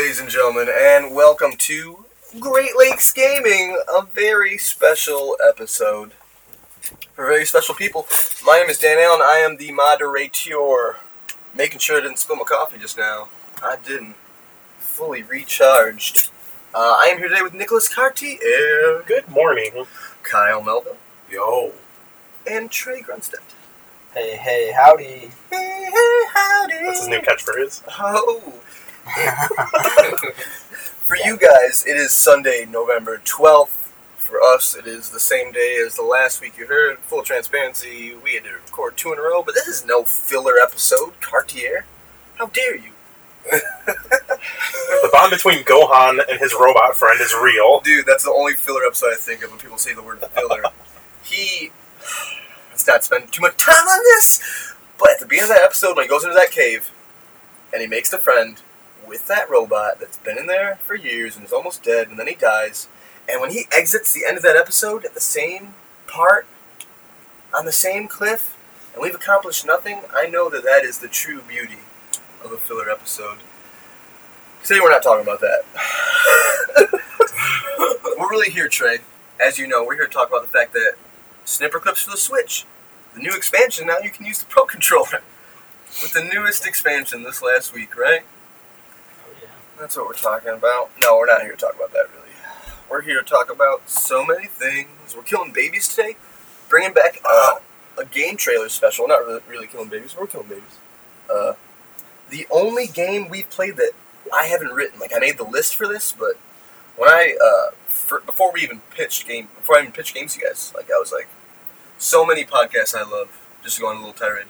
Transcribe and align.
Hello, 0.00 0.08
ladies 0.08 0.20
and 0.22 0.30
gentlemen, 0.30 0.68
and 0.74 1.14
welcome 1.14 1.52
to 1.58 2.06
Great 2.38 2.70
Lakes 2.74 3.12
Gaming, 3.12 3.78
a 3.94 4.00
very 4.00 4.56
special 4.56 5.36
episode 5.46 6.12
for 7.12 7.26
very 7.26 7.44
special 7.44 7.74
people. 7.74 8.06
My 8.42 8.56
name 8.58 8.70
is 8.70 8.78
Dan 8.78 8.96
Allen. 8.98 9.20
I 9.20 9.44
am 9.46 9.58
the 9.58 9.70
moderator. 9.72 10.96
Making 11.54 11.80
sure 11.80 11.98
I 11.98 12.00
didn't 12.00 12.18
spill 12.18 12.36
my 12.36 12.44
coffee 12.44 12.78
just 12.78 12.96
now. 12.96 13.28
I 13.62 13.76
didn't. 13.76 14.14
Fully 14.78 15.22
recharged. 15.22 16.30
Uh, 16.74 16.94
I 16.98 17.08
am 17.12 17.18
here 17.18 17.28
today 17.28 17.42
with 17.42 17.52
Nicholas 17.52 17.86
Cartier, 17.86 19.02
Good 19.06 19.28
morning. 19.28 19.84
Kyle 20.22 20.62
Melville, 20.62 20.96
Yo. 21.30 21.72
and 22.46 22.70
Trey 22.70 23.02
Grunstedt. 23.02 23.52
Hey, 24.14 24.38
hey, 24.38 24.72
howdy. 24.74 25.30
Hey, 25.50 25.90
hey, 25.92 26.22
howdy. 26.32 26.74
That's 26.86 27.00
his 27.00 27.08
new 27.08 27.20
catchphrase. 27.20 27.82
Oh. 27.98 28.54
For 31.04 31.16
you 31.16 31.36
guys, 31.36 31.84
it 31.86 31.96
is 31.96 32.12
Sunday, 32.12 32.66
November 32.68 33.20
12th. 33.24 33.90
For 34.16 34.40
us, 34.42 34.76
it 34.76 34.86
is 34.86 35.10
the 35.10 35.18
same 35.18 35.50
day 35.52 35.82
as 35.84 35.96
the 35.96 36.02
last 36.02 36.40
week 36.40 36.56
you 36.56 36.66
heard. 36.66 36.98
Full 37.00 37.22
transparency, 37.22 38.14
we 38.22 38.34
had 38.34 38.44
to 38.44 38.50
record 38.52 38.96
two 38.96 39.12
in 39.12 39.18
a 39.18 39.22
row, 39.22 39.42
but 39.42 39.54
this 39.54 39.66
is 39.66 39.84
no 39.84 40.04
filler 40.04 40.54
episode, 40.62 41.20
Cartier. 41.20 41.84
How 42.36 42.46
dare 42.46 42.76
you? 42.76 42.90
The 43.50 45.08
bond 45.12 45.30
between 45.30 45.64
Gohan 45.64 46.20
and 46.28 46.38
his 46.38 46.54
robot 46.54 46.94
friend 46.94 47.20
is 47.20 47.34
real. 47.34 47.80
Dude, 47.80 48.06
that's 48.06 48.24
the 48.24 48.30
only 48.30 48.54
filler 48.54 48.84
episode 48.86 49.12
I 49.12 49.16
think 49.16 49.42
of 49.42 49.50
when 49.50 49.58
people 49.58 49.78
say 49.78 49.94
the 49.94 50.02
word 50.02 50.20
filler. 50.20 50.62
he. 51.24 51.70
Let's 52.70 52.86
not 52.86 53.02
spend 53.04 53.32
too 53.32 53.42
much 53.42 53.56
time 53.56 53.86
on 53.86 54.00
this, 54.04 54.74
but 54.98 55.10
at 55.10 55.18
the 55.20 55.26
beginning 55.26 55.50
of 55.50 55.56
that 55.56 55.64
episode, 55.64 55.96
when 55.96 56.04
he 56.04 56.08
goes 56.08 56.22
into 56.24 56.34
that 56.34 56.50
cave 56.50 56.90
and 57.72 57.82
he 57.82 57.88
makes 57.88 58.10
the 58.10 58.18
friend 58.18 58.62
with 59.10 59.26
that 59.26 59.50
robot 59.50 59.98
that's 59.98 60.16
been 60.18 60.38
in 60.38 60.46
there 60.46 60.76
for 60.76 60.94
years 60.94 61.36
and 61.36 61.44
is 61.44 61.52
almost 61.52 61.82
dead, 61.82 62.08
and 62.08 62.18
then 62.18 62.28
he 62.28 62.34
dies, 62.34 62.88
and 63.28 63.40
when 63.40 63.50
he 63.50 63.66
exits 63.72 64.12
the 64.12 64.24
end 64.26 64.36
of 64.36 64.42
that 64.44 64.56
episode 64.56 65.04
at 65.04 65.14
the 65.14 65.20
same 65.20 65.74
part, 66.06 66.46
on 67.52 67.66
the 67.66 67.72
same 67.72 68.06
cliff, 68.06 68.56
and 68.94 69.02
we've 69.02 69.14
accomplished 69.14 69.66
nothing, 69.66 70.02
I 70.14 70.26
know 70.26 70.48
that 70.48 70.62
that 70.62 70.84
is 70.84 70.98
the 70.98 71.08
true 71.08 71.42
beauty 71.42 71.78
of 72.44 72.52
a 72.52 72.56
filler 72.56 72.88
episode. 72.88 73.38
Today 74.62 74.78
we're 74.80 74.90
not 74.90 75.02
talking 75.02 75.22
about 75.22 75.40
that. 75.40 75.64
we're 78.18 78.30
really 78.30 78.50
here, 78.50 78.68
Trey. 78.68 78.98
As 79.44 79.58
you 79.58 79.66
know, 79.66 79.84
we're 79.84 79.96
here 79.96 80.06
to 80.06 80.12
talk 80.12 80.28
about 80.28 80.42
the 80.42 80.48
fact 80.48 80.72
that 80.74 80.94
Snipperclips 81.44 82.04
for 82.04 82.10
the 82.10 82.16
Switch, 82.16 82.64
the 83.14 83.20
new 83.20 83.34
expansion. 83.34 83.88
Now 83.88 83.98
you 83.98 84.10
can 84.10 84.24
use 84.24 84.38
the 84.38 84.46
Pro 84.46 84.64
controller 84.66 85.22
with 86.02 86.12
the 86.12 86.22
newest 86.22 86.66
expansion 86.66 87.24
this 87.24 87.42
last 87.42 87.74
week, 87.74 87.96
right? 87.96 88.22
That's 89.80 89.96
what 89.96 90.08
we're 90.08 90.12
talking 90.12 90.50
about. 90.50 90.90
No, 91.00 91.16
we're 91.16 91.24
not 91.24 91.40
here 91.40 91.52
to 91.52 91.56
talk 91.56 91.74
about 91.74 91.90
that, 91.92 92.06
really. 92.14 92.28
We're 92.90 93.00
here 93.00 93.22
to 93.22 93.26
talk 93.26 93.50
about 93.50 93.88
so 93.88 94.26
many 94.26 94.46
things. 94.46 95.16
We're 95.16 95.22
killing 95.22 95.52
babies 95.52 95.88
today, 95.88 96.16
bringing 96.68 96.92
back 96.92 97.18
uh, 97.26 97.60
a 97.96 98.04
game 98.04 98.36
trailer 98.36 98.68
special. 98.68 99.08
Not 99.08 99.24
really, 99.24 99.40
really 99.48 99.66
killing 99.66 99.88
babies. 99.88 100.14
We're 100.14 100.26
killing 100.26 100.48
babies. 100.48 100.78
Uh, 101.32 101.54
the 102.28 102.46
only 102.50 102.88
game 102.88 103.30
we've 103.30 103.48
played 103.48 103.78
that 103.78 103.92
I 104.34 104.44
haven't 104.44 104.72
written, 104.72 105.00
like 105.00 105.12
I 105.16 105.18
made 105.18 105.38
the 105.38 105.44
list 105.44 105.76
for 105.76 105.88
this, 105.88 106.12
but 106.12 106.34
when 106.98 107.08
I 107.08 107.36
uh, 107.42 107.74
for, 107.86 108.20
before 108.20 108.52
we 108.52 108.60
even 108.60 108.82
pitched 108.90 109.26
game, 109.26 109.48
before 109.56 109.78
I 109.78 109.80
even 109.80 109.92
pitched 109.92 110.14
games 110.14 110.34
to 110.34 110.40
you 110.40 110.46
guys, 110.46 110.74
like 110.76 110.90
I 110.90 110.98
was 110.98 111.10
like, 111.10 111.28
so 111.96 112.26
many 112.26 112.44
podcasts 112.44 112.94
I 112.94 113.08
love. 113.10 113.40
Just 113.64 113.76
to 113.76 113.82
go 113.82 113.88
on 113.88 113.96
a 113.96 113.98
little 114.00 114.12
tirade, 114.12 114.46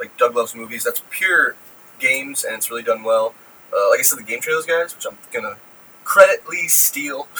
like 0.00 0.16
Doug 0.16 0.34
loves 0.34 0.56
movies. 0.56 0.82
That's 0.82 1.02
pure 1.08 1.54
games, 2.00 2.42
and 2.42 2.56
it's 2.56 2.68
really 2.68 2.82
done 2.82 3.04
well. 3.04 3.34
Uh, 3.72 3.88
like 3.90 4.00
I 4.00 4.02
said, 4.02 4.18
the 4.18 4.22
game 4.22 4.40
trailers 4.40 4.66
guys, 4.66 4.94
which 4.94 5.06
I'm 5.06 5.18
gonna 5.32 5.56
creditly 6.04 6.68
steal 6.68 7.24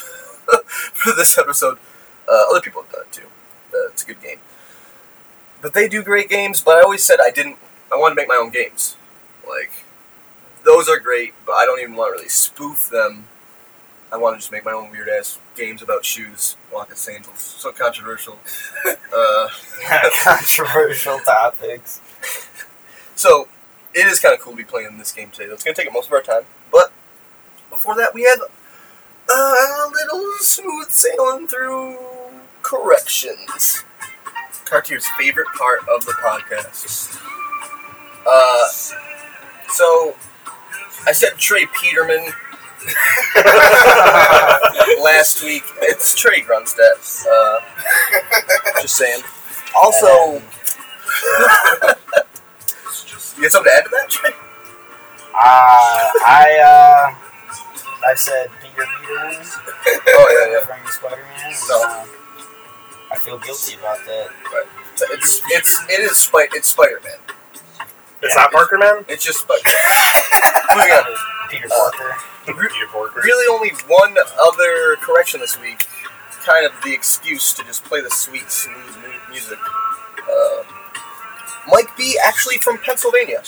for 0.95 1.13
this 1.15 1.37
episode. 1.39 1.79
Uh, 2.31 2.45
other 2.51 2.61
people 2.61 2.83
have 2.83 2.93
done 2.93 3.03
it 3.03 3.13
too. 3.13 3.27
Uh, 3.73 3.89
it's 3.89 4.03
a 4.03 4.07
good 4.07 4.23
game, 4.23 4.39
but 5.61 5.75
they 5.75 5.89
do 5.89 6.03
great 6.03 6.29
games. 6.29 6.61
But 6.61 6.79
I 6.79 6.83
always 6.83 7.03
said 7.03 7.19
I 7.23 7.31
didn't. 7.31 7.57
I 7.93 7.97
want 7.97 8.13
to 8.13 8.17
make 8.17 8.29
my 8.29 8.37
own 8.37 8.51
games. 8.51 8.97
Like 9.49 9.85
those 10.65 10.89
are 10.89 10.99
great, 10.99 11.35
but 11.45 11.53
I 11.53 11.67
don't 11.67 11.81
even 11.81 11.95
want 11.95 12.11
to 12.11 12.13
really 12.13 12.29
spoof 12.29 12.89
them. 12.91 13.27
I 14.13 14.19
want 14.19 14.37
to 14.37 14.41
just 14.41 14.53
make 14.53 14.65
my 14.65 14.73
own 14.73 14.91
weird 14.91 15.09
ass 15.09 15.39
games 15.57 15.81
about 15.81 16.05
shoes, 16.05 16.57
walking 16.73 16.97
sandals. 16.97 17.41
So 17.41 17.73
controversial. 17.73 18.39
uh, 19.17 19.49
Controversial 20.23 21.19
topics. 21.21 22.01
So 23.15 23.49
it 23.95 24.07
is 24.07 24.21
kind 24.21 24.35
of 24.35 24.41
cool 24.41 24.53
to 24.53 24.57
be 24.57 24.65
playing 24.65 24.99
this 24.99 25.13
game 25.13 25.31
today. 25.31 25.51
It's 25.53 25.65
going 25.65 25.75
to 25.75 25.81
take 25.81 25.89
up 25.89 25.95
most 25.95 26.07
of 26.07 26.13
our 26.13 26.23
time, 26.23 26.43
but 26.71 26.93
before 27.71 27.95
that, 27.97 28.15
we 28.15 28.23
have 28.23 28.41
a 29.29 29.89
little 29.91 30.33
smooth 30.39 30.89
sailing 30.89 31.47
through 31.47 31.99
corrections. 32.63 33.85
Cartier's 34.65 35.07
favorite 35.19 35.49
part 35.59 35.81
of 35.95 36.07
the 36.07 36.13
podcast. 36.13 37.19
Uh, 38.27 38.69
so 39.69 40.15
I 41.07 41.13
said 41.13 41.37
Trey 41.37 41.67
Peterman 41.67 42.25
last 45.03 45.43
week. 45.43 45.65
It's 45.83 46.15
Trey 46.15 46.41
Grunstedt. 46.41 47.27
Uh, 47.27 47.61
just 48.81 48.97
saying. 48.97 49.23
Also, 49.75 50.41
you 53.37 53.43
got 53.43 53.53
something 53.53 53.71
to 53.73 53.77
add 53.79 53.85
to 53.85 53.91
that, 53.91 54.09
Trey? 54.09 54.31
Uh, 55.35 56.11
I, 56.27 56.61
uh, 56.61 57.15
I 58.07 58.15
said 58.15 58.51
Peter 58.61 58.85
Peterman 59.01 59.41
Oh 60.09 60.29
yeah, 60.47 60.59
yeah. 60.59 60.65
from 60.67 60.93
Spider-Man. 60.93 61.55
No. 61.69 61.83
Uh, 61.85 62.07
I 63.13 63.17
feel 63.17 63.39
guilty 63.39 63.75
about 63.79 63.99
that. 64.07 64.29
So 64.97 65.07
It's 65.11 65.41
it's 65.49 65.83
it 65.89 66.01
is 66.01 66.17
Spider 66.17 66.49
it's 66.55 66.69
Spider 66.69 67.01
Man. 67.05 67.13
It's 68.23 68.35
Yeah, 68.35 68.43
not 68.43 68.53
Parker 68.53 68.79
Man? 68.79 69.05
It's 69.09 69.25
just 69.25 69.41
Spider. 69.41 69.61
Moving 70.75 70.93
on. 70.93 71.05
Peter 71.51 71.67
Uh, 71.73 71.91
Parker. 71.91 72.17
Peter 72.47 72.87
Parker. 72.93 73.21
Really, 73.25 73.47
only 73.53 73.71
one 73.89 74.15
other 74.41 74.97
correction 74.97 75.41
this 75.41 75.59
week. 75.61 75.87
Kind 76.45 76.67
of 76.67 76.73
the 76.85 76.93
excuse 76.93 77.53
to 77.55 77.63
just 77.65 77.85
play 77.85 78.01
the 78.01 78.11
sweet, 78.11 78.51
smooth 78.51 78.97
mu- 78.99 79.31
music. 79.31 79.59
Uh, 80.29 80.63
Mike 81.69 81.97
B. 81.97 82.19
actually 82.23 82.59
from 82.59 82.79
Pennsylvania. 82.79 83.43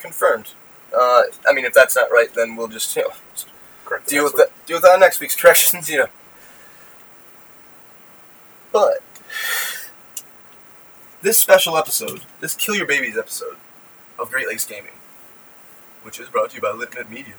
Confirmed. 0.00 0.52
Uh, 0.96 1.22
I 1.48 1.52
mean, 1.52 1.64
if 1.64 1.74
that's 1.74 1.96
not 1.96 2.10
right, 2.10 2.32
then 2.32 2.56
we'll 2.56 2.68
just 2.68 2.94
you 2.96 3.02
know 3.02 3.10
Correct. 3.84 4.08
deal 4.08 4.24
with 4.24 4.36
that. 4.36 4.50
Deal 4.66 4.76
with 4.76 4.84
that 4.84 5.00
next 5.00 5.20
week's 5.20 5.36
corrections. 5.40 5.88
You 5.88 5.98
know. 5.98 6.06
But 8.72 9.02
this 11.22 11.38
special 11.38 11.76
episode, 11.76 12.22
this 12.40 12.54
Kill 12.54 12.76
Your 12.76 12.86
Babies 12.86 13.18
episode 13.18 13.56
of 14.18 14.30
Great 14.30 14.46
Lakes 14.46 14.66
Gaming, 14.66 14.92
which 16.02 16.20
is 16.20 16.28
brought 16.28 16.50
to 16.50 16.56
you 16.56 16.62
by 16.62 16.68
Litnet 16.68 17.10
Media, 17.10 17.34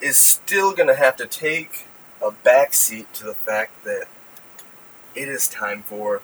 is 0.00 0.16
still 0.16 0.72
going 0.72 0.88
to 0.88 0.94
have 0.94 1.16
to 1.16 1.26
take 1.26 1.86
a 2.22 2.30
backseat 2.30 3.06
to 3.14 3.24
the 3.24 3.34
fact 3.34 3.84
that 3.84 4.06
it 5.14 5.28
is 5.28 5.48
time 5.48 5.82
for 5.82 6.22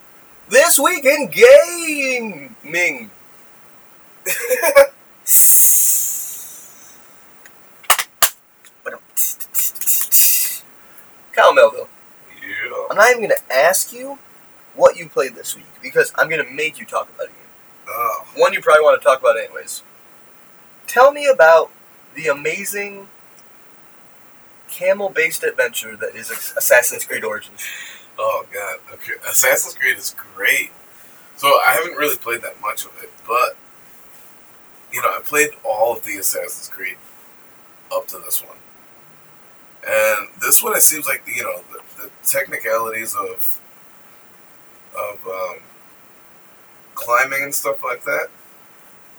this 0.49 0.79
week 0.79 1.05
in 1.05 1.29
gaming. 1.29 3.11
Kyle 11.33 11.53
Melville, 11.53 11.88
Yeah. 12.43 12.87
I'm 12.91 12.97
not 12.97 13.11
even 13.11 13.23
going 13.23 13.37
to 13.37 13.53
ask 13.55 13.93
you 13.93 14.19
what 14.75 14.97
you 14.97 15.09
played 15.09 15.35
this 15.35 15.55
week 15.55 15.67
because 15.82 16.12
I'm 16.17 16.29
going 16.29 16.44
to 16.44 16.50
make 16.50 16.79
you 16.79 16.87
talk 16.87 17.09
about 17.15 17.27
it. 17.27 17.32
Oh. 17.89 18.25
One 18.35 18.53
you 18.53 18.61
probably 18.61 18.82
want 18.82 19.00
to 19.00 19.05
talk 19.06 19.21
about 19.21 19.39
anyways. 19.39 19.82
Tell 20.87 21.12
me 21.12 21.27
about 21.27 21.71
the 22.15 22.29
amazing 22.29 23.09
camel-based 24.69 25.43
adventure 25.43 25.97
that 25.97 26.15
is 26.15 26.31
Assassin's 26.31 27.05
Creed 27.05 27.25
Origins. 27.25 27.62
Oh 28.19 28.47
god. 28.53 28.79
Okay. 28.95 29.15
Assassin's 29.29 29.75
Creed 29.75 29.97
is 29.99 30.15
great. 30.35 30.71
So 31.37 31.49
I 31.49 31.73
haven't 31.73 31.97
really 31.99 32.17
played 32.17 32.43
that 32.43 32.61
much 32.61 32.85
of 32.85 32.93
it, 33.03 33.11
but 33.27 33.57
you 34.93 35.03
know, 35.03 35.09
I 35.09 35.21
played 35.23 35.51
all 35.65 35.97
of 35.97 36.05
the 36.05 36.17
Assassin's 36.17 36.69
Creed 36.69 36.97
up 37.93 38.07
to 38.09 38.19
this 38.19 38.43
one. 38.43 38.57
And 39.87 40.29
this 40.41 40.63
one 40.63 40.77
it 40.77 40.83
seems 40.83 41.07
like 41.07 41.23
you 41.27 41.43
know, 41.43 41.61
the, 41.73 42.05
the 42.05 42.11
technicalities 42.25 43.15
of 43.15 43.61
of 44.97 45.27
um, 45.27 45.59
climbing 46.95 47.43
and 47.43 47.55
stuff 47.55 47.85
like 47.85 48.05
that. 48.05 48.29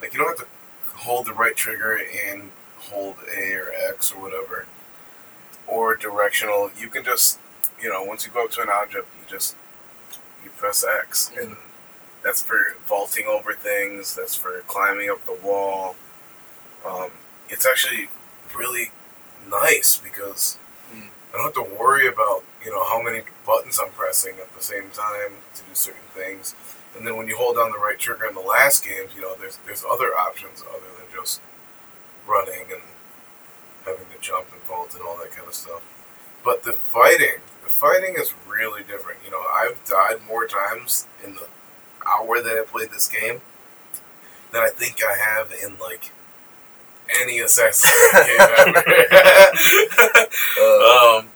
Like 0.01 0.13
you 0.13 0.19
don't 0.19 0.37
have 0.37 0.47
to 0.47 0.97
hold 0.97 1.27
the 1.27 1.33
right 1.33 1.55
trigger 1.55 1.99
and 2.27 2.51
hold 2.77 3.15
A 3.35 3.53
or 3.53 3.71
X 3.89 4.11
or 4.11 4.21
whatever. 4.21 4.65
Or 5.67 5.95
directional. 5.95 6.71
You 6.79 6.87
can 6.87 7.03
just 7.03 7.39
you 7.81 7.89
know, 7.89 8.03
once 8.03 8.25
you 8.25 8.31
go 8.31 8.45
up 8.45 8.51
to 8.51 8.61
an 8.61 8.69
object, 8.69 9.07
you 9.19 9.25
just 9.29 9.55
you 10.43 10.49
press 10.51 10.85
X, 10.85 11.31
and 11.39 11.57
that's 12.23 12.41
for 12.43 12.75
vaulting 12.87 13.27
over 13.27 13.53
things. 13.53 14.15
That's 14.15 14.35
for 14.35 14.61
climbing 14.67 15.09
up 15.09 15.25
the 15.25 15.33
wall. 15.43 15.95
um, 16.85 17.11
it's 17.49 17.65
actually 17.65 18.09
really 18.55 18.91
nice 19.49 19.97
because 19.97 20.57
Hmm. 20.91 21.09
I 21.33 21.37
don't 21.37 21.55
have 21.55 21.65
to 21.65 21.75
worry 21.77 22.07
about 22.07 22.43
you 22.63 22.71
know 22.71 22.83
how 22.85 23.01
many 23.01 23.23
buttons 23.45 23.79
I'm 23.83 23.91
pressing 23.91 24.35
at 24.39 24.55
the 24.55 24.63
same 24.63 24.89
time 24.91 25.37
to 25.55 25.63
do 25.63 25.73
certain 25.75 26.07
things. 26.13 26.55
And 26.97 27.05
then 27.07 27.17
when 27.17 27.27
you 27.27 27.37
hold 27.37 27.57
down 27.57 27.71
the 27.71 27.77
right 27.79 27.99
trigger 27.99 28.25
in 28.27 28.35
the 28.35 28.41
last 28.41 28.85
games, 28.85 29.11
you 29.15 29.21
know 29.21 29.35
there's 29.35 29.57
there's 29.65 29.83
other 29.89 30.15
options 30.17 30.61
other 30.69 30.87
than 30.97 31.07
just 31.13 31.41
running 32.27 32.71
and 32.71 32.81
having 33.85 34.05
to 34.13 34.19
jump 34.21 34.47
and 34.53 34.61
vault 34.63 34.93
and 34.93 35.03
all 35.03 35.17
that 35.17 35.31
kind 35.31 35.47
of 35.47 35.53
stuff. 35.53 35.81
But 36.43 36.63
the 36.63 36.73
fighting, 36.73 37.41
the 37.67 37.73
fighting 37.73 38.15
is 38.17 38.33
really 38.47 38.83
different. 38.83 39.19
You 39.25 39.31
know, 39.31 39.41
I've 39.41 39.83
died 39.85 40.25
more 40.27 40.47
times 40.47 41.07
in 41.23 41.35
the 41.35 41.47
hour 42.07 42.41
that 42.41 42.57
I 42.57 42.63
played 42.65 42.91
this 42.91 43.07
game 43.07 43.41
than 44.51 44.61
I 44.61 44.69
think 44.69 45.01
I 45.03 45.17
have 45.17 45.51
in 45.51 45.77
like 45.79 46.11
any 47.21 47.39
Assassin's 47.39 47.93
Creed 47.93 48.27
game 48.27 48.75
ever. 48.75 48.83
Uh, 50.59 51.17
um, 51.19 51.29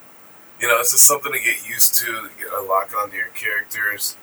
you 0.60 0.68
know, 0.68 0.80
it's 0.80 0.92
just 0.92 1.06
something 1.06 1.34
to 1.34 1.40
get 1.40 1.68
used 1.68 1.96
to, 1.96 2.06
to 2.06 2.30
get 2.40 2.54
a 2.54 2.62
lock 2.62 2.94
onto 2.96 3.18
your 3.18 3.28
characters, 3.28 4.16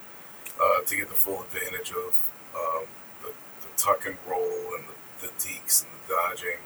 uh, 0.61 0.83
to 0.87 0.97
get 0.97 1.09
the 1.09 1.15
full 1.15 1.43
advantage 1.43 1.91
of 1.91 2.31
um, 2.55 2.85
the, 3.23 3.33
the 3.61 3.77
tuck 3.77 4.07
and 4.07 4.17
roll 4.29 4.75
and 4.77 4.85
the, 5.21 5.27
the 5.27 5.33
deeks 5.35 5.83
and 5.83 5.91
the 6.07 6.15
dodging. 6.15 6.59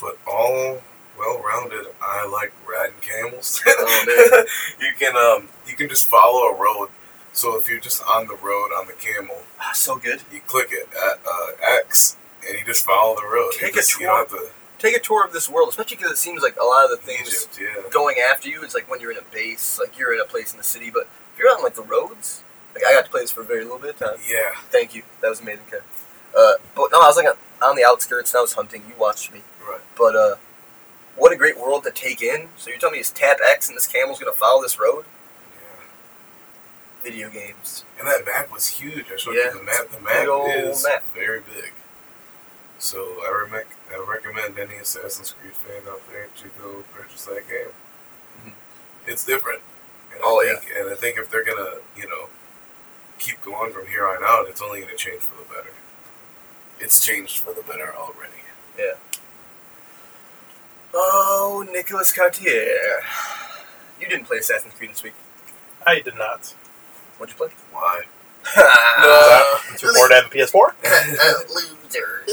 But 0.00 0.18
all 0.26 0.82
well 1.18 1.42
rounded, 1.42 1.86
I 2.00 2.26
like 2.26 2.52
riding 2.68 2.96
camels. 3.00 3.62
Oh, 3.66 4.44
you 4.80 4.92
can 4.98 5.16
um, 5.16 5.48
you 5.66 5.76
can 5.76 5.88
just 5.88 6.08
follow 6.08 6.48
a 6.48 6.54
road. 6.60 6.88
So 7.32 7.58
if 7.58 7.68
you're 7.68 7.80
just 7.80 8.02
on 8.04 8.28
the 8.28 8.36
road 8.36 8.70
on 8.72 8.86
the 8.86 8.92
camel, 8.92 9.38
ah, 9.60 9.72
so 9.74 9.96
good. 9.96 10.22
you 10.32 10.40
click 10.40 10.68
it 10.70 10.88
at 10.92 11.20
uh, 11.26 11.78
X, 11.80 12.16
and 12.48 12.58
you 12.58 12.64
just 12.64 12.84
follow 12.84 13.16
the 13.16 13.26
road. 13.26 13.52
Take 13.58 13.72
a 13.72 13.76
just, 13.76 13.98
you 13.98 14.06
tour. 14.06 14.24
to 14.26 14.50
Take 14.78 14.96
a 14.96 15.00
tour 15.00 15.24
of 15.24 15.32
this 15.32 15.48
world, 15.48 15.70
especially 15.70 15.96
because 15.96 16.12
it 16.12 16.18
seems 16.18 16.42
like 16.42 16.56
a 16.60 16.64
lot 16.64 16.84
of 16.84 16.90
the 16.90 16.96
things 16.96 17.28
Egypt, 17.28 17.58
yeah. 17.60 17.82
going 17.90 18.16
after 18.18 18.48
you 18.48 18.62
is 18.62 18.74
like 18.74 18.88
when 18.90 19.00
you're 19.00 19.12
in 19.12 19.18
a 19.18 19.32
base, 19.32 19.78
like 19.80 19.98
you're 19.98 20.14
in 20.14 20.20
a 20.20 20.24
place 20.24 20.52
in 20.52 20.58
the 20.58 20.64
city. 20.64 20.90
But 20.90 21.08
if 21.32 21.38
you're 21.38 21.48
on 21.48 21.62
like 21.62 21.74
the 21.74 21.82
roads, 21.82 22.42
like 22.74 22.84
I 22.86 22.92
got 22.92 23.04
to 23.06 23.10
play 23.10 23.22
this 23.22 23.30
for 23.30 23.40
a 23.40 23.44
very 23.44 23.62
little 23.62 23.78
bit 23.78 23.90
of 23.90 23.96
time. 23.98 24.18
Yeah, 24.28 24.50
Thank 24.70 24.94
you, 24.94 25.02
that 25.22 25.28
was 25.28 25.40
amazing, 25.40 25.64
Ken. 25.70 25.80
Uh, 26.36 26.54
but 26.74 26.90
no, 26.92 27.00
I 27.00 27.06
was 27.06 27.16
like 27.16 27.26
on 27.62 27.76
the 27.76 27.84
outskirts 27.84 28.32
and 28.32 28.38
I 28.38 28.42
was 28.42 28.52
hunting. 28.52 28.82
You 28.88 28.94
watched 28.98 29.32
me, 29.32 29.40
right. 29.66 29.80
but 29.96 30.14
uh, 30.14 30.34
what 31.16 31.32
a 31.32 31.36
great 31.36 31.58
world 31.58 31.84
to 31.84 31.90
take 31.90 32.22
in. 32.22 32.48
So 32.56 32.70
you're 32.70 32.78
telling 32.78 32.94
me 32.94 33.00
it's 33.00 33.10
tap 33.10 33.38
X 33.44 33.68
and 33.68 33.76
this 33.76 33.86
camel's 33.86 34.18
gonna 34.18 34.32
follow 34.32 34.62
this 34.62 34.78
road? 34.78 35.04
Yeah. 35.54 35.84
Video 37.02 37.30
games. 37.30 37.84
And 37.98 38.06
that 38.06 38.24
map 38.26 38.50
was 38.52 38.66
huge. 38.66 39.06
I 39.12 39.16
showed 39.16 39.34
Yeah, 39.34 39.52
you 39.52 39.58
the 39.58 39.62
map. 39.64 39.88
The 39.90 40.00
map 40.00 40.26
is 40.66 40.82
map. 40.84 41.04
very 41.14 41.40
big. 41.40 41.72
So 42.78 42.98
I, 43.24 43.46
rec- 43.50 43.76
I 43.92 44.04
recommend 44.06 44.58
any 44.58 44.76
Assassin's 44.76 45.30
Creed 45.32 45.54
fan 45.54 45.82
out 45.88 46.02
there 46.10 46.26
to 46.36 46.48
go 46.60 46.84
purchase 46.92 47.24
that 47.24 47.48
game. 47.48 47.72
Mhm. 48.44 48.52
It's 49.06 49.24
different. 49.24 49.62
And 50.12 50.20
Oh, 50.22 50.40
I 50.40 50.54
think, 50.58 50.72
And 50.76 50.90
I 50.90 50.94
think 50.94 51.18
if 51.18 51.30
they're 51.30 51.44
gonna, 51.44 51.78
you 51.96 52.08
know, 52.08 52.28
keep 53.18 53.42
going 53.42 53.72
from 53.72 53.86
here 53.86 54.06
on 54.06 54.22
out, 54.24 54.48
it's 54.48 54.60
only 54.60 54.80
gonna 54.80 54.96
change 54.96 55.22
for 55.22 55.36
the 55.36 55.44
better. 55.48 55.72
It's 56.80 57.00
changed 57.00 57.38
for 57.38 57.54
the 57.54 57.62
better 57.62 57.94
already. 57.94 58.32
Oh, 60.96 61.66
Nicholas 61.72 62.12
Cartier. 62.12 63.00
You 64.00 64.08
didn't 64.08 64.26
play 64.26 64.38
Assassin's 64.38 64.74
Creed 64.74 64.90
this 64.90 65.02
week. 65.02 65.14
I 65.86 66.00
did 66.00 66.16
not. 66.16 66.54
What'd 67.18 67.34
you 67.34 67.38
play? 67.38 67.54
Why? 67.72 68.02
no. 68.56 69.44
It's 69.72 69.82
reported 69.82 70.14
to 70.14 70.22
have 70.22 70.26
a 70.26 70.34
PS4. 70.34 70.74
Loser. 71.48 72.24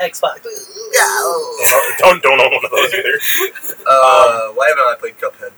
Xbox. 0.00 0.44
No. 0.92 1.56
Don't 1.98 2.22
don't 2.22 2.40
own 2.40 2.52
one 2.52 2.64
of 2.64 2.70
those 2.70 2.94
either. 2.94 3.18
Uh, 3.92 4.50
why 4.50 4.68
haven't 4.68 4.84
I 4.84 4.94
played 5.00 5.18
Cuphead? 5.18 5.50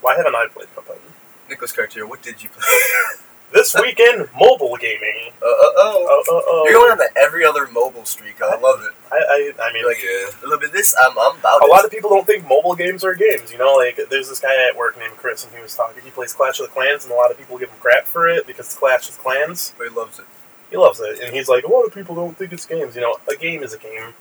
Why 0.00 0.16
haven't 0.16 0.34
I 0.34 0.48
played 0.52 0.66
Cuphead? 0.74 0.98
Nicholas 1.48 1.70
Cartier, 1.70 2.04
what 2.04 2.20
did 2.20 2.42
you 2.42 2.48
play? 2.48 2.64
This 3.72 3.82
weekend, 3.82 4.28
mobile 4.38 4.76
gaming. 4.76 5.30
uh, 5.42 5.44
uh, 5.44 5.48
oh. 5.76 6.06
Oh, 6.08 6.22
oh, 6.28 6.42
oh. 6.46 6.64
You're 6.64 6.72
going 6.72 6.92
on 6.92 6.96
the 6.98 7.10
every 7.20 7.44
other 7.44 7.66
mobile 7.66 8.06
streak. 8.06 8.40
I 8.40 8.56
love 8.58 8.80
it. 8.82 8.92
I, 9.12 9.16
I, 9.16 9.52
I 9.62 9.72
mean, 9.74 9.82
You're 9.82 9.90
like, 9.90 10.34
a 10.42 10.42
little 10.46 10.58
bit 10.58 10.68
of 10.70 10.72
this, 10.72 10.96
I'm, 11.02 11.18
I'm 11.18 11.38
about 11.38 11.60
a 11.62 11.66
it. 11.66 11.68
lot 11.68 11.84
of 11.84 11.90
people 11.90 12.08
don't 12.08 12.26
think 12.26 12.48
mobile 12.48 12.74
games 12.74 13.04
are 13.04 13.14
games. 13.14 13.52
You 13.52 13.58
know, 13.58 13.74
like 13.74 14.00
there's 14.10 14.30
this 14.30 14.40
guy 14.40 14.68
at 14.68 14.76
work 14.76 14.98
named 14.98 15.16
Chris, 15.18 15.44
and 15.44 15.54
he 15.54 15.60
was 15.60 15.74
talking. 15.74 16.02
He 16.02 16.10
plays 16.10 16.32
Clash 16.32 16.60
of 16.60 16.66
the 16.66 16.72
Clans, 16.72 17.04
and 17.04 17.12
a 17.12 17.16
lot 17.16 17.30
of 17.30 17.36
people 17.36 17.58
give 17.58 17.68
him 17.68 17.78
crap 17.78 18.04
for 18.06 18.26
it 18.28 18.46
because 18.46 18.66
it's 18.66 18.74
Clash 18.78 19.10
of 19.10 19.18
Clans. 19.18 19.74
But 19.76 19.88
he 19.90 19.94
loves 19.94 20.18
it. 20.18 20.24
He 20.70 20.76
loves 20.78 21.00
it, 21.00 21.20
and 21.20 21.34
he's 21.34 21.48
like, 21.48 21.64
a 21.64 21.70
lot 21.70 21.82
of 21.84 21.92
people 21.92 22.14
don't 22.14 22.38
think 22.38 22.52
it's 22.52 22.64
games. 22.64 22.94
You 22.94 23.02
know, 23.02 23.18
a 23.30 23.36
game 23.36 23.62
is 23.62 23.74
a 23.74 23.78
game. 23.78 24.14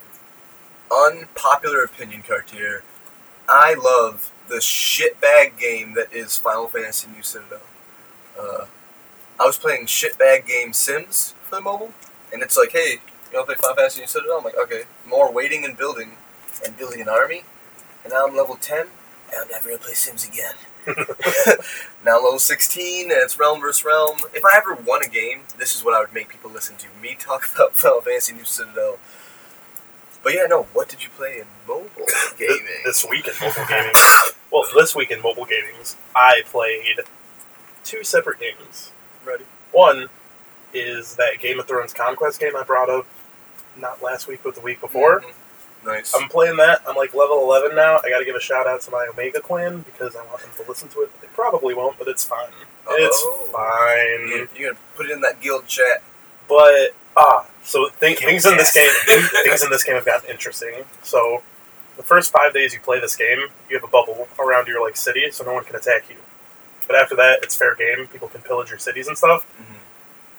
Unpopular 0.91 1.83
opinion, 1.83 2.23
Cartier. 2.27 2.83
I 3.47 3.75
love 3.75 4.31
the 4.49 4.55
shitbag 4.55 5.57
game 5.57 5.93
that 5.93 6.11
is 6.11 6.37
Final 6.37 6.67
Fantasy 6.67 7.07
New 7.13 7.23
Citadel. 7.23 7.59
Uh, 8.39 8.65
I 9.39 9.45
was 9.45 9.57
playing 9.57 9.85
shitbag 9.85 10.47
game 10.47 10.73
Sims 10.73 11.35
for 11.43 11.57
the 11.57 11.61
mobile, 11.61 11.93
and 12.33 12.41
it's 12.41 12.57
like, 12.57 12.71
hey, 12.71 13.01
you 13.31 13.37
want 13.37 13.47
to 13.47 13.55
play 13.55 13.61
Final 13.61 13.75
Fantasy 13.75 14.01
New 14.01 14.07
Citadel? 14.07 14.39
I'm 14.39 14.43
like, 14.43 14.57
okay. 14.57 14.83
More 15.05 15.31
waiting 15.31 15.63
and 15.63 15.77
building, 15.77 16.13
and 16.65 16.75
building 16.75 17.01
an 17.01 17.09
army, 17.09 17.43
and 18.03 18.13
now 18.13 18.25
I'm 18.25 18.35
level 18.35 18.55
10, 18.55 18.79
and 18.79 18.89
I'm 19.39 19.47
never 19.49 19.67
going 19.67 19.77
to 19.77 19.83
play 19.83 19.93
Sims 19.93 20.27
again. 20.27 20.55
now 22.05 22.17
I'm 22.17 22.23
level 22.23 22.39
16, 22.39 23.11
and 23.11 23.11
it's 23.11 23.37
realm 23.37 23.61
versus 23.61 23.85
realm. 23.85 24.17
If 24.33 24.43
I 24.43 24.57
ever 24.57 24.73
won 24.73 25.03
a 25.03 25.07
game, 25.07 25.41
this 25.59 25.75
is 25.75 25.83
what 25.83 25.93
I 25.93 25.99
would 25.99 26.13
make 26.13 26.29
people 26.29 26.49
listen 26.49 26.75
to. 26.77 26.87
Me 26.99 27.15
talk 27.19 27.47
about 27.55 27.73
Final 27.73 28.01
Fantasy 28.01 28.33
New 28.33 28.45
Citadel. 28.45 28.97
But 30.23 30.33
yeah, 30.33 30.47
no, 30.49 30.63
what 30.73 30.89
did 30.89 31.03
you 31.03 31.09
play 31.15 31.39
in 31.39 31.45
mobile 31.67 32.07
gaming? 32.39 32.81
This 32.83 33.05
week 33.07 33.27
in 33.27 33.33
mobile 33.39 33.65
gaming. 33.69 33.95
Well, 34.51 34.63
this 34.75 34.95
week 34.95 35.11
in 35.11 35.21
mobile 35.21 35.45
gamings, 35.45 35.95
I 36.15 36.41
played 36.45 37.01
two 37.83 38.03
separate 38.03 38.39
games. 38.39 38.91
Ready? 39.27 39.43
One 39.71 40.09
is 40.73 41.15
that 41.17 41.39
Game 41.39 41.59
of 41.59 41.67
Thrones 41.67 41.93
Conquest 41.93 42.39
game 42.39 42.55
I 42.55 42.63
brought 42.63 42.89
up 42.89 43.05
not 43.77 44.01
last 44.01 44.27
week, 44.27 44.39
but 44.43 44.55
the 44.55 44.61
week 44.61 44.79
before. 44.81 45.21
Mhm. 45.21 45.33
Nice. 45.85 46.13
I'm 46.15 46.27
playing 46.27 46.57
that. 46.57 46.81
I'm 46.87 46.95
like 46.95 47.13
level 47.13 47.39
11 47.43 47.75
now. 47.75 47.97
I 48.03 48.09
got 48.09 48.19
to 48.19 48.25
give 48.25 48.35
a 48.35 48.39
shout 48.41 48.67
out 48.67 48.81
to 48.81 48.91
my 48.91 49.07
Omega 49.11 49.39
clan 49.39 49.79
because 49.81 50.15
I 50.15 50.23
want 50.25 50.41
them 50.41 50.49
to 50.57 50.67
listen 50.69 50.89
to 50.89 51.01
it. 51.03 51.21
They 51.21 51.27
probably 51.33 51.73
won't, 51.73 51.97
but 51.97 52.07
it's 52.07 52.23
fine. 52.25 52.49
It's 52.89 53.21
Oh. 53.25 53.49
fine. 53.51 54.27
You're, 54.29 54.47
you're 54.55 54.73
gonna 54.73 54.79
put 54.95 55.05
it 55.05 55.11
in 55.11 55.21
that 55.21 55.39
guild 55.41 55.67
chat. 55.67 56.01
But 56.49 56.93
ah, 57.15 57.45
so 57.63 57.89
th- 57.99 58.17
things 58.19 58.45
in 58.45 58.57
this 58.57 58.73
game, 58.73 58.89
things 59.43 59.63
in 59.63 59.69
this 59.69 59.83
game 59.83 59.95
have 59.95 60.05
gotten 60.05 60.29
interesting. 60.29 60.85
So 61.03 61.43
the 61.95 62.03
first 62.03 62.31
five 62.31 62.53
days 62.53 62.73
you 62.73 62.79
play 62.79 62.99
this 62.99 63.15
game, 63.15 63.47
you 63.69 63.75
have 63.77 63.83
a 63.83 63.87
bubble 63.91 64.27
around 64.39 64.67
your 64.67 64.81
like 64.83 64.95
city, 64.97 65.29
so 65.31 65.43
no 65.43 65.53
one 65.53 65.63
can 65.63 65.75
attack 65.75 66.09
you. 66.09 66.15
But 66.87 66.95
after 66.95 67.15
that, 67.17 67.39
it's 67.43 67.55
fair 67.55 67.75
game. 67.75 68.07
People 68.07 68.27
can 68.29 68.41
pillage 68.41 68.69
your 68.69 68.79
cities 68.79 69.07
and 69.07 69.17
stuff. 69.17 69.45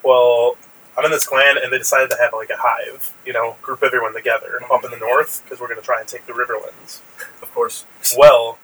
Well, 0.03 0.57
I'm 0.97 1.05
in 1.05 1.11
this 1.11 1.27
clan, 1.27 1.57
and 1.63 1.73
they 1.73 1.79
decided 1.79 2.11
to 2.11 2.17
have 2.21 2.33
like 2.33 2.51
a 2.51 2.57
hive. 2.59 3.15
You 3.27 3.33
know, 3.33 3.57
group 3.63 3.83
everyone 3.83 4.15
together 4.15 4.61
up 4.73 4.85
in 4.85 4.91
the 4.91 4.97
north 4.97 5.43
because 5.45 5.61
we're 5.61 5.69
going 5.69 5.81
to 5.81 5.85
try 5.85 6.01
and 6.01 6.09
take 6.09 6.27
the 6.27 6.33
Riverlands. 6.33 7.01
Of 7.43 7.53
course, 7.53 7.85
Well, 8.17 8.59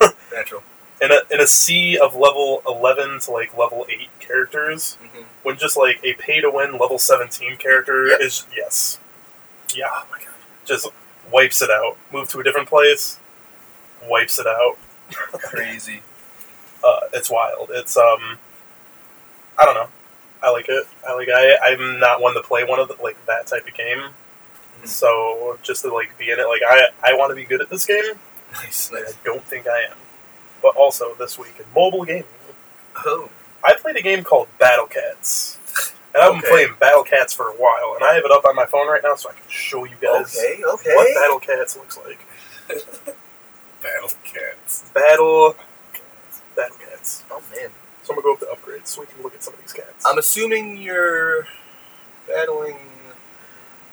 natural. 0.32 0.62
in 1.00 1.10
a 1.10 1.22
in 1.30 1.40
a 1.40 1.46
sea 1.46 1.98
of 1.98 2.14
level 2.14 2.62
11 2.66 3.20
to 3.20 3.30
like 3.30 3.56
level 3.56 3.86
8 3.88 4.08
characters, 4.20 4.94
hmm 5.00 5.22
when 5.42 5.56
just 5.56 5.76
like 5.76 6.00
a 6.02 6.12
pay 6.14 6.40
to 6.40 6.50
win 6.50 6.72
level 6.76 6.98
17 6.98 7.56
character 7.58 8.08
Yep. 8.08 8.20
is 8.20 8.44
yes 8.56 8.98
yeah 9.72 9.84
oh 9.92 10.04
my 10.10 10.18
god 10.18 10.34
just 10.64 10.88
wipes 11.30 11.62
it 11.62 11.70
out 11.70 11.96
move 12.12 12.28
to 12.30 12.40
a 12.40 12.42
different 12.42 12.68
place 12.68 13.20
wipes 14.08 14.40
it 14.40 14.46
out 14.48 14.76
Crazy. 15.34 16.02
Uh, 16.84 17.00
it's 17.12 17.30
wild 17.30 17.70
it's 17.72 17.96
um 17.96 18.38
i 19.58 19.64
don't 19.64 19.74
know 19.74 19.88
i 20.42 20.50
like 20.50 20.66
it 20.68 20.86
i 21.08 21.14
like 21.14 21.28
i 21.28 21.56
i'm 21.64 21.98
not 21.98 22.20
one 22.20 22.34
to 22.34 22.42
play 22.42 22.64
one 22.64 22.78
of 22.80 22.88
the, 22.88 22.96
like 23.02 23.16
that 23.26 23.46
type 23.46 23.66
of 23.66 23.74
game 23.74 24.02
Mhm. 24.82 24.86
so 24.88 25.58
just 25.62 25.82
to 25.82 25.92
like 25.94 26.16
be 26.18 26.30
in 26.30 26.38
it 26.38 26.46
like 26.46 26.60
i 26.68 26.88
i 27.02 27.14
want 27.14 27.30
to 27.30 27.34
be 27.34 27.44
good 27.44 27.60
at 27.62 27.70
this 27.70 27.86
game 27.86 28.04
Nice, 28.52 28.90
and 28.90 28.98
i 29.06 29.10
don't 29.24 29.42
think 29.44 29.66
i 29.66 29.80
am 29.82 29.96
but 30.62 30.76
also 30.76 31.14
this 31.14 31.38
week 31.38 31.54
in 31.58 31.64
mobile 31.74 32.04
gaming 32.04 32.24
Oh, 33.04 33.28
I 33.62 33.74
played 33.74 33.96
a 33.96 34.00
game 34.02 34.24
called 34.24 34.48
Battle 34.58 34.86
Cats. 34.86 35.58
And 36.14 36.22
I've 36.22 36.30
been 36.32 36.38
Okay. 36.38 36.48
playing 36.48 36.74
Battle 36.80 37.04
Cats 37.04 37.34
for 37.34 37.48
a 37.50 37.52
while, 37.52 37.92
and 37.94 38.02
I 38.02 38.14
have 38.14 38.24
it 38.24 38.30
up 38.30 38.46
on 38.46 38.56
my 38.56 38.64
phone 38.64 38.88
right 38.88 39.02
now 39.02 39.16
so 39.16 39.28
I 39.28 39.32
can 39.34 39.42
show 39.50 39.84
you 39.84 39.96
guys 40.00 40.34
okay, 40.34 40.62
okay. 40.64 40.94
what 40.94 41.14
Battle 41.14 41.38
Cats 41.38 41.76
looks 41.76 41.98
like. 41.98 42.20
Battle 43.82 44.10
Cats. 44.24 44.90
Battle 44.94 45.56
Battle 46.56 46.76
Cats. 46.78 47.24
Oh 47.30 47.42
man, 47.54 47.70
So 48.02 48.12
I'm 48.14 48.20
gonna 48.20 48.22
go 48.22 48.32
up 48.34 48.40
to 48.40 48.46
upgrades 48.46 48.88
so 48.88 49.02
we 49.02 49.06
can 49.06 49.22
look 49.22 49.34
at 49.34 49.42
some 49.44 49.54
of 49.54 49.60
these 49.60 49.72
cats. 49.72 50.04
I'm 50.06 50.18
assuming 50.18 50.76
you're 50.78 51.46
battling. 52.26 52.78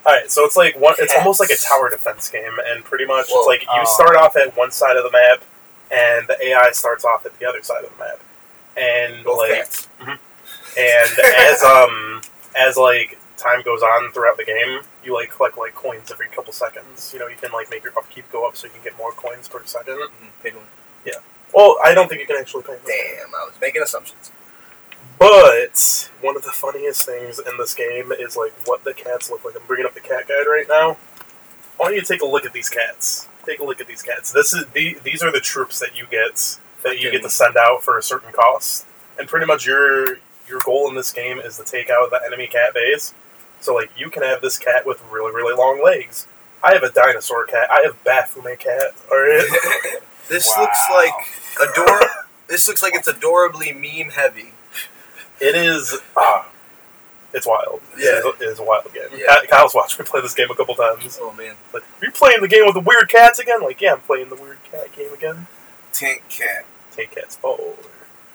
Alright, 0.06 0.30
so 0.32 0.44
it's 0.46 0.58
like 0.58 0.78
one 0.80 0.96
it's 1.00 1.14
almost 1.16 1.40
like 1.40 1.50
a 1.50 1.56
tower 1.58 1.90
defense 1.90 2.28
game, 2.30 2.58
and 2.66 2.84
pretty 2.84 3.06
much 3.06 3.28
Whoa. 3.30 3.40
it's 3.40 3.48
like 3.48 3.62
you 3.64 3.82
Oh. 3.82 3.86
start 3.86 4.16
off 4.18 4.36
at 4.36 4.56
one 4.58 4.72
side 4.72 4.98
of 4.98 5.04
the 5.04 5.12
map 5.12 5.44
and 5.92 6.28
the 6.28 6.42
AI 6.44 6.72
starts 6.72 7.06
off 7.06 7.26
at 7.26 7.38
the 7.40 7.46
other 7.46 7.62
side 7.62 7.84
of 7.86 7.92
the 7.92 7.98
map. 8.04 8.20
And 8.76 9.24
Both 9.24 9.38
like 9.40 9.52
cats. 9.52 9.88
and 10.78 11.20
as 11.38 11.64
um 11.76 12.22
as 12.56 12.76
like 12.78 13.18
time 13.38 13.62
goes 13.62 13.82
on 13.82 14.12
throughout 14.12 14.38
the 14.38 14.46
game, 14.46 14.82
you 15.04 15.14
like 15.14 15.32
collect 15.32 15.58
like 15.58 15.74
coins 15.76 16.12
every 16.12 16.28
couple 16.28 16.52
seconds. 16.54 17.12
You 17.14 17.20
know, 17.20 17.28
you 17.28 17.36
can 17.36 17.52
like 17.52 17.70
make 17.70 17.84
your 17.84 17.94
upkeep 17.98 18.30
go 18.32 18.46
up 18.48 18.56
so 18.58 18.68
you 18.68 18.74
can 18.74 18.84
get 18.84 18.98
more 18.98 19.12
coins 19.12 19.48
per 19.48 19.64
second. 19.66 19.96
Mhm, 20.00 20.10
Paid 20.42 20.56
one. 20.56 20.66
Well, 21.54 21.78
I 21.84 21.94
don't 21.94 22.08
think 22.08 22.22
you 22.22 22.28
can 22.28 22.38
actually 22.38 22.64
pay. 22.64 22.78
Damn, 22.86 23.34
I 23.36 23.46
was 23.46 23.54
making 23.62 23.82
assumptions. 23.82 24.32
But 25.20 26.10
one 26.22 26.36
of 26.36 26.44
the 26.44 26.52
funniest 26.52 27.06
things 27.06 27.40
in 27.40 27.58
this 27.58 27.74
game 27.74 28.12
is 28.12 28.36
like 28.36 28.54
what 28.66 28.84
the 28.84 28.94
cats 28.94 29.30
look 29.30 29.46
like. 29.46 29.56
I'm 29.56 29.66
bringing 29.68 29.86
up 29.86 29.94
the 29.94 30.00
cat 30.00 30.28
guide 30.28 30.48
right 30.48 30.66
now. 30.68 30.98
I 31.80 31.84
want 31.84 31.96
you 31.96 32.02
to 32.02 32.08
take 32.08 32.22
a 32.22 32.26
look 32.26 32.46
at 32.46 32.54
these 32.54 32.70
cats. 32.70 33.28
Take 33.46 33.60
a 33.60 33.64
look 33.64 33.80
at 33.80 33.88
these 33.88 34.02
cats. 34.02 34.32
This 34.32 34.54
is 34.54 34.66
the, 34.74 34.98
these 35.04 35.22
are 35.24 35.32
the 35.32 35.40
troops 35.40 35.80
that 35.80 35.96
you 35.96 36.08
get 36.10 36.58
that 36.84 37.00
you 37.00 37.12
get 37.12 37.24
to 37.24 37.30
send 37.30 37.56
out 37.56 37.84
for 37.84 37.98
a 37.98 38.04
certain 38.04 38.32
cost. 38.32 38.86
And 39.18 39.28
pretty 39.28 39.46
much 39.46 39.66
your 39.66 40.18
your 40.48 40.60
goal 40.66 40.90
in 40.90 40.96
this 40.96 41.12
game 41.12 41.40
is 41.40 41.58
to 41.58 41.64
take 41.64 41.90
out 41.90 42.10
the 42.10 42.22
enemy 42.26 42.48
cat 42.48 42.74
base. 42.74 43.14
So 43.60 43.74
like 43.74 43.92
you 43.96 44.10
can 44.10 44.24
have 44.24 44.42
this 44.42 44.58
cat 44.58 44.86
with 44.86 45.02
really 45.12 45.34
really 45.34 45.56
long 45.56 45.82
legs. 45.84 46.28
I 46.64 46.74
have 46.74 46.84
a 46.84 46.92
dinosaur 46.92 47.46
cat. 47.46 47.70
I 47.70 47.82
have 47.82 48.02
Baphomet 48.04 48.60
cat. 48.60 48.94
All 49.12 49.18
right. 49.18 50.00
This 50.30 50.48
Wow. 50.56 50.62
looks 50.64 50.90
like 50.90 51.14
ador. 51.70 52.00
This 52.48 52.68
looks 52.68 52.82
like 52.84 52.94
it's 52.96 53.08
adorably 53.08 53.72
meme 53.74 54.12
heavy. 54.12 54.54
It 55.40 55.56
is. 55.56 55.98
Ah, 56.16 56.48
it's 57.34 57.46
wild. 57.48 57.82
Yeah. 57.98 58.12
It 58.12 58.18
is, 58.18 58.26
it 58.42 58.46
is 58.46 58.60
a 58.60 58.64
wild 58.64 58.94
game. 58.94 59.10
Yeah. 59.16 59.40
Ky- 59.42 59.48
Kyle's 59.48 59.74
watched 59.76 60.00
me 60.00 60.06
play 60.06 60.22
this 60.22 60.34
game 60.34 60.50
a 60.52 60.56
couple 60.56 60.76
times. 60.76 61.18
Oh 61.22 61.32
man. 61.34 61.56
Like, 61.74 61.84
are 61.84 62.06
you 62.06 62.12
playing 62.12 62.42
the 62.42 62.48
game 62.48 62.66
with 62.66 62.76
the 62.76 62.80
weird 62.82 63.10
cats 63.10 63.40
again? 63.40 63.62
Like, 63.62 63.82
yeah, 63.82 63.94
I'm 63.94 64.02
playing 64.02 64.30
the 64.30 64.36
weird 64.36 64.60
cat 64.72 64.92
game 64.96 65.14
again. 65.14 65.48
Tank 65.92 66.24
cat. 66.30 66.66
Take 66.92 67.12
cats 67.12 67.36
bowl. 67.36 67.76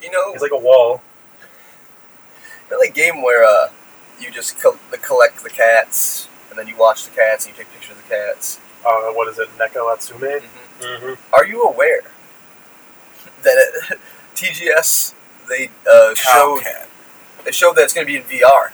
You 0.02 0.10
know, 0.10 0.32
He's 0.32 0.42
like 0.42 0.52
a 0.52 0.58
wall. 0.58 1.02
really 2.70 2.88
a 2.88 2.92
game 2.92 3.22
where 3.22 3.44
uh, 3.44 3.68
you 4.20 4.30
just 4.30 4.58
co- 4.60 4.78
the 4.90 4.98
collect 4.98 5.42
the 5.42 5.50
cats, 5.50 6.28
and 6.50 6.58
then 6.58 6.66
you 6.68 6.76
watch 6.76 7.04
the 7.04 7.10
cats 7.14 7.46
and 7.46 7.56
you 7.56 7.62
take 7.64 7.72
pictures 7.72 7.96
of 7.96 8.02
the 8.02 8.08
cats. 8.08 8.58
Uh, 8.86 9.10
what 9.12 9.28
is 9.28 9.38
it? 9.38 9.48
Neko 9.58 9.94
Atsume? 9.94 10.40
hmm 10.42 10.64
Mm-hmm. 10.80 11.34
Are 11.34 11.46
you 11.46 11.62
aware 11.64 12.02
that 13.42 13.72
at 13.90 13.98
TGS 14.34 15.14
they 15.48 15.70
uh, 15.90 16.14
showed 16.14 16.60
they 17.44 17.50
showed 17.52 17.74
that 17.76 17.84
it's 17.84 17.94
going 17.94 18.06
to 18.06 18.10
be 18.12 18.16
in 18.16 18.22
VR? 18.24 18.70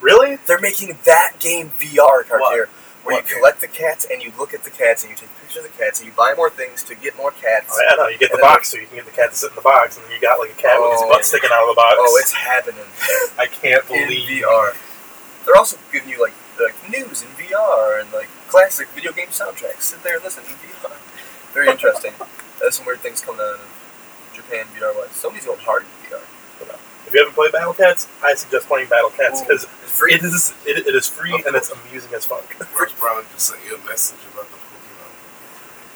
Really? 0.00 0.36
They're 0.46 0.60
making 0.60 0.98
that 1.04 1.34
game 1.38 1.70
VR, 1.78 2.26
Cartier, 2.26 2.38
where 2.38 2.68
What 3.04 3.14
you 3.14 3.22
game? 3.22 3.36
collect 3.38 3.60
the 3.60 3.68
cats 3.68 4.04
and 4.10 4.20
you 4.22 4.32
look 4.38 4.52
at 4.52 4.64
the 4.64 4.70
cats 4.70 5.04
and 5.04 5.10
you 5.10 5.16
take 5.16 5.28
pictures 5.40 5.64
of 5.64 5.70
the 5.70 5.78
cats 5.78 6.00
and 6.00 6.08
you 6.08 6.14
buy 6.16 6.34
more 6.36 6.50
things 6.50 6.82
to 6.84 6.94
get 6.96 7.16
more 7.16 7.30
cats. 7.30 7.70
Oh, 7.78 7.86
yeah, 7.88 7.94
no, 7.96 8.08
you 8.08 8.18
get 8.18 8.32
the 8.32 8.38
box 8.38 8.70
so 8.70 8.78
you 8.78 8.86
can 8.86 8.96
get 8.96 9.04
the 9.06 9.12
cat 9.12 9.30
to 9.30 9.36
sit 9.36 9.50
in 9.50 9.54
the 9.56 9.60
box, 9.62 9.96
and 9.96 10.04
then 10.06 10.12
you 10.12 10.20
got 10.20 10.40
like 10.40 10.50
a 10.50 10.54
cat 10.60 10.80
with 10.80 10.92
his 10.92 11.02
Oh. 11.02 11.08
butt 11.08 11.24
sticking 11.24 11.50
out 11.52 11.62
of 11.68 11.74
the 11.74 11.78
box. 11.78 11.96
Oh, 12.00 12.18
it's 12.20 12.32
happening 12.32 12.82
I 13.38 13.46
can't 13.46 13.86
believe 13.86 14.28
in. 14.28 14.42
VR. 14.42 14.74
They're 15.46 15.56
also 15.56 15.76
giving 15.92 16.08
you 16.08 16.20
like 16.20 16.34
like 16.60 16.74
news 16.90 17.22
in 17.22 17.28
VR 17.38 18.00
and 18.00 18.12
like 18.12 18.28
classic 18.48 18.88
video 18.88 19.12
game 19.12 19.28
soundtracks. 19.28 19.82
Sit 19.82 20.02
there 20.02 20.16
and 20.16 20.24
listen 20.24 20.44
in 20.44 20.50
VR. 20.54 20.90
Very 21.52 21.68
interesting. 21.68 22.12
There's 22.60 22.76
some 22.76 22.86
weird 22.86 23.00
things 23.00 23.20
coming 23.20 23.40
out 23.40 23.54
of 23.60 24.32
Japan 24.34 24.66
VR 24.76 24.94
wise. 24.96 25.10
Somebody's 25.10 25.46
going 25.46 25.58
hard 25.60 25.82
in 25.82 25.88
VR. 26.10 26.20
If 27.06 27.12
you 27.14 27.20
haven't 27.20 27.34
played 27.34 27.52
Battle 27.52 27.74
Cats, 27.74 28.06
I 28.22 28.34
suggest 28.34 28.68
playing 28.68 28.88
Battle 28.88 29.10
Cats 29.10 29.42
because 29.42 29.64
it's 29.64 29.92
free. 29.92 30.14
it 30.14 30.22
is 30.24 30.54
it, 30.64 30.86
it 30.86 30.94
is 30.94 31.08
free 31.08 31.34
and 31.46 31.54
it's 31.56 31.70
amusing 31.70 32.14
as 32.14 32.24
fuck. 32.24 32.44
Where's 32.74 32.92
Brown 32.92 33.24
just 33.34 33.46
sent 33.48 33.60
you 33.68 33.74
a 33.76 33.78
message 33.84 34.20
about 34.32 34.46
the 34.46 34.56
Pokemon? 34.56 35.12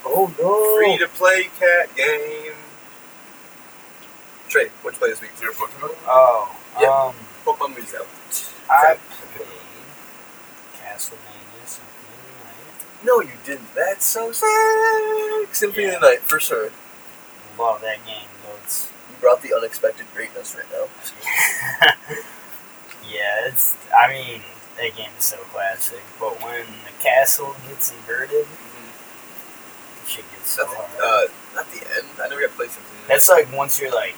Oh 0.05 0.35
no! 0.39 0.77
Free 0.77 0.99
to 0.99 1.09
play 1.09 1.45
cat 1.59 1.95
game. 1.97 2.53
Trey, 4.49 4.69
what'd 4.83 4.97
you 4.97 5.01
play 5.01 5.11
this 5.11 5.21
week? 5.23 5.31
Is 5.35 5.41
there 5.41 5.51
a 5.51 5.55
Pokemon? 5.55 5.95
Oh, 6.07 6.55
Yeah. 6.81 6.89
um, 6.91 7.15
Pokemon 7.47 7.71
Movies 7.77 7.95
out. 7.95 8.07
I 8.71 8.97
played 9.09 9.49
Castlevania 10.75 11.65
Symphony 11.65 12.13
of 12.13 12.23
the 12.27 12.45
Night. 12.45 12.86
No, 13.05 13.21
you 13.21 13.33
didn't. 13.45 13.75
That's 13.75 14.05
so 14.05 14.33
sick. 14.33 15.55
Symphony 15.55 15.87
of 15.87 16.01
the 16.01 16.01
Night, 16.01 16.21
for 16.21 16.41
sure. 16.41 16.71
Love 17.59 17.81
that 17.83 18.05
game. 18.07 18.29
It's 18.65 18.91
You 19.11 19.17
brought 19.21 19.43
the 19.43 19.55
unexpected 19.55 20.07
greatness 20.15 20.55
right 20.57 20.67
now. 20.73 20.87
yeah, 23.09 23.47
it's. 23.49 23.77
I 23.97 24.09
mean, 24.13 24.43
that 24.79 24.97
game 24.97 25.11
is 25.19 25.25
so 25.25 25.37
classic. 25.53 26.01
But 26.19 26.43
when 26.43 26.67
the 26.85 27.03
castle 27.03 27.55
gets 27.69 27.93
inverted, 27.93 28.47
shit 30.07 30.25
gets 30.33 30.51
so 30.51 30.67
hard. 30.67 30.91
uh, 31.03 31.33
not 31.55 31.71
the 31.73 31.81
end. 31.97 32.07
I 32.21 32.29
never 32.29 32.41
got 32.43 32.51
to 32.51 32.57
play 32.57 32.67
Symphony. 32.69 32.99
That's 33.09 33.29
like 33.31 33.53
once 33.53 33.81
you're 33.81 33.95
like 33.95 34.15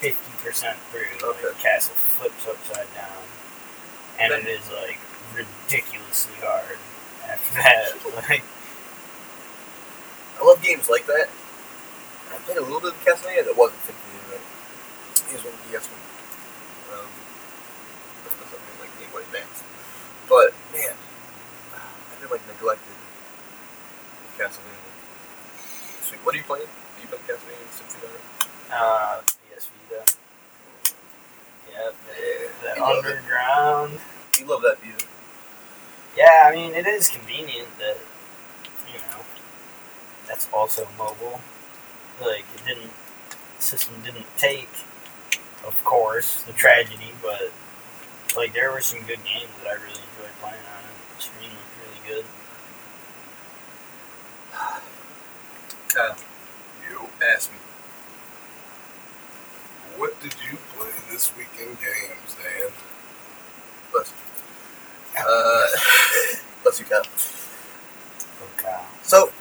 fifty 0.00 0.32
percent 0.42 0.76
through, 0.90 1.28
like, 1.28 1.42
the 1.42 1.54
castle 1.60 1.94
flips 1.94 2.46
upside 2.48 2.92
down, 2.94 3.22
and 4.18 4.32
Then- 4.32 4.42
it 4.42 4.48
is 4.48 4.70
like 4.70 4.98
ridiculously 5.34 6.34
hard 6.42 6.78
after 7.30 7.54
that. 7.62 7.94
like, 8.28 8.42
I 10.40 10.44
love 10.44 10.62
games 10.62 10.88
like 10.88 11.06
that. 11.06 11.28
I 12.32 12.36
played 12.46 12.58
a 12.58 12.62
little 12.62 12.80
bit 12.80 12.92
of 12.94 13.00
Castlevania 13.04 13.44
that 13.44 13.56
wasn't 13.56 13.82
Symphony 13.82 14.16
of 14.18 14.24
the 14.30 14.34
Night. 14.38 14.46
Here's 15.30 15.44
one 15.44 15.54
of 15.54 15.60
the 15.62 15.68
DS 15.70 15.86
one. 15.90 16.02
Um, 16.96 17.10
something 18.30 18.76
like 18.80 18.92
Game 18.98 19.10
Boy 19.12 19.20
Advance. 19.26 19.62
But, 20.28 20.54
man, 20.72 20.94
I've 21.74 22.20
been 22.22 22.30
like 22.30 22.46
neglected 22.46 22.94
with 24.22 24.32
Castlevania. 24.38 24.90
Sweet. 26.06 26.20
What 26.24 26.34
are 26.34 26.38
you 26.38 26.44
playing? 26.44 26.66
Are 26.70 27.00
you 27.02 27.08
playing 27.08 27.24
Castlevania 27.28 27.68
Symphony 27.74 28.06
of 28.06 28.12
the 28.14 28.18
Night? 28.18 28.26
uh, 28.72 29.20
PS 29.26 29.68
Vita. 29.90 30.02
Yep, 31.70 31.94
Yeah, 32.08 32.74
the 32.74 32.76
you 32.76 32.82
love 32.82 33.04
it. 33.04 33.08
underground. 33.16 34.00
You 34.38 34.46
love 34.46 34.62
that 34.62 34.78
Vita. 34.80 35.04
Yeah, 36.16 36.48
I 36.50 36.54
mean, 36.54 36.74
it 36.74 36.86
is 36.86 37.08
convenient 37.08 37.68
that, 37.78 37.96
you 38.92 38.98
know, 38.98 39.22
that's 40.28 40.48
also 40.52 40.88
mobile. 40.98 41.40
Like, 42.20 42.44
it 42.54 42.66
didn't, 42.66 42.92
the 43.58 43.62
system 43.62 43.96
didn't 44.04 44.26
take, 44.38 44.70
of 45.66 45.82
course, 45.84 46.42
the 46.44 46.52
tragedy, 46.54 47.12
but, 47.22 47.52
like, 48.36 48.54
there 48.54 48.72
were 48.72 48.80
some 48.82 49.00
good 49.00 49.24
games 49.24 49.50
that 49.62 49.68
I 49.70 49.74
really 49.74 50.00
enjoyed 50.02 50.36
playing 50.40 50.56
on 50.56 50.84
it. 50.84 51.16
The 51.18 51.22
screen 51.22 51.50
looked 51.50 51.76
really 51.84 52.16
good. 52.16 52.26
Kyle, 55.88 56.12
uh, 56.12 56.14
You. 56.90 57.08
ask 57.34 57.50
me. 57.52 57.58
What 59.96 60.20
did 60.22 60.34
you 60.50 60.56
play 60.74 60.92
this 61.10 61.36
weekend 61.36 61.78
games, 61.80 62.34
Dan? 62.34 62.70
You. 63.92 64.29
Uh, 65.18 65.66
bless 66.62 66.80
you. 66.80 66.86
So, 69.02 69.32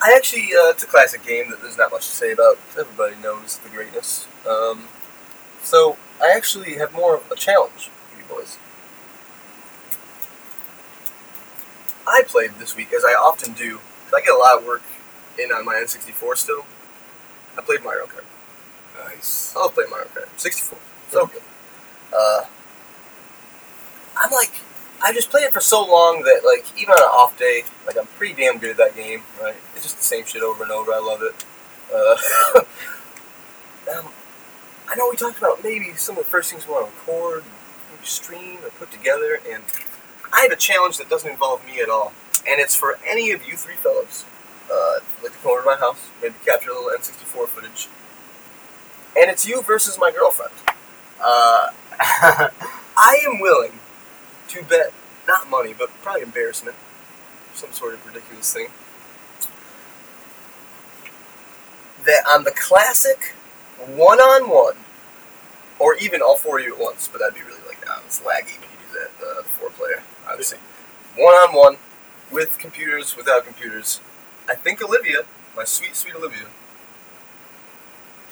I 0.00 0.12
actually, 0.14 0.44
uh, 0.54 0.70
it's 0.70 0.84
a 0.84 0.86
classic 0.86 1.24
game 1.24 1.50
that 1.50 1.60
there's 1.60 1.76
not 1.76 1.90
much 1.90 2.06
to 2.06 2.14
say 2.14 2.30
about. 2.30 2.58
Everybody 2.78 3.16
knows 3.20 3.58
the 3.58 3.68
greatness. 3.68 4.28
Um, 4.48 4.84
so, 5.64 5.96
I 6.22 6.30
actually 6.30 6.74
have 6.74 6.92
more 6.92 7.16
of 7.16 7.28
a 7.30 7.34
challenge 7.34 7.88
for 7.88 8.18
you 8.18 8.24
boys. 8.28 8.56
I 12.06 12.22
played 12.24 12.52
this 12.60 12.76
week, 12.76 12.92
as 12.92 13.04
I 13.04 13.14
often 13.14 13.52
do. 13.52 13.80
I 14.16 14.20
get 14.20 14.32
a 14.32 14.38
lot 14.38 14.58
of 14.58 14.64
work 14.64 14.82
in 15.36 15.50
on 15.50 15.64
my 15.64 15.74
N64 15.74 16.36
still. 16.36 16.64
I 17.58 17.62
played 17.62 17.82
Mario 17.82 18.06
Kart. 18.06 18.24
Nice. 19.04 19.54
I 19.56 19.60
love 19.60 19.74
playing 19.74 19.90
Mario 19.90 20.06
Kart. 20.06 20.28
64. 20.36 20.78
So 21.10 21.26
good. 21.26 21.42
Uh, 22.16 22.44
I'm 24.16 24.30
like, 24.30 24.52
I 25.02 25.12
just 25.12 25.30
played 25.30 25.44
it 25.44 25.52
for 25.52 25.60
so 25.60 25.84
long 25.84 26.22
that, 26.22 26.42
like, 26.44 26.64
even 26.80 26.92
on 26.92 27.02
an 27.02 27.08
off 27.08 27.38
day, 27.38 27.64
like, 27.86 27.98
I'm 27.98 28.06
pretty 28.18 28.34
damn 28.34 28.58
good 28.58 28.70
at 28.70 28.76
that 28.78 28.96
game, 28.96 29.22
right? 29.40 29.54
It's 29.74 29.82
just 29.82 29.98
the 29.98 30.04
same 30.04 30.24
shit 30.24 30.42
over 30.42 30.62
and 30.62 30.72
over. 30.72 30.92
I 30.92 30.98
love 30.98 31.22
it. 31.22 31.44
Uh, 31.94 32.60
um, 33.98 34.08
I 34.88 34.96
know 34.96 35.08
we 35.10 35.16
talked 35.16 35.38
about 35.38 35.62
maybe 35.62 35.92
some 35.94 36.16
of 36.16 36.24
the 36.24 36.30
first 36.30 36.50
things 36.50 36.66
we 36.66 36.72
want 36.72 36.88
to 36.88 36.92
record, 36.92 37.44
and 37.96 38.06
stream, 38.06 38.58
or 38.64 38.70
put 38.70 38.90
together, 38.90 39.40
and 39.48 39.62
I 40.32 40.42
have 40.42 40.52
a 40.52 40.56
challenge 40.56 40.98
that 40.98 41.08
doesn't 41.08 41.30
involve 41.30 41.64
me 41.66 41.80
at 41.80 41.88
all. 41.88 42.12
And 42.48 42.60
it's 42.60 42.74
for 42.74 42.98
any 43.06 43.32
of 43.32 43.46
you 43.46 43.56
three 43.56 43.74
fellows. 43.74 44.24
Uh, 44.70 45.00
like 45.22 45.32
to 45.32 45.38
come 45.38 45.52
over 45.52 45.60
to 45.60 45.66
my 45.66 45.76
house, 45.76 46.08
maybe 46.20 46.34
capture 46.44 46.70
a 46.70 46.74
little 46.74 46.90
N64 46.90 47.48
footage. 47.48 47.88
And 49.16 49.30
it's 49.30 49.46
you 49.46 49.62
versus 49.62 49.98
my 49.98 50.10
girlfriend. 50.10 50.52
Uh, 51.20 51.70
I 52.00 53.18
am 53.24 53.40
willing 53.40 53.78
to 54.48 54.62
bet, 54.62 54.92
not 55.26 55.48
money, 55.50 55.74
but 55.76 55.90
probably 56.02 56.22
embarrassment, 56.22 56.76
some 57.54 57.72
sort 57.72 57.94
of 57.94 58.06
ridiculous 58.06 58.52
thing, 58.52 58.68
that 62.04 62.22
on 62.28 62.44
the 62.44 62.52
classic 62.52 63.34
one 63.86 64.18
on 64.18 64.48
one, 64.48 64.76
or 65.78 65.94
even 65.96 66.22
all 66.22 66.36
four 66.36 66.58
of 66.58 66.64
you 66.64 66.74
at 66.74 66.80
once, 66.80 67.08
but 67.08 67.18
that'd 67.18 67.34
be 67.34 67.42
really 67.42 67.60
like, 67.66 67.88
uh, 67.88 68.00
it's 68.06 68.20
laggy 68.20 68.58
when 68.60 68.70
you 68.70 68.78
do 68.92 68.98
that, 68.98 69.10
uh, 69.26 69.42
the 69.42 69.48
four 69.48 69.70
player, 69.70 70.02
obviously. 70.28 70.58
One 71.16 71.34
on 71.34 71.54
one, 71.54 71.76
with 72.30 72.58
computers, 72.58 73.16
without 73.16 73.44
computers. 73.44 74.00
I 74.48 74.54
think 74.54 74.82
Olivia, 74.82 75.22
my 75.56 75.64
sweet, 75.64 75.96
sweet 75.96 76.14
Olivia, 76.14 76.46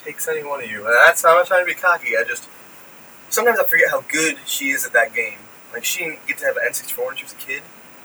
takes 0.05 0.29
any 0.29 0.43
one 0.45 0.63
of 0.63 0.71
you. 0.71 0.85
And 0.87 0.95
that's 0.95 1.23
not 1.23 1.33
I'm 1.33 1.37
not 1.39 1.47
trying 1.47 1.67
to 1.67 1.67
be 1.67 1.75
cocky. 1.75 2.17
I 2.17 2.25
just 2.25 2.49
sometimes 3.31 3.59
I 3.59 3.65
forget 3.65 3.91
how 3.91 4.03
good 4.03 4.39
she 4.47 4.71
is 4.71 4.85
at 4.85 4.93
that 4.93 5.15
game. 5.15 5.39
Like 5.75 5.85
she 5.85 6.05
didn't 6.05 6.27
get 6.27 6.39
to 6.39 6.47
have 6.47 6.57
an 6.57 6.63
N64 6.71 7.05
when 7.05 7.17
she 7.17 7.25
was 7.25 7.33
a 7.33 7.37
kid, 7.37 7.63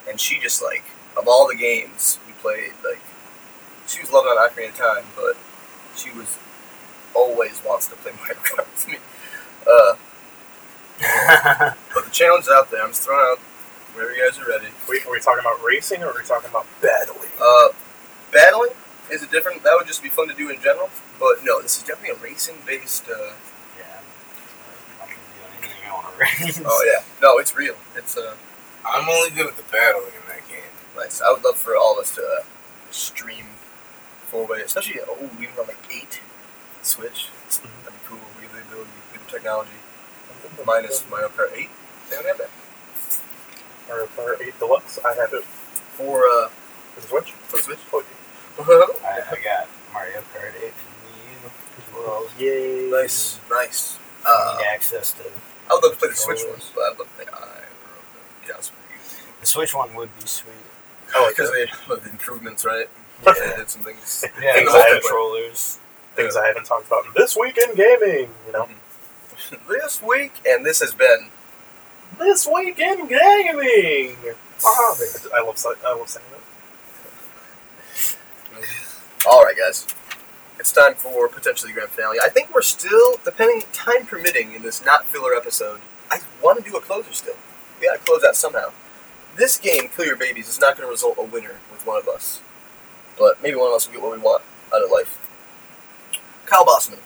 and 0.09 0.19
she 0.19 0.39
just 0.39 0.61
like 0.61 0.83
of 1.15 1.27
all 1.27 1.47
the 1.47 1.55
games 1.55 2.17
we 2.25 2.33
played, 2.33 2.73
like 2.83 2.99
she 3.87 4.01
was 4.01 4.11
loving 4.11 4.29
on 4.31 4.49
Ocarina 4.49 4.69
of 4.69 4.75
Time, 4.75 5.05
but 5.15 5.37
she 5.95 6.09
was 6.11 6.39
always 7.15 7.61
wants 7.65 7.87
to 7.87 7.95
play 7.95 8.11
Mario 8.17 8.41
Kart 8.41 8.65
with 8.65 8.87
me. 8.87 8.97
Uh, 9.69 9.95
but 11.93 12.05
the 12.05 12.11
challenge 12.11 12.45
is 12.45 12.49
out 12.49 12.71
there. 12.71 12.81
I'm 12.81 12.89
just 12.89 13.03
throwing 13.03 13.21
out 13.21 13.39
whenever 13.93 14.15
you 14.15 14.25
guys 14.25 14.39
are 14.39 14.47
ready. 14.47 14.67
We, 14.89 14.99
are 15.01 15.11
we 15.11 15.19
talking 15.19 15.41
about 15.41 15.63
racing 15.63 16.03
or 16.03 16.07
are 16.07 16.17
we 16.17 16.25
talking 16.25 16.49
about 16.49 16.65
battling? 16.81 17.29
Uh, 17.39 17.69
battling 18.33 18.71
is 19.11 19.23
a 19.23 19.27
different. 19.27 19.63
That 19.63 19.75
would 19.77 19.87
just 19.87 20.01
be 20.01 20.09
fun 20.09 20.27
to 20.27 20.33
do 20.33 20.49
in 20.49 20.59
general. 20.61 20.89
But 21.19 21.43
no, 21.43 21.61
this 21.61 21.77
is 21.77 21.83
definitely 21.83 22.17
a 22.17 22.23
racing 22.23 22.57
based. 22.65 23.07
Uh, 23.07 23.33
yeah. 23.77 24.01
I'm 25.01 25.07
not 25.07 25.07
gonna 25.07 26.03
do 26.03 26.08
anything 26.21 26.65
I 26.65 26.69
want 26.69 26.83
to 26.83 26.89
race. 26.89 26.89
oh 26.89 26.91
yeah, 26.91 27.03
no, 27.21 27.37
it's 27.37 27.55
real. 27.55 27.75
It's 27.95 28.17
uh, 28.17 28.35
I'm 28.85 29.07
only 29.09 29.31
good 29.31 29.47
at 29.47 29.57
the 29.57 29.63
battling 29.71 30.13
in 30.15 30.25
that 30.27 30.47
game. 30.49 30.71
nice. 30.97 31.21
I 31.21 31.31
would 31.31 31.43
love 31.43 31.57
for 31.57 31.75
all 31.75 31.93
of 31.97 32.03
us 32.03 32.15
to 32.15 32.21
uh, 32.21 32.43
stream 32.91 33.45
four 34.27 34.45
way, 34.45 34.61
especially 34.61 35.01
oh, 35.07 35.29
even 35.39 35.53
on 35.59 35.67
like 35.67 35.77
eight 35.91 36.19
Switch. 36.81 37.27
Mhm. 37.49 37.83
That'd 37.83 37.99
be 37.99 38.05
cool. 38.07 38.19
We 38.37 38.43
have 38.43 38.53
the 38.53 38.61
ability, 38.61 38.91
we 39.11 39.17
have 39.17 39.25
the 39.27 39.31
technology. 39.31 39.71
Minus 40.65 41.03
Mario 41.09 41.27
Kart 41.29 41.51
eight. 41.55 41.69
They 42.09 42.15
don't 42.15 42.25
have 42.25 42.37
that 42.37 42.49
Mario 43.87 44.05
Kart 44.15 44.41
8 44.41 44.59
Deluxe. 44.59 44.99
I 45.03 45.13
have 45.15 45.33
it 45.33 45.43
for 45.43 46.23
uh 46.25 46.47
for 46.95 47.01
Switch. 47.01 47.31
for 47.31 47.59
Switch. 47.59 47.79
Oh, 47.91 48.99
I, 49.03 49.21
I 49.31 49.43
got 49.43 49.67
Mario 49.93 50.19
Kart 50.33 50.53
8 50.61 50.73
for 50.73 50.89
Wii 51.05 51.43
U 51.43 51.51
as 51.77 51.93
well. 51.93 52.27
Yay! 52.39 52.89
nice, 52.91 53.39
nice. 53.49 53.97
Uh, 54.25 54.57
need 54.59 54.65
access 54.73 55.11
to 55.13 55.23
I 55.69 55.73
would 55.75 55.83
love 55.83 55.93
to 55.93 55.99
play 55.99 56.09
the 56.09 56.15
Switch 56.15 56.41
one, 56.43 56.59
but 56.75 56.81
I'd 56.81 56.97
love 56.99 57.07
to 57.07 57.13
play 57.15 57.25
I. 57.31 57.37
Yeah, 58.47 58.55
the 59.41 59.45
Switch 59.45 59.73
one 59.75 59.93
would 59.95 60.09
be 60.19 60.25
sweet. 60.27 60.53
Oh, 61.15 61.27
because 61.29 61.51
they 61.51 61.65
with 61.87 62.03
the 62.03 62.09
improvements, 62.11 62.65
right? 62.65 62.87
Yeah, 63.25 63.33
they 63.33 63.55
did 63.57 63.69
some 63.69 63.81
things. 63.83 64.23
Yeah, 64.41 64.53
Things 64.53 64.71
I 64.73 64.77
haven't- 64.87 65.01
controllers. 65.01 65.77
Things 66.15 66.35
I 66.37 66.47
haven't 66.47 66.65
talked 66.65 66.87
about 66.87 67.03
this 67.15 67.35
week 67.37 67.57
in 67.57 67.75
gaming. 67.75 68.29
You 68.47 68.51
know, 68.53 68.67
this 69.69 70.01
week, 70.01 70.33
and 70.47 70.65
this 70.65 70.79
has 70.79 70.93
been 70.93 71.29
this 72.17 72.47
week 72.47 72.79
in 72.79 73.07
gaming. 73.07 74.17
Ah, 74.65 74.95
I 75.33 75.41
love 75.41 75.57
sa- 75.57 75.73
I 75.85 75.93
love 75.93 76.09
saying 76.09 76.25
that. 76.31 76.41
all 79.29 79.41
right, 79.43 79.55
guys. 79.55 79.87
It's 80.59 80.73
time 80.73 80.95
for 80.95 81.29
potentially 81.29 81.71
grand 81.71 81.91
finale. 81.91 82.17
I 82.21 82.27
think 82.27 82.53
we're 82.53 82.61
still, 82.61 83.15
depending 83.23 83.63
time 83.71 84.05
permitting, 84.05 84.53
in 84.53 84.61
this 84.61 84.83
not 84.83 85.05
filler 85.05 85.33
episode. 85.33 85.79
I 86.11 86.19
want 86.43 86.63
to 86.63 86.69
do 86.69 86.75
a 86.75 86.81
closer 86.81 87.13
still. 87.13 87.35
We 87.79 87.87
gotta 87.87 87.99
close 87.99 88.25
out 88.25 88.35
somehow. 88.35 88.71
This 89.37 89.57
game, 89.57 89.89
Kill 89.95 90.05
Your 90.05 90.17
Babies, 90.17 90.49
is 90.49 90.59
not 90.59 90.75
going 90.75 90.85
to 90.85 90.91
result 90.91 91.15
a 91.17 91.23
winner 91.23 91.59
with 91.71 91.85
one 91.85 91.97
of 91.97 92.09
us, 92.09 92.41
but 93.17 93.41
maybe 93.41 93.55
one 93.55 93.69
of 93.69 93.75
us 93.75 93.87
will 93.87 93.93
get 93.93 94.03
what 94.03 94.11
we 94.11 94.17
want 94.17 94.43
out 94.75 94.83
of 94.83 94.91
life. 94.91 95.17
Kyle 96.45 96.65
Bosman 96.65 96.99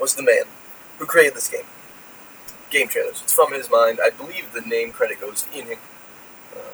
was 0.00 0.16
the 0.16 0.22
man 0.22 0.44
who 0.98 1.06
created 1.06 1.36
this 1.36 1.48
game. 1.48 1.66
Game 2.70 2.88
trailers. 2.88 3.20
It's 3.22 3.32
from 3.32 3.52
his 3.52 3.70
mind. 3.70 4.00
I 4.02 4.10
believe 4.10 4.52
the 4.52 4.62
name 4.62 4.90
credit 4.90 5.20
goes 5.20 5.42
to 5.42 5.56
Ian 5.56 5.66
Hinck. 5.66 5.80
Uh, 6.56 6.72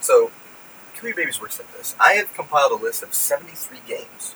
so, 0.00 0.32
Kill 0.96 1.10
Your 1.10 1.16
Babies 1.16 1.40
works 1.40 1.60
like 1.60 1.72
this. 1.76 1.94
I 2.00 2.14
have 2.14 2.34
compiled 2.34 2.72
a 2.72 2.82
list 2.82 3.04
of 3.04 3.14
73 3.14 3.78
games, 3.86 4.34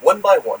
one 0.00 0.20
by 0.20 0.38
one. 0.38 0.60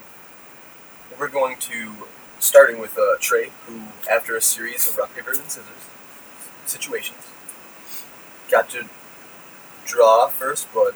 We're 1.18 1.28
going 1.28 1.56
to, 1.60 1.92
starting 2.38 2.80
with 2.80 2.98
uh, 2.98 3.16
Trey, 3.20 3.50
who, 3.66 3.82
after 4.10 4.36
a 4.36 4.42
series 4.42 4.88
of 4.88 4.96
rock, 4.96 5.14
paper, 5.14 5.30
and 5.30 5.42
scissors 5.50 5.66
situations, 6.66 7.18
got 8.50 8.70
to 8.70 8.86
draw 9.86 10.28
first 10.28 10.72
blood. 10.72 10.94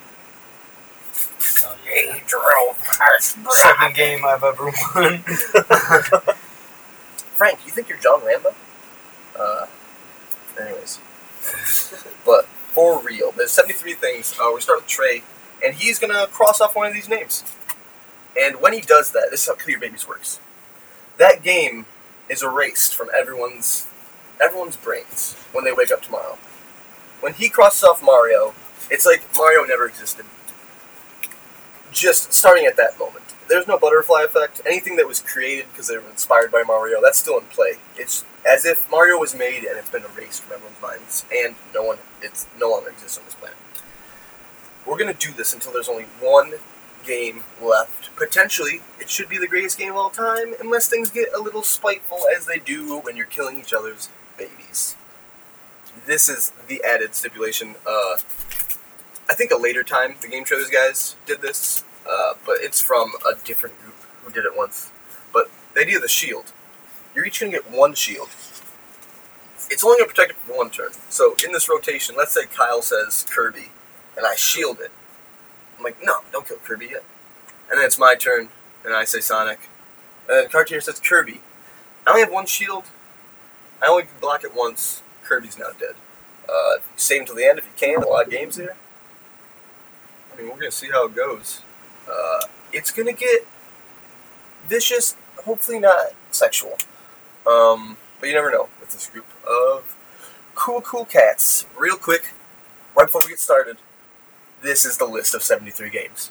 Oh, 1.64 1.76
yeah. 1.84 2.20
drill 2.26 2.74
first 2.74 3.36
Second 3.50 3.94
game 3.94 4.24
I've 4.24 4.44
ever 4.44 4.66
won. 4.66 5.18
Frank, 7.34 7.58
you 7.66 7.72
think 7.72 7.88
you're 7.88 7.98
John 7.98 8.24
Rambo? 8.24 8.54
Uh, 9.38 9.66
anyways. 10.60 10.98
but 12.24 12.46
for 12.46 13.00
real, 13.00 13.32
there's 13.32 13.50
73 13.52 13.94
things. 13.94 14.34
Uh, 14.40 14.52
we 14.54 14.60
start 14.60 14.80
with 14.80 14.88
Trey, 14.88 15.22
and 15.64 15.74
he's 15.74 15.98
gonna 15.98 16.26
cross 16.28 16.60
off 16.60 16.76
one 16.76 16.86
of 16.86 16.94
these 16.94 17.08
names. 17.08 17.42
And 18.38 18.60
when 18.60 18.72
he 18.72 18.80
does 18.80 19.10
that, 19.12 19.28
this 19.30 19.42
is 19.42 19.48
how 19.48 19.66
Your 19.66 19.80
Babies 19.80 20.06
works. 20.06 20.38
That 21.18 21.42
game 21.42 21.86
is 22.28 22.42
erased 22.42 22.94
from 22.94 23.08
everyone's 23.16 23.86
everyone's 24.40 24.76
brains 24.76 25.34
when 25.52 25.64
they 25.64 25.72
wake 25.72 25.90
up 25.90 26.02
tomorrow. 26.02 26.38
When 27.20 27.34
he 27.34 27.48
crosses 27.48 27.82
off 27.82 28.02
Mario, 28.02 28.54
it's 28.88 29.04
like 29.04 29.22
Mario 29.36 29.64
never 29.64 29.86
existed. 29.86 30.24
Just 31.90 32.32
starting 32.32 32.64
at 32.64 32.76
that 32.76 32.98
moment. 32.98 33.24
There's 33.48 33.66
no 33.66 33.78
butterfly 33.78 34.22
effect. 34.22 34.60
Anything 34.64 34.96
that 34.96 35.08
was 35.08 35.20
created 35.20 35.66
because 35.72 35.88
they 35.88 35.96
were 35.96 36.08
inspired 36.08 36.52
by 36.52 36.62
Mario, 36.62 37.00
that's 37.02 37.18
still 37.18 37.38
in 37.38 37.46
play. 37.46 37.74
It's 37.96 38.24
as 38.48 38.64
if 38.64 38.88
Mario 38.90 39.18
was 39.18 39.34
made 39.34 39.64
and 39.64 39.76
it's 39.78 39.90
been 39.90 40.04
erased 40.04 40.42
from 40.42 40.54
everyone's 40.54 40.82
minds, 40.82 41.24
and 41.34 41.56
no 41.74 41.82
one, 41.82 41.98
it's 42.22 42.46
no 42.58 42.70
longer 42.70 42.90
exists 42.90 43.18
on 43.18 43.24
this 43.24 43.34
planet. 43.34 43.56
We're 44.86 44.98
gonna 44.98 45.14
do 45.14 45.32
this 45.32 45.52
until 45.52 45.72
there's 45.72 45.88
only 45.88 46.04
one 46.20 46.54
game 47.08 47.42
left. 47.60 48.14
Potentially, 48.14 48.82
it 49.00 49.08
should 49.08 49.28
be 49.28 49.38
the 49.38 49.48
greatest 49.48 49.78
game 49.78 49.92
of 49.92 49.96
all 49.96 50.10
time, 50.10 50.54
unless 50.60 50.88
things 50.88 51.10
get 51.10 51.32
a 51.34 51.40
little 51.40 51.62
spiteful 51.62 52.20
as 52.36 52.46
they 52.46 52.58
do 52.58 52.98
when 52.98 53.16
you're 53.16 53.26
killing 53.26 53.58
each 53.58 53.72
other's 53.72 54.10
babies. 54.36 54.94
This 56.06 56.28
is 56.28 56.52
the 56.68 56.84
added 56.84 57.14
stipulation. 57.14 57.76
Uh, 57.86 58.18
I 59.28 59.34
think 59.34 59.50
a 59.50 59.56
later 59.56 59.82
time 59.82 60.16
the 60.20 60.28
Game 60.28 60.44
Trailers 60.44 60.70
guys 60.70 61.16
did 61.26 61.40
this, 61.40 61.82
uh, 62.08 62.34
but 62.46 62.58
it's 62.60 62.80
from 62.80 63.12
a 63.26 63.34
different 63.42 63.78
group 63.80 63.94
who 64.22 64.32
did 64.32 64.44
it 64.44 64.56
once. 64.56 64.90
But 65.32 65.50
the 65.74 65.80
idea 65.80 65.96
of 65.96 66.02
the 66.02 66.08
shield, 66.08 66.52
you're 67.14 67.24
each 67.24 67.40
gonna 67.40 67.52
get 67.52 67.70
one 67.70 67.94
shield. 67.94 68.28
It's 69.70 69.84
only 69.84 69.98
gonna 69.98 70.08
protect 70.08 70.30
it 70.30 70.36
for 70.36 70.56
one 70.56 70.70
turn. 70.70 70.90
So 71.08 71.36
in 71.44 71.52
this 71.52 71.68
rotation, 71.68 72.14
let's 72.16 72.32
say 72.32 72.46
Kyle 72.46 72.82
says 72.82 73.26
Kirby, 73.28 73.70
and 74.16 74.26
I 74.26 74.34
shield 74.34 74.80
it. 74.80 74.90
I'm 75.78 75.84
like, 75.84 75.96
no, 76.02 76.20
don't 76.32 76.46
kill 76.46 76.58
Kirby 76.58 76.88
yet. 76.90 77.04
And 77.70 77.78
then 77.78 77.86
it's 77.86 77.98
my 77.98 78.14
turn, 78.14 78.48
and 78.84 78.94
I 78.94 79.04
say 79.04 79.20
Sonic. 79.20 79.60
And 80.28 80.36
then 80.36 80.48
Cartier 80.48 80.80
says 80.80 81.00
Kirby. 81.00 81.40
I 82.06 82.10
only 82.10 82.22
have 82.22 82.32
one 82.32 82.46
shield. 82.46 82.84
I 83.82 83.86
only 83.86 84.04
can 84.04 84.12
block 84.20 84.44
it 84.44 84.54
once. 84.54 85.02
Kirby's 85.22 85.58
now 85.58 85.70
dead. 85.78 85.94
Uh, 86.48 86.78
save 86.96 87.20
until 87.20 87.36
the 87.36 87.44
end 87.44 87.58
if 87.58 87.66
you 87.66 87.70
can. 87.76 88.02
A 88.02 88.08
lot 88.08 88.26
of 88.26 88.30
games 88.30 88.56
here. 88.56 88.74
I 90.32 90.40
mean, 90.40 90.50
we're 90.50 90.56
gonna 90.56 90.70
see 90.70 90.90
how 90.90 91.06
it 91.06 91.14
goes. 91.14 91.62
Uh, 92.10 92.40
it's 92.72 92.90
gonna 92.90 93.12
get 93.12 93.46
vicious. 94.66 95.16
Hopefully 95.44 95.78
not 95.78 96.12
sexual. 96.30 96.78
Um, 97.46 97.98
but 98.20 98.28
you 98.28 98.34
never 98.34 98.50
know 98.50 98.68
with 98.80 98.90
this 98.90 99.08
group 99.08 99.26
of 99.46 99.96
cool, 100.54 100.80
cool 100.80 101.04
cats. 101.04 101.66
Real 101.76 101.96
quick, 101.96 102.32
right 102.96 103.06
before 103.06 103.22
we 103.22 103.30
get 103.30 103.40
started, 103.40 103.78
this 104.62 104.84
is 104.84 104.96
the 104.98 105.06
list 105.06 105.34
of 105.34 105.42
73 105.42 105.90
games. 105.90 106.30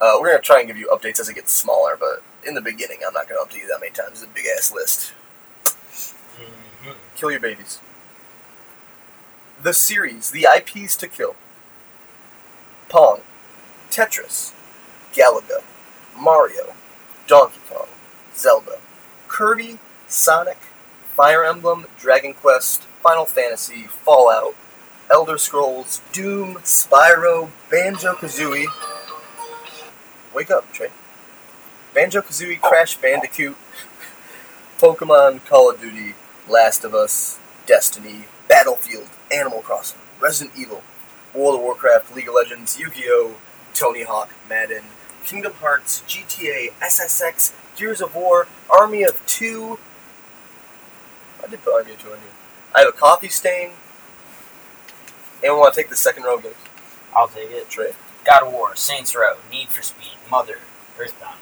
Uh, 0.00 0.16
we're 0.20 0.30
gonna 0.30 0.42
try 0.42 0.58
and 0.58 0.68
give 0.68 0.76
you 0.76 0.88
updates 0.88 1.18
as 1.18 1.28
it 1.28 1.34
gets 1.34 1.52
smaller, 1.52 1.96
but 1.98 2.22
in 2.46 2.54
the 2.54 2.60
beginning, 2.60 2.98
I'm 3.06 3.14
not 3.14 3.28
gonna 3.28 3.40
update 3.40 3.60
you 3.62 3.68
that 3.68 3.80
many 3.80 3.92
times. 3.92 4.22
It's 4.22 4.24
a 4.24 4.26
big 4.26 4.46
ass 4.46 4.72
list. 4.72 5.12
Mhm. 6.84 6.94
Kill 7.16 7.30
your 7.30 7.40
babies. 7.40 7.78
The 9.60 9.72
series, 9.72 10.30
the 10.30 10.46
IPs 10.46 10.96
to 10.96 11.08
kill. 11.08 11.34
Pong, 12.88 13.22
Tetris, 13.90 14.52
Galaga, 15.14 15.62
Mario, 16.14 16.74
Donkey 17.26 17.60
Kong, 17.68 17.88
Zelda, 18.36 18.78
Kirby, 19.28 19.78
Sonic, 20.08 20.58
Fire 21.16 21.42
Emblem, 21.42 21.86
Dragon 21.98 22.34
Quest, 22.34 22.82
Final 23.02 23.24
Fantasy, 23.24 23.84
Fallout, 23.84 24.54
Elder 25.10 25.38
Scrolls, 25.38 26.00
Doom, 26.12 26.56
Spyro, 26.56 27.50
Banjo 27.70 28.14
Kazooie. 28.14 28.66
Wake 30.34 30.50
up, 30.50 30.72
Trey. 30.72 30.88
Banjo 31.94 32.20
Kazooie, 32.20 32.60
Crash 32.60 32.96
Bandicoot, 32.96 33.56
Pokemon, 34.78 35.44
Call 35.46 35.70
of 35.70 35.80
Duty, 35.80 36.14
Last 36.48 36.84
of 36.84 36.94
Us, 36.94 37.38
Destiny, 37.66 38.24
Battlefield, 38.48 39.08
Animal 39.32 39.60
Crossing, 39.60 40.00
Resident 40.20 40.58
Evil, 40.58 40.82
World 41.34 41.56
of 41.56 41.60
Warcraft, 41.62 42.14
League 42.14 42.28
of 42.28 42.34
Legends, 42.34 42.78
Yu-Gi-Oh!, 42.78 43.36
Tony 43.74 44.02
Hawk, 44.02 44.30
Madden, 44.48 44.84
Kingdom 45.24 45.52
Hearts, 45.54 46.02
GTA, 46.06 46.72
SSX, 46.80 47.52
Gears 47.76 48.00
of 48.00 48.14
War, 48.14 48.46
Army 48.70 49.02
of 49.02 49.24
Two. 49.26 49.78
I 51.42 51.48
did 51.48 51.62
put 51.62 51.74
Army 51.74 51.92
of 51.92 52.02
Two 52.02 52.12
on 52.12 52.18
here. 52.18 52.28
I 52.74 52.80
have 52.80 52.88
a 52.88 52.92
coffee 52.92 53.28
stain. 53.28 53.70
Anyone 55.42 55.60
want 55.60 55.74
to 55.74 55.80
take 55.80 55.90
the 55.90 55.96
second 55.96 56.24
row 56.24 56.38
games? 56.38 56.54
I'll 57.14 57.28
take 57.28 57.50
it. 57.50 57.68
Trey. 57.68 57.92
God 58.24 58.44
of 58.44 58.52
War, 58.52 58.74
Saints 58.74 59.14
Row, 59.14 59.36
Need 59.50 59.68
for 59.68 59.82
Speed, 59.82 60.16
Mother, 60.30 60.58
Earthbound. 60.98 61.38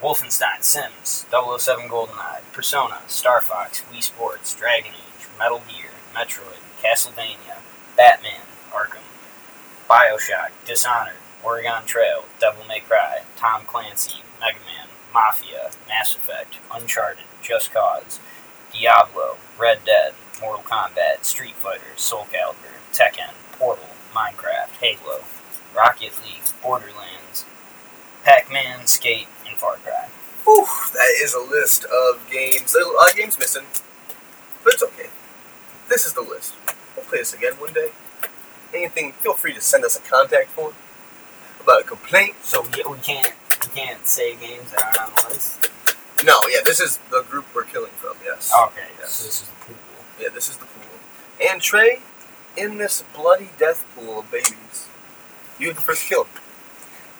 Wolfenstein, 0.00 0.62
Sims, 0.62 1.26
007 1.30 1.88
GoldenEye, 1.88 2.40
Persona, 2.52 3.00
Star 3.06 3.40
Fox, 3.40 3.82
Wii 3.92 4.02
Sports, 4.02 4.54
Dragon 4.54 4.92
Age, 4.92 5.28
Metal 5.38 5.62
Gear, 5.68 5.90
Metroid, 6.14 6.58
Castlevania, 6.82 7.58
Batman, 7.96 8.42
Arkham, 8.72 9.02
Bioshock, 9.88 10.50
Dishonored, 10.66 11.16
Oregon 11.44 11.84
Trail, 11.86 12.24
Devil 12.40 12.64
May 12.66 12.80
Cry, 12.80 13.22
Tom 13.36 13.62
Clancy, 13.64 14.22
Mega 14.40 14.58
Man, 14.58 14.88
Mafia, 15.14 15.70
Mass 15.88 16.14
Effect, 16.14 16.56
Uncharted, 16.72 17.24
Just 17.42 17.72
Cause, 17.72 18.18
Diablo, 18.72 19.36
Red 19.58 19.84
Dead, 19.84 20.14
Mortal 20.40 20.64
Kombat, 20.64 21.24
Street 21.24 21.54
Fighter, 21.54 21.96
Soul 21.96 22.26
Calibur, 22.32 22.81
Tekken, 22.92 23.30
Portal, 23.58 23.84
Minecraft, 24.14 24.70
Halo, 24.80 25.20
Rocket 25.76 26.12
League, 26.24 26.42
Borderlands, 26.62 27.44
Pac-Man, 28.24 28.86
Skate, 28.86 29.28
and 29.48 29.56
Far 29.56 29.76
Cry. 29.76 30.08
Whew, 30.44 30.66
that 30.92 31.10
is 31.22 31.34
a 31.34 31.40
list 31.40 31.84
of 31.84 32.28
games. 32.30 32.72
There's 32.74 32.86
a 32.86 32.90
lot 32.90 33.10
of 33.10 33.16
games 33.16 33.38
missing, 33.38 33.64
but 34.64 34.74
it's 34.74 34.82
okay. 34.82 35.08
This 35.88 36.04
is 36.06 36.12
the 36.12 36.20
list. 36.20 36.54
We'll 36.96 37.04
play 37.06 37.18
this 37.18 37.32
again 37.32 37.54
one 37.54 37.72
day. 37.72 37.90
Anything, 38.74 39.12
feel 39.12 39.34
free 39.34 39.52
to 39.54 39.60
send 39.60 39.84
us 39.84 39.96
a 39.96 40.00
contact 40.00 40.50
form 40.50 40.74
about 41.60 41.82
a 41.82 41.84
complaint. 41.84 42.36
So 42.42 42.62
we, 42.62 42.68
we 42.90 42.98
can't 42.98 43.32
we 43.62 43.68
can't 43.80 44.06
say 44.06 44.34
games 44.36 44.70
that 44.72 44.82
aren't 44.98 45.12
on 45.16 45.22
the 45.22 45.34
list. 45.34 45.68
No, 46.24 46.40
yeah, 46.48 46.60
this 46.64 46.80
is 46.80 46.98
the 47.10 47.22
group 47.22 47.46
we're 47.54 47.64
killing 47.64 47.90
from, 47.92 48.14
yes. 48.24 48.52
Okay, 48.68 48.86
Yes. 48.98 49.10
so 49.12 49.24
this 49.24 49.42
is 49.42 49.48
the 49.48 49.54
pool. 49.64 49.76
Yeah, 50.20 50.28
this 50.32 50.48
is 50.48 50.56
the 50.56 50.66
pool. 50.66 51.48
And 51.50 51.60
Trey, 51.60 52.00
in 52.56 52.78
this 52.78 53.02
bloody 53.14 53.50
death 53.58 53.84
pool 53.94 54.20
of 54.20 54.30
babies, 54.30 54.88
you 55.58 55.68
have 55.68 55.76
the 55.76 55.82
first 55.82 56.08
kill. 56.08 56.24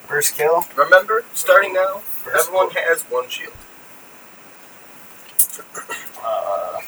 First 0.06 0.34
kill. 0.36 0.64
Remember, 0.76 1.24
starting 1.32 1.72
now, 1.72 1.98
First 1.98 2.48
everyone 2.48 2.70
kill. 2.70 2.82
has 2.82 3.02
one 3.02 3.28
shield. 3.28 3.54
Uh, 6.24 6.80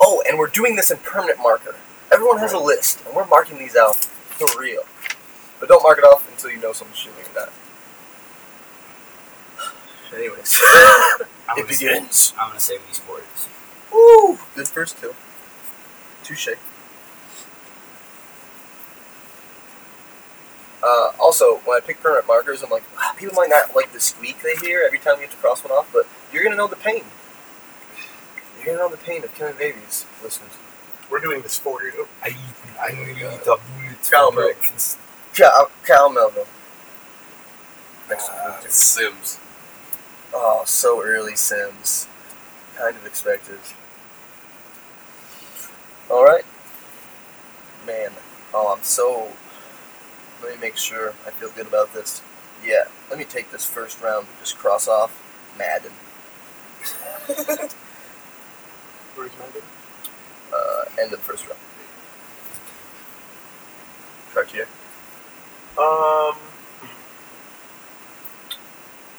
Oh, 0.00 0.22
and 0.28 0.38
we're 0.38 0.48
doing 0.48 0.76
this 0.76 0.90
in 0.90 0.98
permanent 0.98 1.38
marker. 1.38 1.76
Everyone 2.12 2.38
has 2.38 2.52
a 2.52 2.58
list, 2.58 3.00
and 3.06 3.14
we're 3.14 3.26
marking 3.26 3.58
these 3.58 3.76
out 3.76 3.96
for 3.96 4.46
real. 4.60 4.82
But 5.60 5.68
don't 5.68 5.82
mark 5.82 5.98
it 5.98 6.04
off 6.04 6.28
until 6.30 6.50
you 6.50 6.60
know 6.60 6.72
someone's 6.72 6.98
shooting 6.98 7.20
or 7.34 7.40
not. 7.40 7.52
Anyways, 10.14 10.60
it 10.62 11.26
gonna 11.56 11.72
say, 11.72 11.86
begins. 11.86 12.34
I'm 12.38 12.48
gonna 12.48 12.60
say 12.60 12.76
Wii 12.76 12.94
Sports. 12.94 13.48
Woo! 13.94 14.38
Good 14.56 14.68
first 14.68 15.00
kill. 15.00 15.14
Touche. 16.24 16.48
Uh, 20.82 21.12
also, 21.18 21.56
when 21.64 21.78
I 21.78 21.80
pick 21.80 22.00
permanent 22.02 22.26
markers, 22.26 22.62
I'm 22.62 22.68
like, 22.70 22.82
"Ah, 22.98 23.14
people 23.16 23.34
might 23.34 23.48
not 23.48 23.74
like 23.74 23.92
the 23.92 24.00
squeak 24.00 24.42
they 24.42 24.56
hear 24.56 24.82
every 24.84 24.98
time 24.98 25.16
you 25.16 25.22
have 25.22 25.30
to 25.30 25.36
cross 25.38 25.64
one 25.64 25.72
off, 25.72 25.88
but 25.92 26.06
you're 26.32 26.42
gonna 26.44 26.56
know 26.56 26.66
the 26.66 26.76
pain. 26.76 27.04
You're 28.56 28.66
gonna 28.66 28.78
know 28.78 28.88
the 28.90 28.98
pain 29.02 29.24
of 29.24 29.34
killing 29.34 29.56
babies, 29.56 30.04
listeners. 30.22 30.50
We're 31.10 31.20
doing 31.20 31.40
this 31.42 31.58
for 31.58 31.82
you. 31.84 32.08
I, 32.22 32.36
I 32.80 32.92
need 32.92 33.16
the 33.16 33.58
bullets 33.78 34.10
Cow 34.10 34.30
for 34.30 34.36
milk. 34.36 34.56
breakfast. 34.58 34.98
Cal, 35.34 35.70
Cal 35.86 36.10
Melville. 36.10 36.46
Next 38.10 38.28
Uh, 38.28 38.58
one. 38.60 38.70
Sims. 38.70 39.38
Oh, 40.34 40.64
so 40.66 41.02
early 41.02 41.36
Sims. 41.36 42.08
Kind 42.76 42.96
of 42.96 43.06
expected. 43.06 43.58
Alright. 46.10 46.44
Man. 47.86 48.10
Oh, 48.52 48.74
I'm 48.76 48.82
so. 48.84 49.28
Let 50.42 50.54
me 50.54 50.60
make 50.60 50.76
sure 50.76 51.14
I 51.26 51.30
feel 51.30 51.50
good 51.50 51.66
about 51.66 51.92
this. 51.94 52.22
Yeah, 52.64 52.84
let 53.10 53.18
me 53.18 53.24
take 53.24 53.50
this 53.50 53.66
first 53.66 54.00
round 54.02 54.26
and 54.28 54.38
just 54.40 54.56
cross 54.58 54.88
off 54.88 55.12
Madden. 55.58 55.92
Where's 59.14 59.32
Megan? 59.38 59.62
Uh, 60.52 60.84
end 61.00 61.12
of 61.12 61.20
first 61.20 61.46
round. 61.46 61.58
Cartier. 64.32 64.66
Um. 65.78 66.34
hmm. 66.80 66.88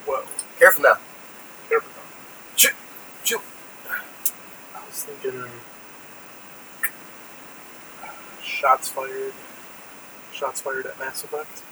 Well, 0.09 0.23
Careful 0.59 0.83
now. 0.83 0.97
we 1.69 1.77
go. 1.77 1.83
Shoot! 2.55 2.73
Shoot! 3.23 3.41
I 3.89 4.79
was 4.87 5.03
thinking. 5.03 5.43
Shots 8.45 8.87
fired. 8.89 9.33
Shots 10.31 10.61
fired 10.61 10.85
at 10.85 10.99
Mass 10.99 11.23
Effect. 11.23 11.63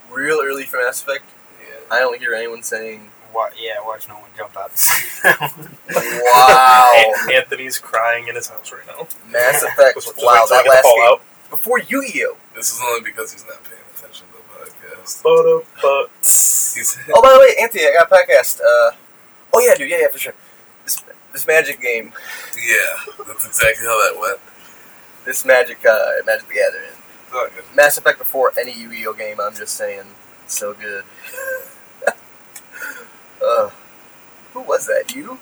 Real 0.10 0.40
early 0.42 0.64
for 0.64 0.78
Mass 0.78 1.02
Effect. 1.02 1.24
Yeah. 1.60 1.74
I 1.90 1.98
don't 2.00 2.18
hear 2.18 2.34
anyone 2.34 2.62
saying, 2.62 3.10
Wa- 3.34 3.50
yeah, 3.60 3.74
watch 3.84 4.08
no 4.08 4.14
one 4.14 4.30
jump 4.36 4.56
out. 4.56 4.70
to 4.70 4.76
see 4.78 5.20
that 5.24 5.40
one. 5.40 5.76
wow. 6.24 7.12
Anthony's 7.34 7.78
crying 7.78 8.28
in 8.28 8.34
his 8.36 8.48
house 8.48 8.72
right 8.72 8.86
now. 8.86 9.06
Mass 9.30 9.62
Effect. 9.68 9.96
Just 9.96 10.16
wait 10.16 10.24
wow, 10.24 10.44
till 10.46 10.56
I 10.56 10.62
that 10.62 10.64
get 10.64 10.64
the 10.64 10.70
last 10.70 10.84
game. 10.94 11.02
out. 11.04 11.20
Before 11.50 11.78
Yu-Gi-Oh! 11.78 12.36
This 12.54 12.70
is 12.72 12.80
only 12.86 13.00
because 13.02 13.32
he's 13.32 13.44
not 13.46 13.62
paying 13.64 13.80
attention 13.96 14.26
to 14.28 14.32
the 14.32 14.42
podcast. 14.54 15.22
But, 15.22 15.46
uh, 15.46 15.60
but 15.82 16.10
He's 16.20 16.98
Oh, 17.12 17.22
by 17.22 17.32
the 17.32 17.38
way, 17.40 17.54
Anthony, 17.62 17.84
I 17.86 17.92
got 17.92 18.10
a 18.10 18.14
podcast. 18.14 18.60
Uh, 18.60 18.92
oh 19.54 19.60
yeah, 19.66 19.74
dude, 19.74 19.90
yeah, 19.90 19.98
yeah, 20.02 20.08
for 20.08 20.18
sure. 20.18 20.34
This 21.38 21.44
this 21.44 21.54
Magic 21.54 21.80
game, 21.80 22.12
yeah, 22.56 23.14
that's 23.24 23.46
exactly 23.46 23.86
how 23.86 23.96
that 24.12 24.18
went. 24.20 24.40
this 25.24 25.44
Magic, 25.44 25.78
uh, 25.86 26.10
Magic 26.26 26.48
the 26.48 26.54
Gathering, 26.54 26.98
It's 27.26 27.32
all 27.32 27.46
good. 27.54 27.76
Mass 27.76 27.96
Effect 27.96 28.18
before 28.18 28.52
any 28.58 28.72
Yu-Gi-Oh 28.72 29.12
game. 29.12 29.38
I'm 29.40 29.54
just 29.54 29.76
saying, 29.76 30.02
so 30.48 30.74
good. 30.74 31.04
uh, 33.46 33.70
who 34.52 34.62
was 34.62 34.86
that? 34.86 35.14
You? 35.14 35.38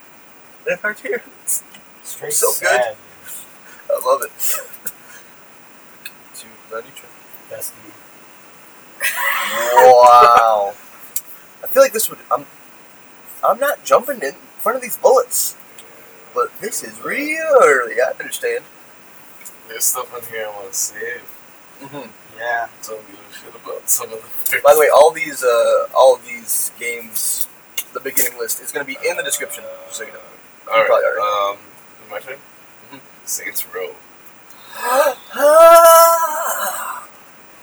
That 0.67 0.83
part 0.83 1.01
here? 1.01 1.23
Straight 2.05 2.35
So 2.35 2.53
good. 2.61 2.95
I 3.89 4.01
love 4.05 4.21
it. 4.21 4.33
Two, 6.35 6.49
ninety 6.71 6.91
two. 6.95 7.07
That's 7.49 7.71
the 7.71 7.77
Wow. 9.73 10.75
I 11.65 11.67
feel 11.69 11.83
like 11.83 11.95
this 11.95 12.11
would. 12.11 12.19
I'm. 12.31 12.45
I'm 13.43 13.59
not 13.59 13.83
jumping 13.83 14.21
in 14.21 14.35
front 14.59 14.77
of 14.77 14.83
these 14.83 14.97
bullets, 14.97 15.57
but 16.37 16.53
this 16.61 16.85
is 16.85 17.03
real 17.03 17.57
early. 17.65 17.95
I 17.95 18.13
understand. 18.21 18.63
There's 19.69 19.85
stuff 19.85 20.15
in 20.17 20.23
here 20.33 20.47
I 20.47 20.51
want 20.55 20.71
to 20.71 20.77
save. 20.79 21.23
Mm-hmm. 21.81 22.11
yeah. 22.39 22.69
Don't 22.87 23.05
give 23.09 23.19
a 23.19 23.33
shit 23.35 23.55
about 23.55 23.89
some 23.89 24.13
of 24.13 24.21
the. 24.51 24.61
By 24.63 24.75
the 24.75 24.81
way, 24.81 24.89
all 24.95 25.11
these, 25.11 25.43
uh, 25.43 25.87
all 25.97 26.15
of 26.15 26.23
these 26.25 26.71
games, 26.79 27.49
the 27.95 28.01
beginning 28.01 28.39
list 28.39 28.61
is 28.61 28.71
going 28.71 28.85
to 28.85 28.87
be 28.87 28.99
in 29.09 29.17
the 29.17 29.23
description, 29.23 29.65
just 29.87 29.97
so 29.97 30.05
you 30.05 30.13
know. 30.13 30.21
All 30.71 30.85
right. 30.85 31.51
Um, 31.51 31.57
my 32.11 32.21
turn. 32.21 32.37
Mhm. 32.93 33.01
Saints 33.25 33.65
Row. 33.75 33.95
I 34.79 35.15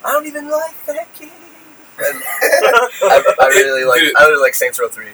don't 0.03 0.25
even 0.25 0.49
like 0.49 0.75
that 0.87 1.07
game. 1.17 1.29
I, 1.99 3.33
I 3.39 3.47
really 3.47 3.85
like. 3.85 4.01
Dude. 4.01 4.15
I 4.17 4.23
really 4.25 4.41
like 4.41 4.55
Saints 4.55 4.79
Row 4.79 4.89
Three. 4.89 5.11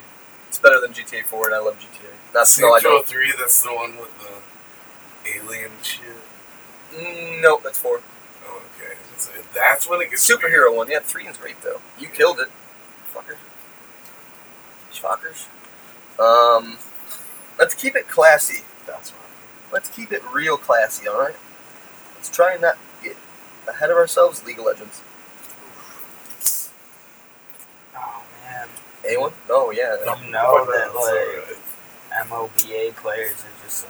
It's 0.47 0.57
better 0.57 0.79
than 0.79 0.93
GTA 0.93 1.25
Four, 1.25 1.47
and 1.47 1.55
I 1.55 1.59
love 1.59 1.77
GTA. 1.77 2.09
Not 2.33 2.57
no, 2.59 2.67
I 2.75 2.79
Row. 2.83 3.01
Three. 3.01 3.33
That's 3.37 3.61
the 3.61 3.73
one 3.73 3.97
with 3.97 4.11
the 4.19 5.29
alien 5.39 5.71
shit. 5.81 6.03
No, 7.41 7.59
that's 7.63 7.77
four. 7.79 8.01
Oh, 8.45 8.61
okay. 8.77 8.95
So 9.17 9.31
That's 9.53 9.87
when 9.89 10.01
it 10.01 10.11
gets 10.11 10.29
Superhero 10.29 10.75
one. 10.75 10.89
Yeah, 10.89 10.99
three 10.99 11.27
is 11.27 11.37
great 11.37 11.61
though. 11.61 11.81
You 11.99 12.07
killed 12.07 12.39
it, 12.39 12.49
fucker. 13.13 13.35
Fuckers. 14.91 15.47
Um, 16.19 16.77
let's 17.57 17.73
keep 17.73 17.95
it 17.95 18.07
classy. 18.07 18.63
That's 18.85 19.11
fine. 19.11 19.19
Let's 19.71 19.89
keep 19.89 20.11
it 20.11 20.21
real 20.33 20.57
classy, 20.57 21.07
all 21.07 21.19
right? 21.19 21.35
Let's 22.15 22.29
try 22.29 22.53
and 22.53 22.61
not 22.61 22.77
get 23.03 23.15
ahead 23.67 23.89
of 23.91 23.97
ourselves. 23.97 24.43
League 24.45 24.59
of 24.59 24.65
Legends. 24.65 25.01
Oh 27.95 28.23
man. 28.43 28.67
Anyone? 29.05 29.33
Oh 29.49 29.71
yeah. 29.71 29.95
You 29.97 30.31
know 30.31 30.65
that 30.65 30.93
like 30.93 31.57
alright. 32.11 32.27
MOBA 32.29 32.95
players 32.95 33.43
are 33.43 33.65
just 33.65 33.85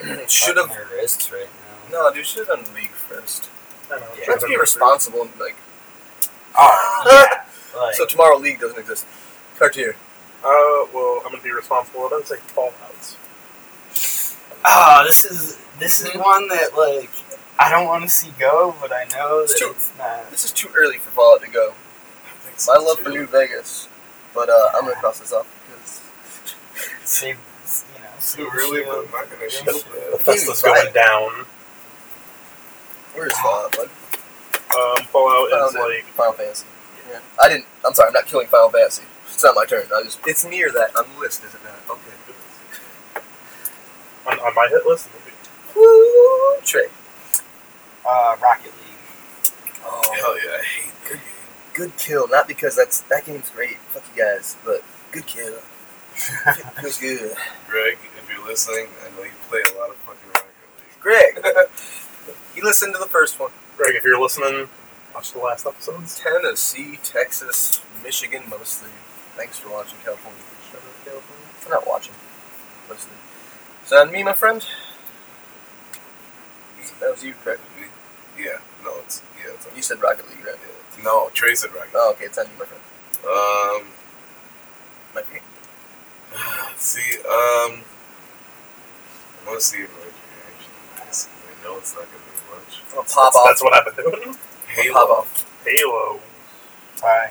like 0.00 0.28
Should 0.30 0.56
have. 0.56 0.68
their 0.70 0.86
wrists 0.92 1.30
right 1.32 1.48
now. 1.90 2.08
No, 2.08 2.12
dude. 2.14 2.26
Should 2.26 2.46
have 2.48 2.64
done 2.64 2.74
League 2.74 2.90
first. 2.90 3.48
I 3.86 3.98
don't 3.98 4.00
know. 4.00 4.06
Yeah. 4.18 4.24
Let's 4.28 4.44
be 4.44 4.56
responsible 4.56 5.22
and 5.22 5.30
like. 5.40 5.56
Oh 6.56 7.02
yeah. 7.06 7.40
Like 7.76 7.94
So 7.96 8.06
tomorrow 8.06 8.36
League 8.38 8.60
doesn't 8.60 8.78
exist. 8.78 9.04
Cartier. 9.58 9.96
Uh, 10.44 10.86
well, 10.94 11.22
I'm 11.24 11.32
gonna 11.32 11.42
be 11.42 11.50
responsible. 11.52 12.02
I 12.02 12.08
would 12.14 12.26
say 12.26 12.36
Fallout's. 12.36 13.16
Oh, 14.64 15.02
this 15.06 15.24
is 15.24 15.58
this 15.78 16.00
is 16.00 16.14
one 16.14 16.48
that 16.48 16.76
like 16.76 17.10
I 17.58 17.70
don't 17.70 17.86
want 17.86 18.02
to 18.04 18.08
see 18.08 18.32
go, 18.38 18.74
but 18.80 18.92
I 18.92 19.04
know 19.12 19.38
that 19.40 19.44
It's 19.50 19.58
too- 19.60 19.70
it's 19.70 19.90
not. 19.98 20.30
This 20.30 20.44
is 20.44 20.52
too 20.52 20.68
early 20.76 20.98
for 20.98 21.10
Fallout 21.10 21.42
to 21.42 21.50
go. 21.50 21.70
I 22.26 22.38
think 22.44 22.60
so 22.60 22.72
My 22.74 22.78
love 22.80 22.98
for 22.98 23.06
too. 23.10 23.18
New 23.18 23.26
Vegas, 23.26 23.88
but 24.34 24.48
uh, 24.48 24.70
I'm 24.74 24.82
gonna 24.84 24.94
cross 24.96 25.18
this 25.18 25.32
off 25.32 25.46
because 27.20 27.36
Save, 27.64 27.94
you 27.96 28.02
know, 28.04 28.10
save 28.18 28.46
Too 28.46 28.50
early, 28.58 28.82
but 28.84 28.92
shield. 28.92 29.06
I'm 29.06 29.10
not 29.12 29.30
gonna 29.30 29.42
Yeah. 29.44 29.48
shoot 29.48 29.84
that. 29.92 30.24
Bethesda's 30.24 30.62
Right. 30.62 30.82
going 30.82 30.92
down. 30.94 31.46
where's 33.14 33.38
Fallout? 33.38 33.76
Bud? 33.76 33.88
Um, 33.88 35.06
Fallout 35.06 35.50
Final, 35.50 35.68
is 35.68 35.74
like 35.74 36.04
Final 36.16 36.32
Fantasy. 36.32 36.66
Yeah. 37.10 37.20
I 37.38 37.48
didn't. 37.48 37.66
I'm 37.84 37.94
sorry. 37.94 38.08
I'm 38.08 38.12
not 38.14 38.26
killing 38.26 38.48
Final 38.48 38.70
Fantasy. 38.70 39.04
It's 39.32 39.42
not 39.44 39.54
my 39.54 39.64
turn. 39.66 39.86
I 39.94 40.02
just. 40.02 40.18
It's 40.26 40.44
near 40.44 40.70
that 40.72 40.96
on 40.96 41.06
the 41.14 41.20
list, 41.20 41.44
is 41.44 41.54
it 41.54 41.60
not? 41.62 41.96
Okay. 41.96 42.10
on, 44.26 44.40
on 44.40 44.54
my 44.54 44.66
hit 44.68 44.84
list. 44.86 45.08
Maybe. 45.12 45.36
Woo! 45.76 46.56
Trey. 46.64 46.86
Uh, 48.06 48.36
Rocket 48.42 48.64
League. 48.72 49.52
Oh, 49.84 50.12
Hell 50.14 50.36
yeah, 50.44 50.58
I 50.60 50.62
hate 50.64 50.92
that 51.04 51.12
game. 51.12 51.20
good 51.74 51.96
kill. 51.98 52.26
Not 52.28 52.48
because 52.48 52.74
that's 52.74 53.00
that 53.02 53.26
game's 53.26 53.50
great. 53.50 53.78
Fuck 53.92 54.02
you 54.16 54.22
guys, 54.22 54.56
but 54.64 54.82
good 55.12 55.26
kill. 55.26 55.58
Feels 56.80 56.98
good. 56.98 57.36
Greg, 57.68 57.98
if 58.16 58.28
you're 58.32 58.44
listening, 58.46 58.86
I 59.04 59.16
know 59.16 59.24
you 59.24 59.30
play 59.48 59.60
a 59.74 59.78
lot 59.78 59.90
of 59.90 59.96
fucking 59.96 60.28
Rocket 60.28 60.46
League. 60.78 61.00
Greg, 61.00 61.44
you 62.56 62.62
listened 62.62 62.94
to 62.94 63.00
the 63.00 63.06
first 63.08 63.38
one. 63.40 63.50
Greg, 63.76 63.94
if 63.96 64.04
you're 64.04 64.20
listening, 64.20 64.68
watch 65.14 65.32
the 65.32 65.38
last 65.40 65.66
episodes. 65.66 66.18
Tennessee, 66.20 66.98
Texas, 67.02 67.80
Michigan, 68.02 68.44
mostly. 68.48 68.90
Thanks 69.36 69.58
for 69.58 69.70
watching, 69.70 69.98
California. 70.04 70.40
Shout 70.70 70.80
out 70.80 71.04
California. 71.04 71.46
For 71.58 71.70
not 71.70 71.86
watching, 71.86 72.14
listening. 72.88 73.16
Is 73.84 73.90
that 73.90 74.12
me, 74.12 74.22
my 74.22 74.32
friend? 74.32 74.64
That 77.00 77.10
was 77.10 77.24
you, 77.24 77.34
Craig. 77.42 77.58
Yeah, 78.38 78.58
no, 78.84 78.94
it's 79.04 79.22
yeah, 79.38 79.52
it's 79.54 79.66
You 79.76 79.82
said 79.82 80.00
Rocket 80.02 80.28
League, 80.28 80.44
right? 80.44 80.56
no. 81.02 81.30
Trey 81.34 81.54
said 81.54 81.72
Rocket. 81.74 81.90
Oh, 81.94 82.12
okay, 82.14 82.26
it's 82.26 82.38
on 82.38 82.46
you, 82.46 82.52
my 82.58 82.64
friend. 82.64 82.82
Um, 83.24 83.88
My 85.14 85.22
friend. 85.22 85.42
Let's 86.34 86.84
see. 86.84 87.18
Um, 87.20 87.82
I 89.40 89.46
want 89.46 89.60
to 89.60 89.64
see 89.64 89.78
if 89.78 89.90
my 89.92 90.04
reaction 90.04 91.08
is. 91.10 91.28
I 91.28 91.64
know 91.64 91.78
it's 91.78 91.94
not 91.94 92.04
gonna 92.04 92.24
be 92.24 92.34
much. 92.50 92.80
I'm 92.90 92.96
gonna 92.96 93.08
pop 93.08 93.32
that's, 93.32 93.36
off. 93.36 93.46
That's 93.46 93.62
what 93.62 93.74
I've 93.74 93.96
been 93.96 94.04
doing. 94.04 94.36
Halo. 94.68 94.94
Pop 94.94 95.10
off. 95.10 95.64
Halo. 95.64 96.20
Hi. 97.02 97.30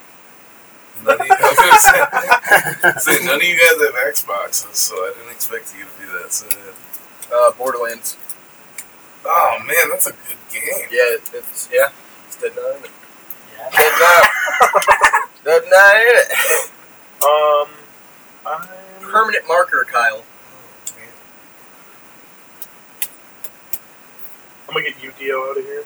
None 1.03 1.19
of 1.19 1.25
you, 1.25 1.33
I 1.33 1.41
was 1.41 1.59
gonna 1.59 3.01
say, 3.01 3.17
say, 3.17 3.25
none 3.25 3.35
of 3.35 3.43
you 3.43 3.57
guys 3.57 3.81
have 3.81 4.13
Xboxes, 4.13 4.75
so 4.75 4.95
I 4.95 5.13
didn't 5.17 5.31
expect 5.31 5.73
you 5.75 5.83
to 5.83 6.05
do 6.05 6.19
that 6.19 6.31
sad. 6.31 6.55
Uh, 7.33 7.51
Borderlands. 7.57 8.15
Oh 9.25 9.57
man, 9.65 9.89
that's 9.89 10.07
a 10.07 10.11
good 10.11 10.37
game. 10.51 10.87
Yeah, 10.91 11.17
it's 11.33 11.69
yeah. 11.73 11.89
It's 12.27 12.35
Dead 12.35 12.53
Nine. 12.55 12.89
Yeah. 13.57 13.69
Dead 13.75 13.93
Nine. 13.99 15.27
Dead 15.43 15.63
Nine. 15.69 16.37
Um, 17.23 17.69
I'm 18.45 18.67
Permanent 19.13 19.47
marker, 19.47 19.85
Kyle. 19.91 20.23
Oh, 20.25 20.95
man. 20.95 21.07
I'm 24.67 24.73
gonna 24.73 24.89
get 24.89 25.03
Yu-Gi-Oh 25.03 25.51
out 25.51 25.57
of 25.59 25.63
here. 25.63 25.83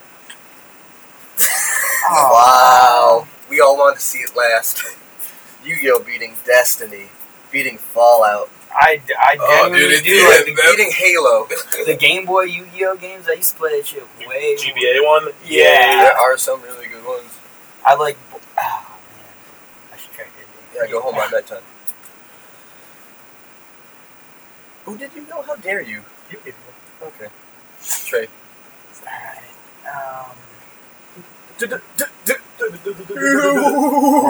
Oh, 2.10 2.30
Wow. 2.32 3.28
We 3.50 3.60
all 3.60 3.78
wanted 3.78 3.96
to 4.00 4.02
see 4.02 4.20
it 4.20 4.34
last. 4.34 4.82
Yu-Gi-Oh! 5.66 6.00
beating 6.04 6.36
Destiny, 6.46 7.10
beating 7.52 7.78
Fallout, 7.78 8.50
I, 8.72 9.02
I 9.20 9.38
Oh, 9.42 9.64
genuinely 9.70 9.80
dude, 9.80 9.92
it 9.92 10.04
do 10.06 10.10
did. 10.12 10.48
like 10.48 10.56
the, 10.56 10.76
beating 10.78 10.92
Halo. 10.94 11.48
the 11.86 11.96
Game 11.96 12.26
Boy 12.26 12.44
Yu-Gi-Oh 12.44 12.96
games. 12.96 13.26
I 13.28 13.34
used 13.34 13.52
to 13.54 13.58
play 13.60 13.78
that 13.78 13.88
shit 13.88 14.04
way. 14.20 14.26
more. 14.26 14.34
GBA 14.56 15.06
one. 15.06 15.34
Yeah. 15.46 16.04
There 16.04 16.14
are 16.18 16.38
some 16.38 16.62
really 16.62 16.88
good 16.88 17.06
ones. 17.06 17.38
I 17.86 17.96
like. 17.96 18.18
Oh 18.34 18.40
man, 18.56 19.26
I 19.94 19.98
should 19.98 20.12
try 20.14 20.24
that. 20.26 20.76
Yeah, 20.86 20.90
go 20.92 21.02
home 21.02 21.16
by 21.16 21.28
bedtime. 21.30 21.64
Who 24.88 24.98
did 24.98 25.12
you 25.14 25.28
know? 25.28 25.42
How 25.42 25.56
dare 25.58 25.82
you? 25.82 26.02
Yu-Gi-Oh. 26.32 27.08
Okay. 27.08 27.28
Trey. 28.06 28.28
Alright. 29.04 29.44
Um. 29.86 30.32
World 32.70 32.88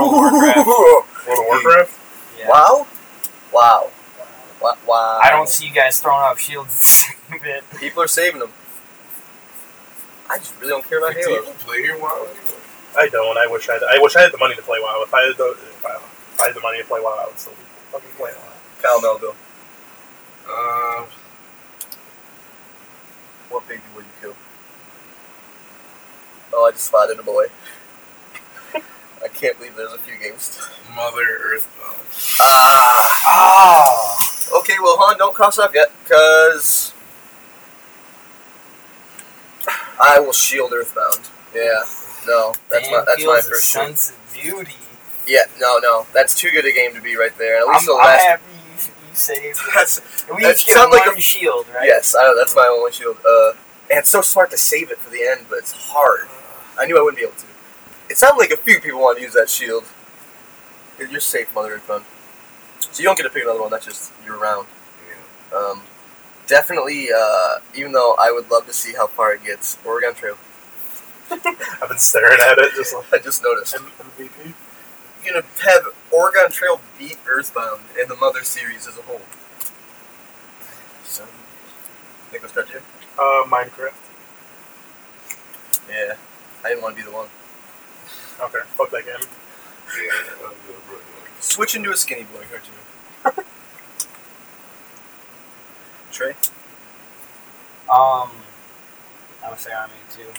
of 0.09 1.45
Warcraft. 1.45 1.99
Yeah. 2.39 2.49
Wow. 2.49 2.87
Wow. 3.53 3.91
Wow. 4.59 4.77
Wow. 4.87 5.19
I 5.23 5.29
don't 5.29 5.47
see 5.47 5.67
you 5.67 5.73
guys 5.73 6.01
throwing 6.01 6.23
up 6.23 6.39
shields 6.39 6.73
the 6.73 6.81
same 6.81 7.39
bit. 7.43 7.63
People 7.79 8.01
are 8.01 8.07
saving 8.07 8.39
them. 8.39 8.51
I 10.27 10.39
just 10.39 10.55
really 10.57 10.69
don't 10.69 10.89
care 10.89 10.97
about 10.97 11.15
Like, 11.15 11.23
do 11.23 11.29
you 11.29 11.41
Halo. 11.43 11.53
play 11.59 11.77
your 11.83 11.99
WoW? 11.99 12.27
I 12.97 13.07
don't. 13.09 13.37
I 13.37 13.45
wish 13.45 13.69
I. 13.69 13.73
Had, 13.73 13.83
I 13.83 13.99
wish 14.01 14.15
I 14.15 14.21
had 14.21 14.31
the 14.33 14.39
money 14.39 14.55
to 14.55 14.61
play 14.63 14.79
WoW. 14.81 15.03
If 15.05 15.13
I 15.13 15.21
had 15.21 15.37
the, 15.37 15.51
if 15.51 15.85
I, 15.85 15.95
if 15.97 16.41
I 16.41 16.47
had 16.47 16.55
the 16.55 16.61
money 16.61 16.79
to 16.79 16.83
play 16.85 16.99
WoW, 16.99 17.15
I 17.21 17.27
would 17.27 17.37
still 17.37 17.53
be 17.53 17.59
fucking 17.91 18.09
playing 18.17 18.35
WoW. 18.35 18.81
Kyle 18.81 18.99
Melville. 19.01 19.35
Um, 20.49 21.05
What 23.49 23.67
baby 23.67 23.81
will 23.95 24.01
you 24.01 24.07
kill? 24.21 24.35
Oh, 26.53 26.65
I 26.65 26.71
just 26.71 26.85
spotted 26.85 27.19
a 27.19 27.23
boy. 27.23 27.45
I 29.23 29.27
can't 29.27 29.57
believe 29.57 29.75
there's 29.75 29.93
a 29.93 29.97
few 29.99 30.17
games. 30.17 30.57
Mother 30.95 31.21
Earthbound. 31.43 32.01
Ah. 32.39 34.17
Oh. 34.51 34.59
Okay, 34.59 34.75
well, 34.81 34.95
hon, 34.97 35.17
don't 35.17 35.33
cross 35.33 35.59
off 35.59 35.71
yet, 35.73 35.91
cause 36.07 36.93
I 40.01 40.19
will 40.19 40.31
shield 40.31 40.71
Earthbound. 40.73 41.29
Yeah, 41.53 41.83
no, 42.25 42.53
that's 42.69 42.89
my 42.89 43.03
that's 43.05 43.25
my 43.25 43.41
first 43.41 43.69
sense 43.69 44.11
of 44.11 44.33
beauty. 44.33 44.75
Yeah, 45.25 45.43
no, 45.59 45.79
no, 45.79 46.05
that's 46.13 46.33
too 46.39 46.49
good 46.51 46.65
a 46.65 46.71
game 46.71 46.93
to 46.93 47.01
be 47.01 47.17
right 47.17 47.37
there. 47.37 47.57
At 47.57 47.63
I'm, 47.67 47.73
least 47.73 47.87
the 47.87 47.93
I'm 47.93 47.97
last. 48.05 48.41
happy 49.27 49.41
you, 49.41 49.47
you 49.49 49.53
saved 49.53 49.59
it. 49.67 49.73
That's 49.73 50.01
We 50.33 50.43
that 50.43 50.53
each 50.55 50.65
get 50.67 50.75
sound 50.75 50.91
like 50.91 51.05
a- 51.05 51.19
shield, 51.19 51.65
right? 51.73 51.85
yes, 51.87 52.15
I 52.15 52.33
that's 52.37 52.55
my 52.55 52.67
only 52.67 52.91
shield. 52.91 53.17
Uh, 53.25 53.51
and 53.89 53.99
it's 53.99 54.09
so 54.09 54.21
smart 54.21 54.51
to 54.51 54.57
save 54.57 54.91
it 54.91 54.97
for 54.97 55.09
the 55.09 55.23
end, 55.23 55.45
but 55.49 55.59
it's 55.59 55.71
hard. 55.71 56.27
I 56.79 56.85
knew 56.85 56.97
I 56.97 57.01
wouldn't 57.01 57.17
be 57.17 57.23
able 57.25 57.35
to. 57.37 57.45
It 58.09 58.17
sounded 58.17 58.37
like 58.39 58.51
a 58.51 58.57
few 58.57 58.79
people 58.79 58.99
want 59.01 59.17
to 59.17 59.23
use 59.23 59.33
that 59.33 59.49
shield. 59.49 59.85
You're 60.99 61.19
safe, 61.19 61.53
Mother 61.53 61.73
Earthbound. 61.73 62.05
So 62.79 63.01
you 63.01 63.05
don't 63.05 63.17
get 63.17 63.23
to 63.23 63.29
pick 63.29 63.43
another 63.43 63.61
one. 63.61 63.69
That's 63.71 63.85
just 63.85 64.11
you're 64.25 64.37
around. 64.37 64.67
Yeah. 65.51 65.57
Um, 65.57 65.81
definitely, 66.47 67.09
uh, 67.15 67.59
even 67.75 67.91
though 67.91 68.15
I 68.19 68.31
would 68.31 68.49
love 68.49 68.65
to 68.67 68.73
see 68.73 68.93
how 68.93 69.07
far 69.07 69.33
it 69.33 69.43
gets, 69.43 69.77
Oregon 69.85 70.13
Trail. 70.15 70.37
I've 71.31 71.89
been 71.89 71.99
staring 71.99 72.39
at 72.49 72.57
it 72.57 72.73
just 72.75 72.93
like 73.11 73.13
I 73.13 73.17
just 73.19 73.43
noticed. 73.43 73.75
M- 73.75 73.91
MVP. 73.99 74.53
You're 75.23 75.33
gonna 75.41 75.45
have 75.63 75.87
Oregon 76.17 76.49
Trail 76.49 76.81
beat 76.97 77.19
Earthbound 77.27 77.81
and 77.99 78.09
the 78.09 78.15
Mother 78.15 78.43
series 78.43 78.87
as 78.87 78.97
a 78.97 79.03
whole. 79.03 79.21
So, 81.05 81.25
Nicholas 82.31 82.53
Cartier? 82.53 82.81
Uh, 83.19 83.43
Minecraft. 83.45 83.93
Yeah, 85.87 86.15
I 86.65 86.69
didn't 86.69 86.81
want 86.81 86.97
to 86.97 87.03
be 87.03 87.07
the 87.07 87.15
one. 87.15 87.27
Okay, 88.41 88.65
fuck 88.71 88.89
that 88.89 89.05
game. 89.05 89.29
Yeah, 89.95 90.11
I'm 90.37 90.39
gonna 90.39 90.55
bring 90.87 91.01
like 91.21 91.29
Switch 91.39 91.75
into 91.75 91.91
a 91.91 91.95
skinny 91.95 92.23
boy 92.23 92.45
cartoon. 92.49 93.45
Trey? 96.11 96.31
Um. 97.91 98.31
I 99.45 99.51
would 99.51 99.59
say 99.59 99.71
Army 99.71 99.93
too. 100.11 100.33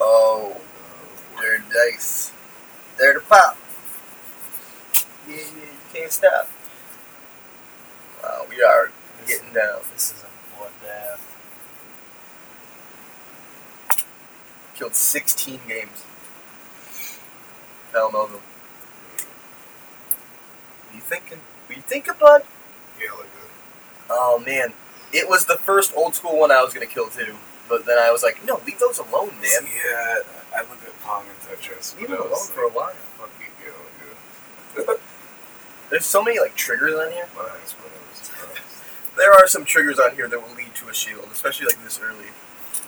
Oh, 0.00 0.60
they're 1.40 1.62
dice. 1.72 2.32
They're 2.98 3.14
the 3.14 3.20
pop. 3.20 3.56
Yeah, 5.28 5.36
you 5.36 5.42
can't 5.92 6.12
stop. 6.12 6.48
Wow, 8.22 8.46
we 8.48 8.62
are 8.62 8.90
getting 9.26 9.52
down. 9.52 9.80
This 9.92 10.12
is 10.12 10.24
a 10.24 10.26
bloodbath. 10.60 11.20
Killed 14.74 14.94
16 14.94 15.60
games. 15.68 16.04
Kyle 17.92 18.10
Melville. 18.10 18.40
What 20.86 20.94
you 20.94 21.00
thinking? 21.00 21.40
What 21.66 21.76
you 21.76 21.82
thinking, 21.82 22.14
bud? 22.18 22.42
yeah, 23.00 23.10
like 23.12 23.22
that. 23.22 23.50
Oh 24.10 24.42
man, 24.44 24.72
it 25.12 25.28
was 25.28 25.46
the 25.46 25.56
first 25.56 25.92
old 25.96 26.14
school 26.14 26.38
one 26.38 26.50
I 26.50 26.62
was 26.62 26.74
gonna 26.74 26.86
kill 26.86 27.08
too. 27.08 27.36
But 27.68 27.86
then 27.86 27.98
I 27.98 28.10
was 28.10 28.22
like, 28.22 28.44
no, 28.44 28.60
leave 28.66 28.78
those 28.78 28.98
alone, 28.98 29.30
man. 29.40 29.62
Yeah, 29.64 30.18
I 30.54 30.60
look 30.60 30.82
at 30.84 31.00
Pong 31.02 31.24
and 31.28 31.38
Tetris. 31.58 31.98
Leave 31.98 32.08
them 32.10 32.18
alone 32.18 32.30
was 32.30 32.50
for 32.50 32.62
a 32.62 32.68
while. 32.68 32.92
Fucking 32.92 33.52
go, 33.64 34.84
dude. 34.92 35.00
There's 35.94 36.06
so 36.06 36.24
many 36.24 36.40
like 36.40 36.56
triggers 36.56 36.92
on 36.92 37.12
here. 37.12 37.28
My 37.36 37.42
eyes 37.42 37.72
went 37.78 37.92
over. 37.94 38.60
There 39.16 39.32
are 39.32 39.46
some 39.46 39.64
triggers 39.64 40.00
on 40.00 40.16
here 40.16 40.26
that 40.26 40.42
will 40.42 40.52
lead 40.56 40.74
to 40.74 40.88
a 40.88 40.92
shield, 40.92 41.28
especially 41.30 41.66
like 41.66 41.80
this 41.84 42.00
early. 42.02 42.26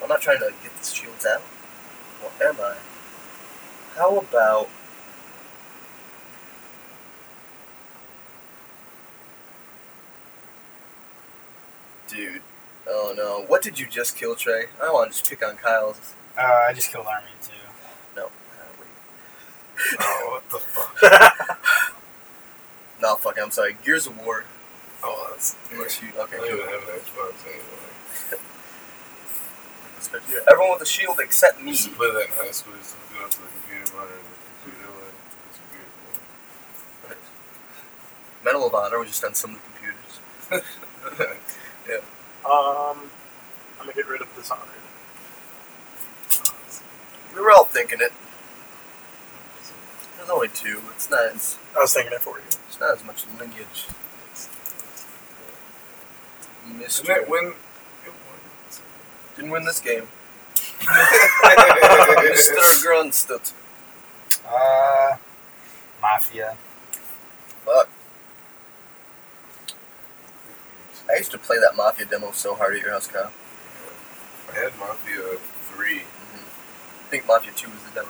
I'm 0.02 0.08
not 0.08 0.20
trying 0.20 0.40
to 0.40 0.52
get 0.60 0.76
the 0.76 0.84
shields 0.84 1.24
out. 1.24 1.40
What 1.40 2.44
am 2.44 2.56
I? 2.60 2.74
How 3.96 4.18
about 4.18 4.68
Dude. 12.08 12.42
Oh 12.88 13.14
no. 13.16 13.44
What 13.46 13.62
did 13.62 13.78
you 13.78 13.86
just 13.86 14.16
kill, 14.16 14.34
Trey? 14.34 14.64
I 14.82 14.90
want 14.90 15.12
to 15.12 15.16
just 15.16 15.30
pick 15.30 15.46
on 15.46 15.54
Kyle's. 15.58 16.14
Uh, 16.36 16.40
I 16.68 16.72
just 16.72 16.90
killed 16.90 17.06
Army 17.06 17.28
too. 17.40 17.52
No. 18.16 18.24
Uh, 18.24 18.30
wait. 18.80 19.96
Oh, 20.00 20.40
what 20.40 20.50
the 20.50 20.58
fuck? 20.58 21.56
No, 23.00 23.16
fuck 23.16 23.36
it, 23.36 23.42
I'm 23.42 23.50
sorry. 23.50 23.76
Gears 23.84 24.06
of 24.06 24.16
War. 24.24 24.44
Oh, 25.02 25.28
that's. 25.30 25.54
Unless 25.70 26.02
you 26.02 26.08
I 26.18 26.22
okay, 26.22 26.36
don't 26.38 26.46
even 26.46 26.60
have 26.66 26.82
an 26.82 26.98
Xbox 27.00 27.44
anymore. 27.44 28.40
This 29.96 30.08
card. 30.08 30.22
Everyone 30.50 30.72
with 30.72 30.82
a 30.82 30.86
shield 30.86 31.20
except 31.20 31.60
me. 31.62 31.70
used 31.70 31.84
to 31.84 31.90
play 31.94 32.10
that 32.12 32.26
in 32.26 32.32
high 32.32 32.50
school. 32.50 32.72
We 32.72 32.78
used 32.78 32.92
to 32.94 33.14
go 33.14 33.24
up 33.24 33.30
to 33.30 33.40
the 33.40 33.46
computer 33.48 33.96
monitor 33.96 34.16
and 34.16 34.24
the 34.32 34.38
computer 34.64 34.88
like 34.96 35.14
it's 35.50 35.60
weird. 35.72 37.18
Medal 38.44 38.66
of 38.66 38.74
Honor 38.74 38.98
was 38.98 39.08
just 39.08 39.24
on 39.24 39.34
some 39.34 39.54
of 39.54 39.60
the 39.62 39.68
computers. 39.68 40.66
Yeah. 41.88 41.98
Um, 42.44 42.98
I'm 43.78 43.86
gonna 43.86 43.92
get 43.92 44.08
rid 44.08 44.20
of 44.20 44.28
Dishonored. 44.34 44.66
We 47.34 47.40
were 47.40 47.52
all 47.52 47.64
thinking 47.64 48.00
it. 48.00 48.12
There's 50.26 50.34
only 50.34 50.48
two. 50.48 50.82
It's 50.96 51.08
not 51.08 51.22
as 51.34 51.56
I 51.76 51.80
was 51.80 51.94
thinking 51.94 52.12
it 52.12 52.20
for 52.20 52.38
you. 52.38 52.44
it's 52.46 52.80
not 52.80 52.96
as 52.96 53.04
much 53.04 53.24
lineage. 53.38 53.86
Didn't 56.66 57.16
it 57.16 57.28
win? 57.28 57.54
Didn't 59.36 59.50
win 59.52 59.64
this 59.64 59.78
game. 59.78 60.08
Mr. 60.80 62.56
Grunstead. 62.82 63.52
Uh, 64.44 65.16
Mafia. 66.02 66.56
Fuck. 67.64 67.88
I 71.08 71.18
used 71.18 71.30
to 71.30 71.38
play 71.38 71.58
that 71.60 71.76
Mafia 71.76 72.04
demo 72.04 72.32
so 72.32 72.56
hard 72.56 72.74
at 72.74 72.82
your 72.82 72.90
house, 72.90 73.06
Kyle. 73.06 73.30
I 74.50 74.58
had 74.58 74.76
Mafia 74.76 75.38
3. 75.72 75.98
I 75.98 76.02
think 77.10 77.28
Mafia 77.28 77.52
2 77.54 77.70
was 77.70 77.82
the 77.84 78.00
demo. 78.00 78.08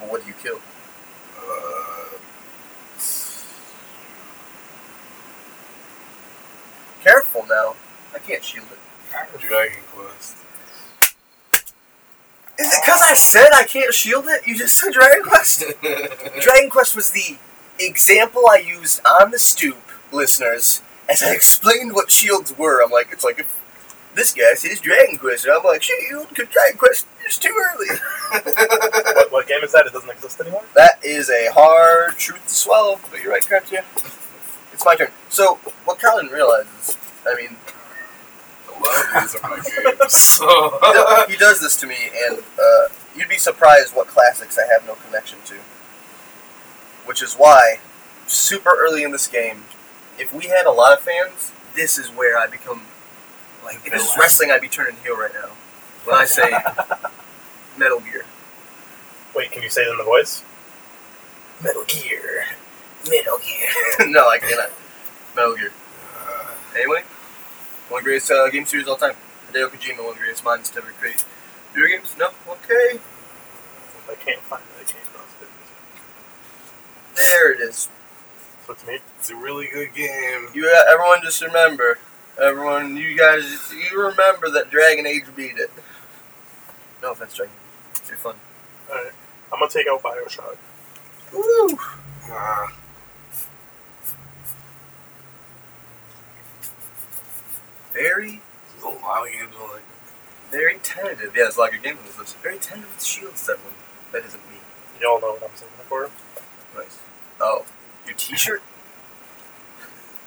But 0.00 0.10
what 0.10 0.22
do 0.22 0.28
you 0.28 0.34
kill? 0.42 0.60
Uh, 1.38 2.16
Careful 7.02 7.46
now. 7.48 7.76
I 8.14 8.18
can't 8.18 8.44
shield 8.44 8.66
it. 8.70 9.40
Dragon 9.40 9.78
Quest. 9.92 10.36
Is 12.58 12.66
it 12.74 12.82
because 12.84 13.02
I 13.02 13.14
said 13.14 13.48
I 13.54 13.64
can't 13.64 13.94
shield 13.94 14.26
it? 14.28 14.46
You 14.46 14.56
just 14.56 14.76
said 14.76 14.92
Dragon 14.92 15.22
Quest? 15.22 15.64
Dragon 16.40 16.68
Quest 16.70 16.94
was 16.94 17.10
the 17.10 17.38
example 17.78 18.42
I 18.50 18.58
used 18.58 19.00
on 19.06 19.30
the 19.30 19.38
stoop, 19.38 19.82
listeners, 20.12 20.82
as 21.08 21.22
I 21.22 21.32
explained 21.32 21.94
what 21.94 22.10
shields 22.10 22.56
were. 22.56 22.82
I'm 22.82 22.90
like, 22.90 23.08
it's 23.12 23.24
like 23.24 23.38
if 23.38 23.58
this 24.14 24.34
guy 24.34 24.52
says 24.54 24.80
Dragon 24.80 25.16
Quest, 25.16 25.46
and 25.46 25.54
I'm 25.54 25.64
like, 25.64 25.82
shield, 25.82 26.28
because 26.28 26.48
Dragon 26.48 26.76
Quest 26.76 27.06
is 27.30 27.38
too 27.38 27.54
early. 27.72 27.86
What, 28.32 29.32
what 29.32 29.48
game 29.48 29.62
is 29.62 29.72
that? 29.72 29.86
It 29.86 29.92
doesn't 29.92 30.10
exist 30.10 30.40
anymore. 30.40 30.64
That 30.74 31.02
is 31.04 31.30
a 31.30 31.50
hard 31.52 32.16
truth 32.16 32.44
to 32.46 32.54
swallow, 32.54 33.00
but 33.10 33.22
you're 33.22 33.32
right, 33.32 33.44
correct, 33.44 33.72
yeah. 33.72 33.84
It's 34.72 34.84
my 34.84 34.96
turn. 34.96 35.10
So, 35.28 35.56
what 35.84 35.98
Colin 36.00 36.26
realizes, 36.28 36.96
I 37.26 37.34
mean, 37.34 37.56
A 38.68 38.72
lot 38.82 39.16
of 39.16 39.22
these 39.22 39.36
are 39.36 39.48
my 39.50 39.56
games. 39.56 40.14
So. 40.30 40.78
he 40.80 40.92
does, 40.92 41.30
he 41.30 41.36
does 41.36 41.60
this 41.60 41.76
to 41.80 41.86
me, 41.86 42.10
and 42.26 42.38
uh, 42.38 42.88
you'd 43.14 43.28
be 43.28 43.38
surprised 43.38 43.94
what 43.94 44.06
classics 44.06 44.58
I 44.58 44.66
have 44.72 44.86
no 44.86 44.94
connection 44.94 45.38
to. 45.46 45.54
Which 47.06 47.22
is 47.22 47.34
why, 47.34 47.78
super 48.26 48.70
early 48.78 49.02
in 49.02 49.10
this 49.12 49.26
game, 49.26 49.64
if 50.18 50.32
we 50.32 50.46
had 50.46 50.66
a 50.66 50.70
lot 50.70 50.92
of 50.92 51.00
fans, 51.00 51.52
this 51.74 51.98
is 51.98 52.08
where 52.08 52.38
I 52.38 52.46
become 52.46 52.82
like 53.64 53.76
if 53.86 53.92
this 53.92 54.10
is 54.10 54.16
wrestling. 54.18 54.50
I'd 54.50 54.60
be 54.60 54.68
turning 54.68 54.96
heel 55.02 55.16
right 55.16 55.32
now. 55.32 55.50
When 56.04 56.16
I 56.16 56.24
say 56.24 56.50
Metal 57.80 58.00
Gear, 58.00 58.26
Wait, 59.34 59.50
can 59.50 59.62
you 59.62 59.70
say 59.70 59.80
it 59.80 59.90
in 59.90 59.96
the 59.96 60.04
voice? 60.04 60.44
Metal 61.64 61.82
Gear, 61.84 62.44
Metal 63.08 63.38
Gear. 63.38 64.06
no, 64.10 64.28
I 64.28 64.38
cannot. 64.38 64.70
Metal 65.34 65.56
Gear. 65.56 65.72
Uh, 66.14 66.54
Anyway, 66.76 67.02
one 67.88 68.00
of 68.00 68.04
the 68.04 68.10
greatest 68.10 68.30
uh, 68.30 68.50
game 68.50 68.66
series 68.66 68.84
of 68.86 68.90
all 68.90 68.96
time. 68.98 69.16
Hideo 69.50 69.68
Kojima, 69.68 70.00
one 70.00 70.08
of 70.10 70.14
the 70.16 70.20
greatest 70.20 70.44
minds 70.44 70.68
to 70.70 70.78
ever 70.78 70.90
create 70.92 71.24
video 71.72 71.96
games. 71.96 72.14
No, 72.18 72.28
okay. 72.48 72.96
If 73.00 74.10
I 74.10 74.14
can't 74.14 74.40
find 74.42 74.62
it, 74.62 74.86
I 74.86 74.92
can't 74.92 75.04
cross 75.06 75.34
it. 75.40 75.48
There 77.16 77.50
it 77.52 77.60
is. 77.60 77.88
So 78.66 78.74
it's 78.74 78.86
me. 78.86 78.98
it's 79.18 79.30
a 79.30 79.36
really 79.36 79.68
good 79.72 79.94
game. 79.94 80.48
You 80.52 80.66
uh, 80.68 80.92
everyone 80.92 81.22
just 81.22 81.40
remember, 81.40 81.98
everyone, 82.38 82.98
you 82.98 83.16
guys, 83.16 83.72
you 83.72 83.98
remember 83.98 84.50
that 84.50 84.70
Dragon 84.70 85.06
Age 85.06 85.24
beat 85.34 85.56
it. 85.56 85.70
No 87.02 87.12
offense, 87.12 87.34
Dragon. 87.34 87.54
It's 88.10 88.22
too 88.22 88.28
fun. 88.28 88.36
Alright. 88.88 89.12
I'm 89.52 89.58
gonna 89.60 89.70
take 89.70 89.86
out 89.86 90.02
Bioshock. 90.02 90.56
Woo! 91.32 91.78
Uh, 92.30 92.66
Very, 97.92 98.40
there's 98.72 98.84
a 98.84 98.88
lot 99.04 99.26
of 99.26 99.32
games 99.32 99.52
I 99.58 99.72
like. 99.72 99.82
very 100.50 100.76
tentative. 100.78 101.34
Yeah, 101.36 101.46
it's 101.46 101.58
like 101.58 101.72
a 101.72 101.78
game 101.78 101.98
on 101.98 102.04
this 102.04 102.18
list. 102.18 102.36
Very 102.38 102.58
tentative 102.58 102.94
with 102.94 103.04
shields, 103.04 103.48
everyone. 103.48 103.74
That 104.12 104.24
isn't 104.24 104.48
me. 104.50 104.58
Y'all 105.00 105.20
know 105.20 105.32
what 105.32 105.50
I'm 105.50 105.56
saying 105.56 105.72
for. 105.88 106.08
Nice. 106.76 106.98
Oh, 107.40 107.64
your 108.06 108.14
T-shirt. 108.16 108.62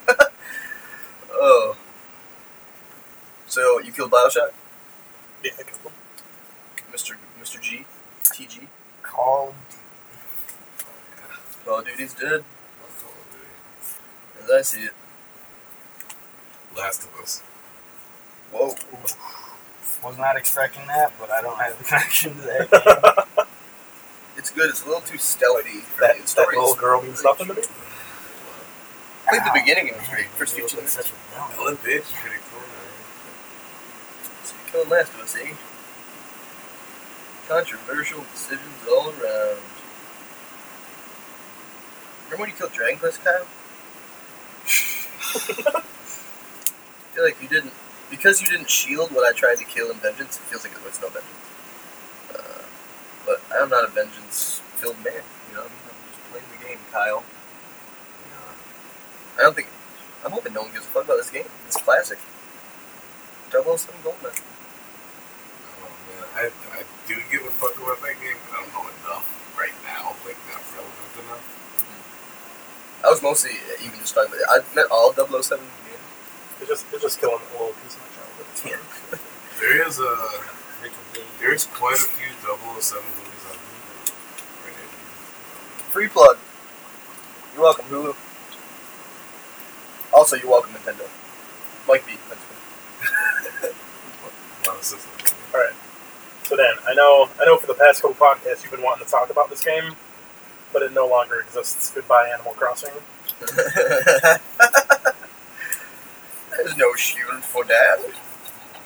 oh. 1.31 1.77
So 3.47 3.79
you 3.79 3.91
killed 3.93 4.11
Bioshock, 4.11 4.51
Yeah, 5.43 5.51
I 5.57 5.63
killed 5.63 5.83
them. 5.83 5.93
Mr. 6.93 7.15
Mr. 7.43 7.59
G, 7.61 7.85
TG. 8.23 8.67
Call 9.01 9.49
of 9.49 9.55
Duty. 9.69 9.81
Call 11.65 11.79
of 11.79 11.85
Duty's 11.85 12.13
dead, 12.13 12.43
Call 13.01 13.11
of 13.11 13.25
Duty. 13.31 14.45
as 14.45 14.49
I 14.51 14.61
see 14.61 14.81
it. 14.85 14.91
Last 16.77 17.03
of 17.03 17.19
Us. 17.21 17.41
Whoa. 18.51 18.73
Was 20.07 20.17
not 20.17 20.37
expecting 20.37 20.87
that, 20.87 21.11
but 21.19 21.29
I 21.31 21.41
don't 21.41 21.59
have 21.59 21.77
the 21.77 21.83
connection 21.89 22.35
to 22.35 22.41
that. 22.41 22.69
game. 22.71 23.45
It's 24.35 24.49
good. 24.49 24.69
It's 24.71 24.81
a 24.83 24.87
little 24.87 25.01
too 25.01 25.19
stealthy 25.19 25.81
for 25.81 26.01
That, 26.01 26.15
me. 26.15 26.21
The 26.21 26.23
that 26.23 26.27
story 26.29 26.57
little 26.57 26.75
girl 26.75 27.01
means 27.03 27.23
nothing 27.23 27.47
to 27.47 27.53
me. 27.53 27.61
I 27.61 29.29
think 29.31 29.43
the 29.43 29.51
Ow. 29.51 29.53
beginning 29.53 29.87
it 29.87 29.93
was 29.95 30.01
Man, 30.07 30.15
great. 30.15 30.27
First 30.35 30.57
you 30.57 30.63
15 30.63 30.63
look 30.63 30.73
like 30.73 30.77
minutes. 30.81 30.93
such 30.97 31.11
a 31.11 31.15
villain. 31.53 31.53
Ellen 31.63 31.77
Page 31.77 32.01
is 32.01 32.11
pretty 32.19 32.41
cool, 32.49 32.59
man. 32.59 32.91
So 34.43 34.55
you 34.57 34.71
killing 34.71 34.89
Last 34.89 35.13
of 35.13 35.19
Us, 35.21 35.35
eh? 35.37 35.53
Controversial 37.53 38.25
decisions 38.33 38.81
all 38.89 39.09
around. 39.09 39.61
Remember 42.25 42.41
when 42.41 42.49
you 42.49 42.55
killed 42.55 42.73
Dragon 42.73 42.97
Quest, 42.97 43.23
Kyle? 43.23 43.45
I 44.65 45.83
feel 47.13 47.23
like 47.23 47.39
you 47.43 47.47
didn't 47.47 47.73
because 48.09 48.41
you 48.41 48.47
didn't 48.47 48.71
shield 48.71 49.11
what 49.11 49.29
I 49.29 49.37
tried 49.37 49.59
to 49.59 49.65
kill 49.65 49.91
in 49.91 49.97
Vengeance. 49.97 50.37
It 50.37 50.41
feels 50.49 50.63
like 50.63 50.73
it 50.73 50.83
was 50.83 50.99
no 50.99 51.09
Vengeance. 51.09 51.29
Uh, 52.33 52.63
but 53.23 53.39
I'm 53.55 53.69
not 53.69 53.83
a 53.83 53.87
Vengeance-filled 53.87 55.03
man. 55.03 55.21
You 55.49 55.55
know 55.55 55.61
what 55.61 55.69
I 55.69 55.73
mean? 55.73 55.83
I'm 55.85 56.01
just 56.09 56.31
playing 56.31 56.45
the 56.57 56.65
game, 56.65 56.79
Kyle. 56.91 57.23
I 59.37 59.41
don't 59.43 59.55
think. 59.55 59.67
I'm 60.25 60.31
hoping 60.31 60.53
no 60.55 60.63
one 60.63 60.71
gives 60.71 60.85
a 60.85 60.89
fuck 60.89 61.05
about 61.05 61.17
this 61.17 61.29
game. 61.29 61.45
It's 61.67 61.77
classic. 61.77 62.17
007 63.51 63.93
Goldman. 64.03 64.31
Oh 65.83 65.91
man, 66.09 66.25
I 66.33 66.49
do 67.07 67.15
give 67.31 67.43
a 67.43 67.51
fuck 67.51 67.75
about 67.75 67.99
that 68.01 68.15
game, 68.21 68.37
but 68.47 68.59
I 68.59 68.63
don't 68.63 68.73
know 68.73 68.87
enough 68.87 69.27
right 69.57 69.75
now. 69.83 70.15
Like 70.25 70.39
not 70.47 70.63
relevant 70.71 71.13
enough. 71.19 71.45
I 73.03 73.09
was 73.09 73.21
mostly 73.21 73.59
even 73.83 73.99
just 73.99 74.15
talking 74.15 74.31
about. 74.31 74.47
I 74.47 74.75
met 74.75 74.87
all 74.89 75.11
007 75.11 75.59
games. 75.59 76.07
It's 76.61 76.69
just 76.69 76.85
it's 76.93 77.03
just 77.03 77.19
killing 77.19 77.43
a 77.43 77.51
little 77.51 77.75
piece 77.83 77.95
of 77.95 78.01
my 78.03 78.11
childhood. 78.15 78.47
It's 78.51 78.63
Yeah. 78.71 78.79
There 79.59 79.87
is 79.87 79.99
uh, 79.99 80.03
a 80.03 80.89
there's 81.39 81.67
quite 81.67 81.95
a 81.95 82.07
few 82.07 82.31
007 82.41 82.55
movies 82.55 82.91
on 82.95 83.03
Hulu 83.03 84.11
right 84.63 84.75
now. 84.75 85.91
Free 85.91 86.07
plug. 86.07 86.37
You're 87.53 87.63
welcome, 87.63 87.85
Hulu. 87.85 88.15
Also, 90.13 90.35
you're 90.37 90.49
welcome, 90.49 90.73
Nintendo. 90.73 91.07
Mike 91.87 92.05
B. 92.05 92.13
That's 92.29 92.41
good. 93.61 93.75
A 95.53 95.92
So 96.43 96.57
Dan, 96.57 96.75
I 96.85 96.93
know 96.93 97.29
I 97.39 97.45
know 97.45 97.57
for 97.57 97.67
the 97.67 97.73
past 97.73 98.01
couple 98.01 98.15
podcasts 98.15 98.63
you've 98.63 98.71
been 98.71 98.81
wanting 98.83 99.05
to 99.05 99.11
talk 99.11 99.29
about 99.29 99.49
this 99.49 99.63
game, 99.63 99.95
but 100.73 100.81
it 100.81 100.91
no 100.91 101.07
longer 101.07 101.39
exists. 101.39 101.91
Goodbye, 101.91 102.29
Animal 102.33 102.53
Crossing. 102.53 102.91
There's 106.57 106.77
no 106.77 106.93
shooting 106.95 107.41
for 107.41 107.63
that. 107.65 107.97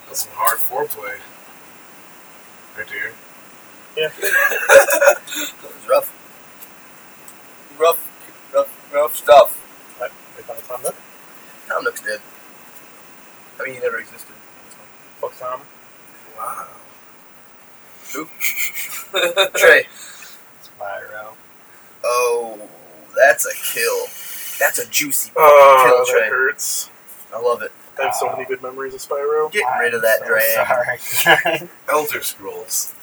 That's 0.08 0.24
some 0.24 0.32
hard 0.34 0.60
foreplay. 0.60 1.18
Right 2.78 2.88
there. 2.88 3.12
Yeah. 3.98 4.12
That 5.62 5.74
was 5.74 5.88
rough. 5.90 6.14
Rough, 7.80 8.52
rough, 8.54 8.94
rough 8.94 9.16
stuff. 9.16 10.00
Right. 10.00 10.12
Tom 10.68 10.82
Nook. 10.82 10.96
Tom 11.68 11.84
Nook's 11.84 12.02
dead. 12.02 12.22
I 13.60 13.64
mean, 13.64 13.76
he 13.76 13.80
never 13.82 13.98
existed. 14.00 14.36
Fuck 15.20 15.38
Tom. 15.38 15.62
Wow. 16.38 16.68
Who? 18.14 18.26
Trey. 19.58 19.86
Spyro. 20.64 21.34
Oh, 22.04 22.60
that's 23.16 23.46
a 23.46 23.54
kill. 23.74 24.06
That's 24.60 24.80
a 24.80 24.90
juicy 24.90 25.32
Oh, 25.36 25.84
kill, 25.86 26.06
that 26.06 26.20
Trey. 26.22 26.30
hurts. 26.30 26.90
I 27.34 27.40
love 27.40 27.62
it. 27.62 27.72
I 28.00 28.04
have 28.06 28.16
so 28.16 28.32
many 28.32 28.46
good 28.46 28.62
memories 28.62 28.94
of 28.94 29.02
Spyro. 29.02 29.52
Get 29.52 29.64
rid 29.80 29.94
of 29.94 30.02
that 30.04 30.22
I'm 30.24 30.98
so 31.00 31.24
Sorry. 31.44 31.70
Elder 31.90 32.22
Scrolls. 32.22 32.94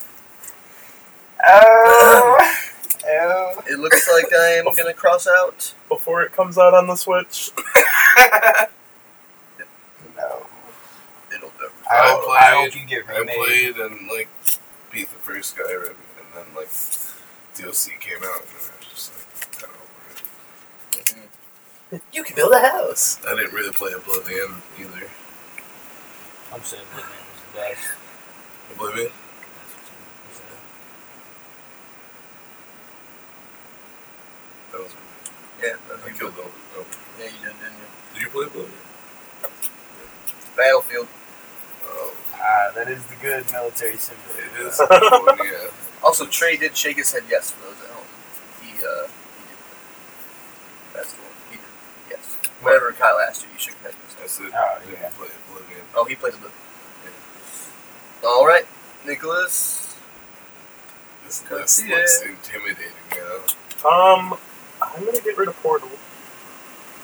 oh. 1.47 2.39
Oh. 3.07 3.63
It 3.69 3.79
looks 3.79 4.09
like 4.11 4.33
I 4.33 4.53
am 4.53 4.65
gonna 4.75 4.95
cross 4.95 5.27
out. 5.29 5.75
Before 5.91 6.23
it 6.23 6.33
comes 6.33 6.57
out 6.57 6.73
on 6.73 6.87
the 6.87 6.97
Switch, 6.97 7.51
No. 10.17 10.47
It'll 11.35 11.53
never. 11.61 11.73
I, 11.91 11.93
I 11.93 12.09
hope, 12.09 12.31
I 12.31 12.51
hope 12.55 12.71
played- 12.73 12.75
you 12.81 12.87
get 12.87 13.03
I 13.11 13.25
played 13.45 13.77
and 13.77 14.09
like 14.09 14.29
beat 14.95 15.11
the 15.11 15.17
first 15.17 15.57
Skyrim, 15.57 15.91
and 15.91 16.29
then 16.35 16.45
like 16.55 16.69
DLC 17.57 17.99
came 17.99 18.23
out, 18.23 18.43
and 18.47 18.63
I 18.71 18.79
was 18.79 18.87
just 18.89 19.11
like 19.13 19.51
kind 19.59 19.75
of 19.75 19.81
over 19.83 19.99
it. 21.97 22.03
You 22.13 22.23
can 22.23 22.37
build 22.37 22.53
a 22.53 22.61
house. 22.61 23.19
I 23.27 23.35
didn't 23.35 23.53
really 23.53 23.73
play 23.73 23.93
Oblivion 23.93 24.63
either. 24.79 25.11
I'm 26.53 26.63
saying 26.63 26.85
Oblivion 26.93 27.25
was 27.27 27.43
the 27.43 27.59
best. 27.59 27.87
Oblivion. 28.73 29.11
That's 29.11 29.75
what 29.75 29.83
you 29.91 30.35
said. 30.39 30.59
That 34.71 34.81
was 34.81 34.95
Yeah, 35.61 36.07
I 36.07 36.17
killed 36.17 36.35
Elder. 36.39 36.51
Elder. 36.77 36.99
Yeah, 37.19 37.25
you 37.27 37.31
did, 37.43 37.59
didn't 37.59 37.79
you? 37.83 37.89
Did 38.15 38.23
you 38.23 38.29
play 38.31 38.47
Oblivion? 38.47 38.79
Battlefield. 40.57 41.09
Oh, 42.45 42.47
Ah, 42.47 42.73
that 42.75 42.89
is 42.91 43.03
the 43.05 43.17
good 43.17 43.51
military 43.53 43.97
simulator. 43.97 44.49
it 44.61 44.67
is. 44.67 44.79
a 44.81 44.87
good 44.87 45.03
one, 45.25 45.39
yeah. 45.47 45.69
Also, 46.03 46.27
Trey 46.27 46.57
did 46.59 46.77
shake 46.77 46.97
his 46.99 47.11
head 47.13 47.23
yes 47.31 47.51
for 47.53 47.65
those 47.65 47.81
at 47.83 47.89
home. 47.91 48.05
He, 48.61 48.73
uh, 48.85 49.09
he 49.09 49.45
did. 49.49 49.59
That's 50.93 51.13
the 51.15 51.23
one. 51.23 51.33
He 51.51 51.57
did. 51.57 51.65
Yes. 52.11 52.37
Whatever 52.61 52.93
Kyle 52.93 53.19
asked 53.27 53.43
you, 53.45 53.49
you 53.53 53.59
shook 53.59 53.75
your 53.83 53.91
head 53.93 54.01
yes. 54.05 54.17
I 54.23 54.27
said 54.27 54.53
Oh, 54.55 54.77
I 54.77 54.85
didn't 54.85 55.01
yeah. 55.01 55.09
play 55.17 55.29
Oblivion. 55.49 55.81
Oh, 55.97 56.05
he 56.05 56.15
played 56.15 56.35
a 56.35 56.37
little. 56.37 56.51
All 58.27 58.47
right, 58.47 58.67
Nicholas. 59.07 59.97
This 61.27 61.41
Good 61.49 61.61
list 61.63 61.75
see 61.77 61.89
looks 61.89 62.21
it. 62.23 62.29
intimidating 62.31 62.93
now. 63.11 63.89
Um, 63.89 64.39
I'm 64.83 65.05
gonna 65.05 65.21
get 65.21 65.37
rid 65.37 65.49
of 65.49 65.57
Portal. 65.63 65.89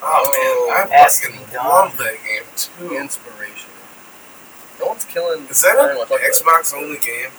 Oh, 0.02 0.66
man, 0.88 0.88
I 0.92 1.08
fucking 1.08 1.40
love 1.54 1.96
that 1.98 2.16
game 2.24 2.44
too. 2.56 2.96
Inspiration. 2.96 3.69
No 5.14 5.22
one's 5.22 5.36
killing. 5.36 5.48
Is 5.50 5.60
that 5.62 5.76
an 5.78 5.96
wanna 5.96 6.08
talk 6.08 6.18
about 6.18 6.20
it. 6.20 6.32
Xbox 6.34 6.74
only 6.74 6.98
game? 6.98 7.30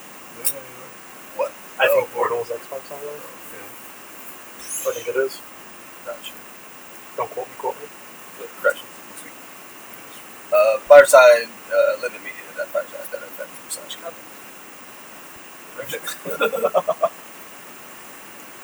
What? 1.36 1.52
I 1.78 1.86
Oh, 1.88 1.94
think 2.00 2.10
Portal's 2.12 2.48
Xbox 2.48 2.90
only. 2.92 3.08
I 4.62 4.94
think 4.94 5.08
it 5.08 5.16
is. 5.16 5.40
Not 6.06 6.16
sure. 6.24 6.34
Don't 7.16 7.30
quote 7.30 7.46
me, 7.48 7.54
quote 7.58 7.76
me. 7.80 7.86
But 8.38 8.48
correction. 8.60 8.86
Next 9.10 9.24
week. 9.24 9.32
Uh, 10.52 10.78
Fireside 10.80 11.48
uh, 11.72 11.96
Living 12.02 12.20
Media. 12.20 12.44
That 12.56 12.68
Fireside. 12.68 13.06
That 13.12 13.22
event 13.22 13.50
slash 13.68 13.96
content. 13.96 14.28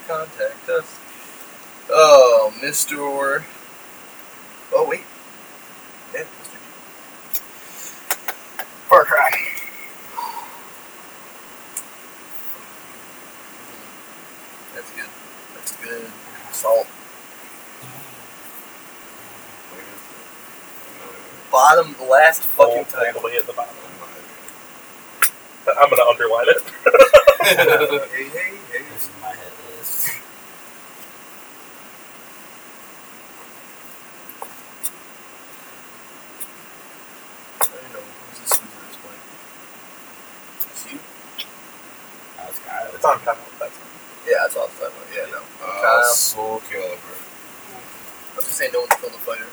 Contact 0.07 0.69
us. 0.69 0.99
Oh, 1.89 2.53
Mr. 2.61 3.43
Oh 4.73 4.85
wait. 4.87 5.03
Yeah, 6.13 6.21
Mr. 6.21 6.53
G. 6.53 6.57
Far 8.87 9.05
Cry. 9.05 9.31
That's 14.75 14.91
good. 14.91 15.09
That's 15.55 15.75
good. 15.77 16.11
Salt. 16.51 16.87
Bottom 21.51 21.95
last 22.09 22.41
fucking 22.43 22.77
All 22.77 22.83
title. 22.85 23.21
the 23.21 23.27
way 23.27 23.37
at 23.37 23.45
the 23.47 23.53
bottom. 23.53 23.75
I'm 25.67 25.89
gonna 25.89 26.09
underline 26.09 26.47
it. 26.49 26.61
hey, 27.45 28.23
hey, 28.23 28.57
hey. 28.71 28.83
This 28.91 29.03
is 29.03 29.09
my 29.21 29.29
hit 29.29 29.53
list. 29.77 30.09
I 37.61 37.65
don't 37.65 37.93
know. 37.93 37.99
Who's 37.99 38.39
this 38.39 38.53
who's 38.59 38.73
at 38.73 38.83
this 38.87 38.97
point? 39.03 39.21
It's 40.71 40.83
you? 40.91 40.99
That 42.37 42.47
was 42.49 42.59
Kyle. 42.59 42.91
It's 42.95 43.05
on 43.05 43.19
Kyle. 43.19 43.37
That's 43.59 43.77
Yeah, 44.27 44.33
that's 44.43 44.55
all 44.55 44.65
I'm 44.65 44.75
talking 44.79 44.95
about. 44.95 45.15
Yeah, 45.15 45.25
no. 45.31 45.41
Uh, 45.63 45.81
Kyle. 45.81 46.03
Soul 46.03 46.59
Calibur. 46.69 47.17
I 47.19 48.35
was 48.37 48.45
just 48.45 48.57
saying 48.57 48.71
no 48.73 48.79
one's 48.81 48.95
killed 48.95 49.13
a 49.13 49.17
fighter. 49.17 49.49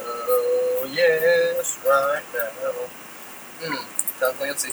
Oh, 0.00 0.88
yes, 0.92 1.78
right 1.86 2.22
now. 2.34 2.86
Hmm, 3.60 3.84
sounds 4.20 4.36
fancy. 4.36 4.70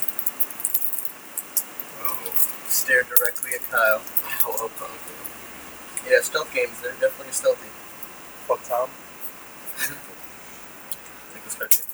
Oh, 2.02 2.32
Stare 2.68 3.02
directly 3.02 3.50
at 3.54 3.62
Kyle. 3.70 4.00
I 4.24 4.48
love 4.48 4.70
Pokemon. 4.78 6.08
Yeah, 6.08 6.20
stealth 6.22 6.52
games, 6.54 6.80
they're 6.82 6.92
definitely 7.00 7.32
stealthy. 7.32 7.66
fuck 8.46 8.62
Tom. 8.68 8.88
Like 11.34 11.42
this 11.44 11.54
cartoon. 11.56 11.86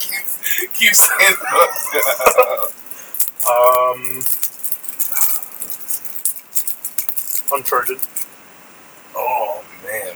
Keep, 0.00 0.74
keep 0.74 0.94
saying 0.94 1.36
that. 1.40 2.72
Um, 3.46 4.22
Uncharted. 7.54 7.98
oh 9.16 9.64
man. 9.84 10.14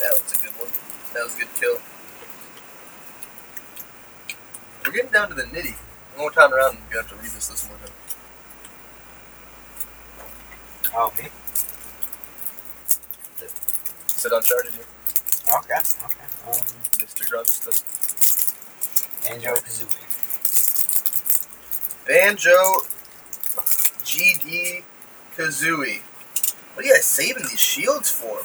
That 0.00 0.12
was 0.18 0.32
a 0.32 0.42
good 0.42 0.52
one. 0.58 0.70
That 1.12 1.24
was 1.24 1.36
a 1.36 1.38
good 1.40 1.54
kill. 1.60 1.78
We're 4.84 4.92
getting 4.92 5.12
down 5.12 5.28
to 5.28 5.34
the 5.34 5.44
nitty. 5.44 5.74
One 6.14 6.20
more 6.22 6.30
time 6.32 6.52
around, 6.52 6.78
we're 6.88 6.94
going 6.94 7.04
to 7.06 7.10
have 7.10 7.10
to 7.10 7.14
read 7.16 7.30
this 7.32 7.50
list 7.50 7.68
one 7.70 7.78
more 7.78 7.86
time. 7.86 7.96
Oh, 10.96 11.12
me? 11.22 11.28
Said 14.24 14.32
Uncharted 14.32 14.72
here. 14.72 14.84
Okay, 15.58 15.74
okay. 15.76 16.24
Um, 16.48 16.64
Mr. 16.96 17.28
Grunster. 17.28 17.76
Banjo 19.28 19.52
Kazooie. 19.56 20.00
Banjo 22.08 22.86
GD 24.02 24.82
Kazooie. 25.36 26.00
What 26.72 26.84
are 26.84 26.88
you 26.88 26.94
guys 26.94 27.04
saving 27.04 27.42
these 27.50 27.60
shields 27.60 28.10
for? 28.10 28.40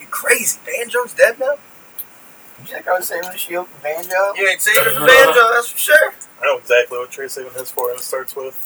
You 0.00 0.06
crazy. 0.06 0.58
Banjo's 0.64 1.12
dead 1.12 1.38
now? 1.38 1.56
You 2.60 2.64
think 2.64 2.88
I 2.88 2.96
was 2.96 3.06
saving 3.06 3.28
the 3.30 3.36
shield 3.36 3.68
for 3.68 3.82
Banjo? 3.82 4.32
You 4.34 4.48
ain't 4.48 4.62
saving 4.62 4.80
it 4.80 4.98
for 4.98 5.06
Banjo, 5.06 5.50
that's 5.52 5.68
for 5.68 5.78
sure. 5.78 6.14
I 6.40 6.46
know 6.46 6.56
exactly 6.56 6.96
what 6.96 7.10
Trey's 7.10 7.32
saving 7.32 7.52
his 7.52 7.70
for, 7.70 7.90
and 7.90 7.98
it 8.00 8.02
starts 8.02 8.34
with. 8.34 8.56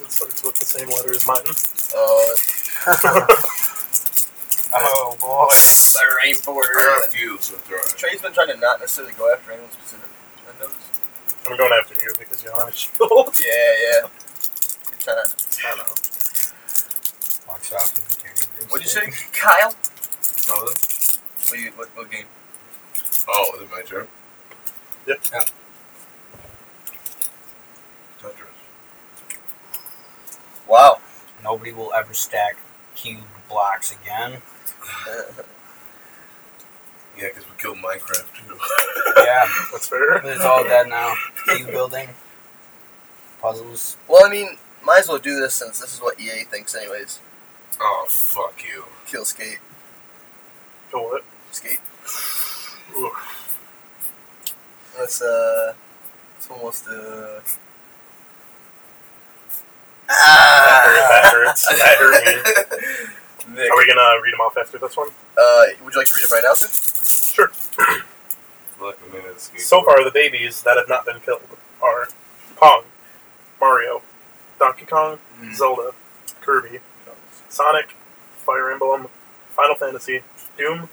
It 0.00 0.12
starts 0.12 0.44
with 0.44 0.54
the 0.54 0.64
same 0.64 0.90
letter 0.90 1.10
as 1.10 1.26
mine. 1.26 1.42
Uh, 2.86 3.46
oh 4.74 5.16
boy. 5.20 5.54
the 5.54 6.06
rainforest. 6.22 6.76
I 6.76 7.00
got 7.00 7.08
a 7.08 7.12
few, 7.12 7.38
so 7.40 7.56
throw 7.58 7.78
it. 7.78 7.94
Trey's 7.96 8.20
been 8.20 8.32
trying 8.32 8.48
to 8.48 8.56
not 8.56 8.80
necessarily 8.80 9.14
go 9.14 9.32
after 9.32 9.52
anyone 9.52 9.70
specific. 9.70 10.10
I 10.48 10.60
noticed. 10.60 10.94
I'm 11.48 11.56
going 11.56 11.72
after 11.72 11.94
you 12.02 12.12
because 12.18 12.42
you're 12.42 12.60
on 12.60 12.68
a 12.68 12.72
shield. 12.72 13.00
Yeah, 13.44 13.50
yeah. 13.82 14.00
You're 14.00 15.00
trying 15.00 15.24
to, 15.24 15.34
I 15.64 15.76
don't 15.76 15.78
know. 15.78 15.94
Watch 17.48 17.72
out. 17.72 17.92
you 17.94 18.16
can't 18.22 18.48
even 18.56 18.68
What'd 18.70 18.84
you 18.84 18.90
say? 18.90 19.10
Kyle? 19.32 19.74
Nothing? 20.48 20.76
What, 21.48 21.60
you, 21.60 21.70
what, 21.76 21.88
what 21.96 22.10
game? 22.10 22.24
Oh, 23.28 23.52
is 23.56 23.62
it 23.62 23.70
my 23.70 23.82
turn? 23.82 24.08
Yep. 25.06 25.22
Tetris. 28.20 28.54
Wow. 30.66 31.00
Nobody 31.42 31.72
will 31.72 31.92
ever 31.92 32.14
stack 32.14 32.56
cube 32.94 33.20
blocks 33.48 33.92
again. 33.92 34.40
Yeah, 37.16 37.28
because 37.28 37.44
we 37.44 37.52
killed 37.58 37.76
Minecraft 37.76 38.26
too. 38.34 38.58
Yeah, 39.24 39.46
That's 39.72 39.86
fair. 39.88 40.20
but 40.20 40.32
it's 40.32 40.44
all 40.44 40.64
dead 40.64 40.88
now. 40.88 41.14
Cube 41.46 41.68
building, 41.70 42.08
puzzles. 43.40 43.96
well, 44.08 44.24
I 44.26 44.30
mean, 44.30 44.56
might 44.84 44.98
as 45.00 45.08
well 45.08 45.18
do 45.18 45.38
this 45.38 45.54
since 45.54 45.78
this 45.78 45.94
is 45.94 46.00
what 46.00 46.18
EA 46.20 46.42
thinks, 46.42 46.74
anyways. 46.74 47.20
oh, 47.80 48.06
fuck 48.08 48.60
you. 48.64 48.86
Kill 49.06 49.24
skate. 49.24 49.58
Go 50.90 51.02
what? 51.04 51.22
Skate. 51.52 51.78
Ooh. 52.98 53.12
Let's, 54.98 55.22
uh. 55.22 55.74
It's 56.36 56.50
almost, 56.50 56.88
uh. 56.88 57.40
Ah! 60.10 60.82
That 61.22 61.32
hurts. 61.32 61.66
That 61.68 61.96
hurt 61.98 62.24
me. 62.24 63.13
Nick, 63.48 63.70
Are 63.70 63.76
we 63.76 63.86
gonna 63.86 64.20
read 64.22 64.32
them 64.32 64.40
off 64.40 64.56
after 64.56 64.78
this 64.78 64.96
one? 64.96 65.08
uh, 65.38 65.62
would 65.84 65.92
you 65.94 66.00
like 66.00 66.08
to 66.08 66.14
read 66.14 66.24
them 66.24 66.30
right 66.32 66.44
now, 66.44 66.54
sir? 66.54 66.70
Sure. 67.34 67.50
Look, 68.80 68.98
I'm 69.04 69.16
in. 69.16 69.38
So 69.38 69.82
far, 69.82 70.04
the 70.04 70.10
babies 70.12 70.62
that 70.62 70.76
have 70.76 70.88
not 70.88 71.04
been 71.04 71.18
killed 71.20 71.42
are 71.82 72.06
Pong, 72.56 72.84
Mario, 73.60 74.02
Donkey 74.60 74.86
Kong, 74.86 75.18
Zelda, 75.52 75.90
Kirby, 76.40 76.78
Sonic, 77.48 77.94
Fire 78.38 78.70
Emblem, 78.70 79.08
Final 79.50 79.74
Fantasy, 79.74 80.22
Doom, 80.56 80.88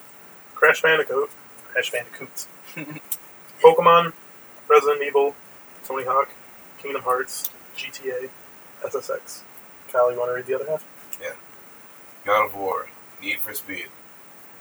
Crash 0.55 0.81
Bandicoot, 0.81 1.29
Crash 1.71 1.91
Bandicoots, 1.91 2.47
Pokemon, 3.61 4.13
Resident 4.67 5.03
Evil, 5.03 5.35
Tony 5.85 6.05
Hawk, 6.05 6.29
Kingdom 6.81 7.03
Hearts, 7.03 7.49
GTA, 7.77 8.29
SSX. 8.83 9.41
Kyle, 9.91 10.11
you 10.11 10.17
want 10.17 10.29
to 10.29 10.33
read 10.33 10.45
the 10.47 10.55
other 10.55 10.67
half? 10.69 10.83
God 12.25 12.45
of 12.45 12.55
War, 12.55 12.87
Need 13.21 13.39
for 13.39 13.53
Speed, 13.53 13.87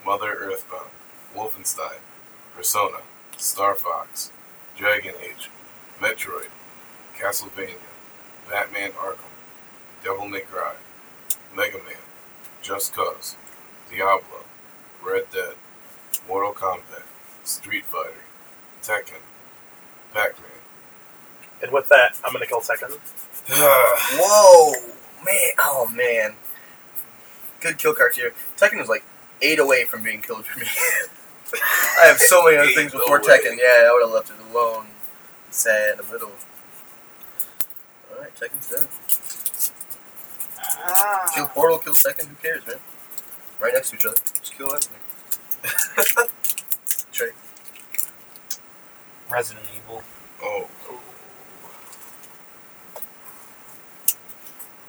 Mother 0.05 0.33
Earthbound, 0.33 0.91
Wolfenstein, 1.37 1.99
Persona, 2.57 2.99
Star 3.37 3.75
Fox, 3.75 4.33
Dragon 4.77 5.15
Age, 5.23 5.51
Metroid, 6.01 6.49
Castlevania, 7.19 7.77
Batman 8.49 8.93
Arkham, 8.93 9.31
Devil 10.03 10.27
May 10.27 10.41
Cry, 10.41 10.75
Mega 11.55 11.79
Man, 11.79 11.97
Just 12.63 12.95
Cause, 12.95 13.37
Diablo, 13.91 14.45
Red 15.05 15.25
Dead, 15.31 15.55
Mortal 16.27 16.55
Kombat, 16.55 17.03
Street 17.45 17.85
Fighter, 17.85 18.23
Tekken, 18.83 19.21
Pac-Man. 20.15 20.51
And 21.63 21.73
with 21.73 21.89
that, 21.89 22.19
I'm 22.25 22.33
going 22.33 22.43
to 22.43 22.49
kill 22.49 22.61
Tekken. 22.61 22.99
Whoa, 23.51 24.73
man! 25.25 25.55
Oh 25.59 25.91
man, 25.95 26.35
good 27.61 27.79
kill 27.79 27.95
cards 27.95 28.17
here. 28.17 28.33
Tekken 28.57 28.79
was 28.79 28.89
like 28.89 29.05
eight 29.43 29.59
away 29.59 29.85
from 29.85 30.03
being 30.03 30.21
killed 30.23 30.45
for 30.47 30.59
me. 30.59 30.67
I 32.01 32.07
have 32.07 32.19
so 32.19 32.45
many 32.45 32.57
other 32.59 32.71
things 32.73 32.93
before 32.93 33.19
away. 33.19 33.27
Tekken. 33.39 33.57
Yeah, 33.59 33.89
I 33.89 33.93
would 33.93 34.03
have 34.05 34.13
left 34.15 34.31
it 34.31 34.37
alone. 34.53 34.87
Sad, 35.51 35.99
a 35.99 36.03
little. 36.13 36.31
All 38.13 38.21
right, 38.21 38.35
Tekken's 38.37 38.69
done. 38.71 38.87
Kill 41.35 41.45
Ah. 41.45 41.51
Portal, 41.53 41.79
kill 41.79 41.95
Tekken. 41.95 42.27
Who 42.29 42.35
cares, 42.37 42.67
man? 42.67 42.77
Right 43.61 43.75
next 43.75 43.91
to 43.91 43.97
each 43.97 44.07
other. 44.07 44.17
Just 44.17 44.55
kill 44.57 44.69
everything. 44.69 44.97
Trey. 47.13 47.31
Resident 49.31 49.67
Evil. 49.77 50.03
Oh, 50.43 50.69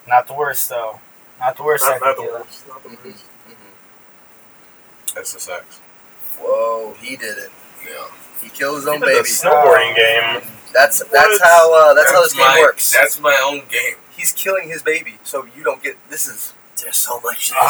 Not 0.07 0.27
the 0.27 0.33
worst 0.33 0.67
though. 0.69 0.99
Not 1.41 1.57
the 1.57 1.63
worst. 1.63 1.83
Not, 1.83 1.93
second 1.99 2.07
not 2.07 2.15
the 2.17 2.23
worst. 2.23 2.67
Not 2.67 2.83
the 2.83 2.89
Mhm, 2.89 3.05
worst. 3.05 3.23
mhm. 3.49 5.21
SSX. 5.21 5.63
Whoa, 6.39 6.93
he 7.01 7.15
did 7.17 7.37
it. 7.37 7.51
Yeah. 7.85 8.07
He 8.41 8.49
killed 8.49 8.75
his 8.77 8.85
He 8.85 8.89
own 8.91 8.99
did 9.01 9.09
the 9.09 9.13
baby. 9.15 9.27
snowboarding 9.29 9.95
game. 9.95 10.41
That's 10.73 10.99
that's 10.99 11.11
What? 11.11 11.41
how 11.41 11.73
uh, 11.73 11.93
that's, 11.93 12.11
how 12.11 12.21
this 12.21 12.33
game 12.33 12.59
works. 12.59 12.91
That's 12.91 13.19
my 13.19 13.35
own 13.43 13.65
game. 13.69 13.95
He's 14.15 14.31
killing 14.31 14.69
his 14.69 14.81
baby, 14.83 15.19
so 15.23 15.45
you 15.55 15.63
don't 15.63 15.81
get. 15.83 15.97
This 16.09 16.27
is 16.27 16.53
there's 16.81 16.95
so 16.97 17.19
much 17.19 17.49
in 17.51 17.55
this 17.57 17.65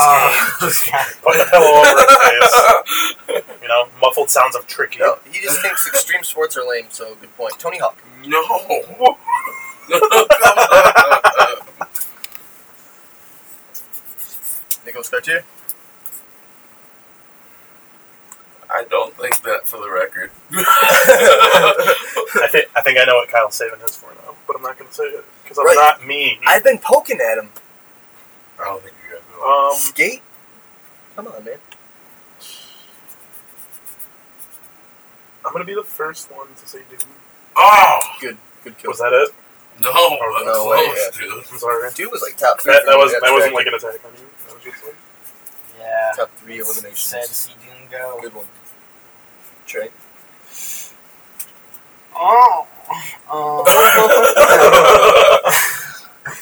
Ah. 0.93 1.13
Put 1.23 1.33
the 1.37 1.45
pillow 1.49 1.81
over 1.81 1.95
his 1.97 2.15
face. 2.27 3.61
You 3.61 3.67
know, 3.67 3.87
muffled 4.01 4.29
sounds 4.29 4.55
of 4.55 4.67
tricky. 4.67 4.99
No, 4.99 5.17
he 5.31 5.39
just 5.41 5.59
thinks 5.61 5.87
extreme 5.87 6.23
sports 6.23 6.55
are 6.57 6.63
lame. 6.67 6.85
So 6.89 7.15
good 7.15 7.35
point. 7.35 7.57
Tony 7.57 7.79
Hawk. 7.79 7.97
no. 8.25 9.17
Nicholas 14.85 15.09
Cartier. 15.09 15.43
I 18.73 18.85
don't 18.85 19.13
think 19.17 19.41
that 19.43 19.67
for 19.67 19.77
the 19.81 19.89
record. 19.91 20.31
I 20.51 22.47
think 22.51 22.69
I 22.75 22.81
think 22.81 22.97
I 22.99 23.03
know 23.03 23.15
what 23.15 23.27
Kyle's 23.29 23.55
saving 23.55 23.79
his 23.81 23.97
for 23.97 24.13
now, 24.13 24.33
but 24.47 24.55
I'm 24.55 24.61
not 24.61 24.77
going 24.77 24.87
to 24.89 24.93
say 24.95 25.03
it 25.03 25.25
because 25.43 25.57
I'm 25.57 25.65
Right. 25.65 25.75
not 25.75 26.05
me. 26.05 26.39
I've 26.45 26.63
been 26.63 26.77
poking 26.77 27.19
at 27.19 27.37
him. 27.37 27.49
I 28.59 28.63
don't 28.65 28.81
think 28.81 28.95
you 29.09 29.15
guys 29.15 29.23
know. 29.37 29.69
Um, 29.71 29.75
Skate. 29.75 30.21
Come 31.15 31.27
on, 31.27 31.43
man. 31.43 31.57
I'm 35.45 35.51
going 35.51 35.65
to 35.65 35.67
be 35.67 35.75
the 35.75 35.83
first 35.83 36.31
one 36.31 36.47
to 36.55 36.67
say 36.67 36.79
Doom. 36.89 36.99
oh 37.57 37.99
Good, 38.21 38.37
good 38.63 38.77
kill. 38.77 38.91
Was 38.91 38.99
that 38.99 39.11
it? 39.11 39.33
No, 39.81 39.91
but 39.91 40.45
No 40.45 40.69
way, 40.69 40.85
close, 40.85 41.17
dude. 41.17 41.59
Sorry. 41.59 41.91
Dude 41.93 42.11
was 42.11 42.21
like 42.21 42.37
top 42.37 42.59
three. 42.61 42.73
That, 42.73 42.85
that 42.85 42.97
was 42.97 43.11
that 43.11 43.31
wasn't 43.31 43.53
like 43.55 43.67
an 43.67 43.73
attack 43.75 43.99
on 44.05 44.11
you. 44.13 44.27
That 44.47 44.53
was 44.55 44.63
just 44.63 44.83
like 44.85 44.95
Yeah. 45.79 46.11
top 46.15 46.29
three 46.37 46.57
Sad 46.63 46.65
to 46.65 46.71
eliminations. 46.79 47.29
see 47.35 47.53
Doom 47.65 47.87
go. 47.91 48.19
Good 48.21 48.33
one. 48.35 48.45
Trey. 49.65 49.89
Oh. 52.15 52.67
Oh. 53.29 53.63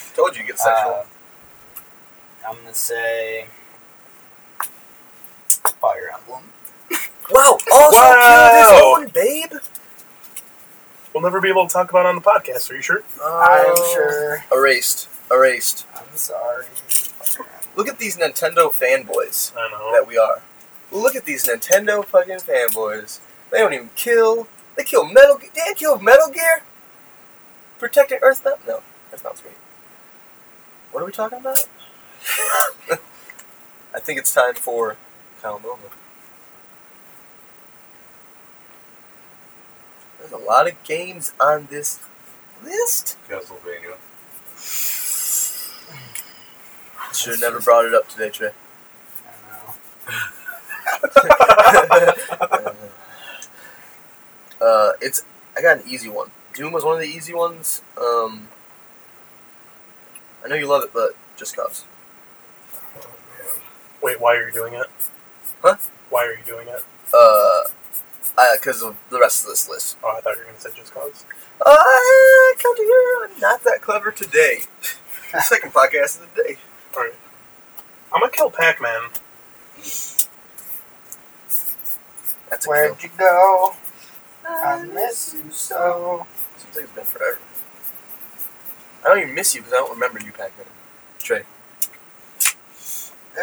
Told 0.15 0.35
you, 0.35 0.43
get 0.43 0.59
sexual. 0.59 0.91
Uh, 0.91 1.03
I'm 2.47 2.55
gonna 2.57 2.73
say 2.73 3.45
Fire 5.79 6.11
Emblem. 6.13 6.43
wow. 7.31 7.57
Also 7.71 7.97
Wow. 8.01 8.49
killed 8.51 8.59
his 8.59 8.71
own 8.83 9.07
babe. 9.13 9.53
We'll 11.19 11.29
never 11.29 11.41
be 11.41 11.49
able 11.49 11.67
to 11.67 11.73
talk 11.73 11.89
about 11.89 12.05
on 12.05 12.15
the 12.15 12.21
podcast. 12.21 12.71
Are 12.71 12.75
you 12.75 12.81
sure? 12.81 13.03
I'm 13.21 13.73
Oh. 13.75 13.91
sure. 13.93 14.45
Erased. 14.57 15.09
Erased. 15.29 15.85
I'm 15.95 16.15
sorry. 16.15 16.65
Look 17.75 17.87
at 17.89 17.99
these 17.99 18.15
Nintendo 18.17 18.71
fanboys 18.73 19.51
I 19.57 19.69
know. 19.69 19.91
that 19.91 20.07
we 20.07 20.17
are. 20.17 20.41
Look 20.91 21.15
at 21.15 21.25
these 21.25 21.45
Nintendo 21.45 22.03
fucking 22.05 22.37
fanboys. 22.37 23.19
They 23.51 23.59
don't 23.59 23.73
even 23.73 23.89
kill. 23.95 24.47
They 24.77 24.83
kill 24.85 25.05
Metal. 25.05 25.37
Ge- 25.37 25.51
They 25.53 25.73
kill 25.75 25.99
Metal 25.99 26.29
Gear. 26.31 26.63
Protecting 27.79 28.19
Earthbound. 28.21 28.59
No, 28.67 28.81
Earthbound's 29.13 29.41
great. 29.41 29.55
What 30.91 31.03
are 31.03 31.05
we 31.05 31.11
talking 31.11 31.39
about? 31.39 31.67
I 33.93 33.99
think 33.99 34.19
it's 34.19 34.33
time 34.33 34.55
for 34.55 34.95
Kyle 35.41 35.59
Nova. 35.61 35.81
There's 40.19 40.31
a 40.31 40.37
lot 40.37 40.67
of 40.67 40.81
games 40.83 41.33
on 41.39 41.67
this 41.69 41.99
list. 42.63 43.17
Castlevania. 43.29 43.95
Should 47.13 47.33
have 47.33 47.41
never 47.41 47.59
brought 47.59 47.85
it 47.85 47.93
up 47.93 48.07
today, 48.09 48.29
Trey. 48.29 48.51
I 50.07 50.21
know. 52.61 52.73
uh, 54.65 54.91
it's 55.01 55.23
I 55.57 55.61
got 55.61 55.77
an 55.77 55.83
easy 55.87 56.09
one. 56.09 56.31
Doom 56.53 56.73
was 56.73 56.83
one 56.83 56.95
of 56.95 57.01
the 57.01 57.07
easy 57.07 57.33
ones. 57.33 57.81
Um, 57.99 58.49
I 60.43 60.47
know 60.47 60.55
you 60.55 60.67
love 60.67 60.83
it, 60.83 60.91
but 60.93 61.11
just 61.37 61.55
cause. 61.55 61.85
Oh. 62.97 63.07
Wait, 64.01 64.19
why 64.19 64.35
are 64.35 64.47
you 64.47 64.53
doing 64.53 64.73
it? 64.73 64.87
Huh? 65.61 65.75
Why 66.09 66.25
are 66.25 66.33
you 66.33 66.43
doing 66.45 66.67
it? 66.67 66.83
Uh, 67.13 67.61
because 68.59 68.81
of 68.81 68.97
the 69.09 69.19
rest 69.19 69.43
of 69.43 69.49
this 69.49 69.69
list. 69.69 69.97
Oh, 70.03 70.15
I 70.17 70.21
thought 70.21 70.33
you 70.35 70.39
were 70.39 70.43
going 70.45 70.55
to 70.55 70.61
say 70.61 70.69
just 70.75 70.93
cause. 70.93 71.25
Uh, 71.65 71.75
come 72.61 72.75
to 72.75 72.81
here. 72.83 73.29
I'm 73.33 73.39
not 73.39 73.63
that 73.63 73.81
clever 73.81 74.11
today. 74.11 74.59
Second 75.43 75.73
podcast 75.73 76.21
of 76.21 76.33
the 76.35 76.43
day. 76.43 76.57
All 76.95 77.03
right. 77.03 77.13
I'm 78.11 78.21
gonna 78.21 78.31
kill 78.31 78.49
Pac-Man. 78.49 79.09
That's 82.49 82.65
a 82.65 82.69
Where'd 82.69 82.97
kill. 82.97 83.09
you 83.11 83.17
go? 83.17 83.75
I 84.47 84.83
miss 84.83 85.35
you 85.35 85.51
so. 85.51 86.25
Seems 86.57 86.75
like 86.75 86.85
it's 86.85 86.93
been 86.93 87.03
forever. 87.05 87.37
I 89.03 89.09
don't 89.09 89.19
even 89.19 89.35
miss 89.35 89.53
you 89.53 89.61
because 89.61 89.73
I 89.73 89.77
don't 89.77 89.91
remember 89.91 90.19
you, 90.19 90.31
Pac-Man. 90.31 90.65
Trey. 91.19 91.43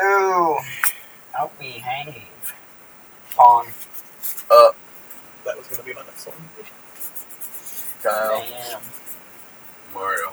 Ooh. 0.03 0.57
Help 1.32 1.59
me 1.61 1.74
behave. 1.74 2.55
Pong. 3.36 3.68
Uh, 4.51 4.70
That 5.69 5.71
was 5.71 5.79
gonna 5.79 5.89
be 5.89 5.95
my 5.95 6.03
next 6.07 6.27
one. 6.27 6.37
Kyle. 8.03 8.41
Damn. 8.49 8.81
Mario. 9.95 10.33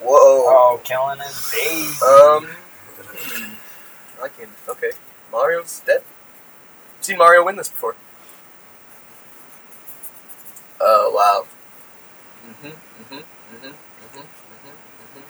Whoa. 0.00 0.10
Oh, 0.14 0.80
killing 0.84 1.18
his 1.18 1.50
baby. 1.52 1.88
Um. 2.02 2.56
I 4.22 4.28
can. 4.28 4.48
Okay. 4.68 4.90
Mario's 5.32 5.80
dead. 5.86 6.02
Seen 7.00 7.18
Mario 7.18 7.44
win 7.44 7.56
this 7.56 7.68
before. 7.68 7.96
Oh 10.80 11.12
wow. 11.14 11.46
Mhm. 12.48 12.72
Mhm. 12.72 13.24
Mhm. 13.52 13.74
Mhm. 14.14 14.22
Mhm. 14.22 14.74
Mhm. 15.14 15.22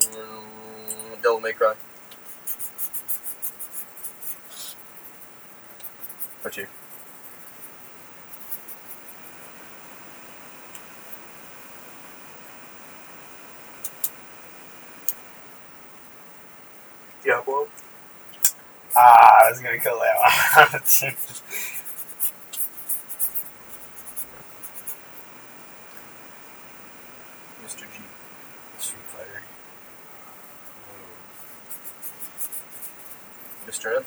Mhm. 0.00 1.22
Devil 1.22 1.40
May 1.40 1.52
Cry. 1.52 1.74
What 6.42 6.56
you? 6.56 6.66
Diablo. 17.22 17.68
Ah, 18.96 19.46
I 19.46 19.50
was 19.50 19.60
gonna 19.60 19.78
kill 19.78 20.00
that 20.00 20.16
one. 20.72 20.80
Mr. 27.64 27.80
G. 27.80 28.02
Street 28.78 29.06
Fighter. 29.12 29.42
Mr. 33.68 33.96
M. 33.98 34.04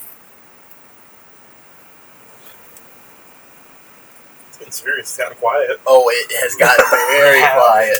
It's 4.74 4.82
getting 4.82 4.96
serious. 4.96 5.10
It's 5.10 5.18
gotten 5.18 5.38
quiet. 5.38 5.80
Oh, 5.86 6.10
it 6.10 6.32
has 6.42 6.56
gotten 6.56 6.84
very 6.90 7.42
quiet. 7.54 8.00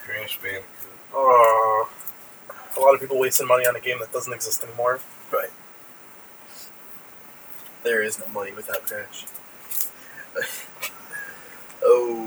Crash 0.00 0.40
Bandicoot. 0.40 0.64
Uh, 1.14 1.84
a 2.74 2.80
lot 2.80 2.94
of 2.94 3.00
people 3.02 3.18
wasting 3.18 3.46
money 3.46 3.66
on 3.66 3.76
a 3.76 3.80
game 3.80 3.98
that 4.00 4.14
doesn't 4.14 4.32
exist 4.32 4.64
anymore. 4.64 5.00
Right. 5.30 5.50
There 7.82 8.02
is 8.02 8.18
no 8.18 8.28
money 8.28 8.52
without 8.52 8.82
Crash. 8.86 9.26
oh. 10.40 10.72
Oh, 11.82 12.25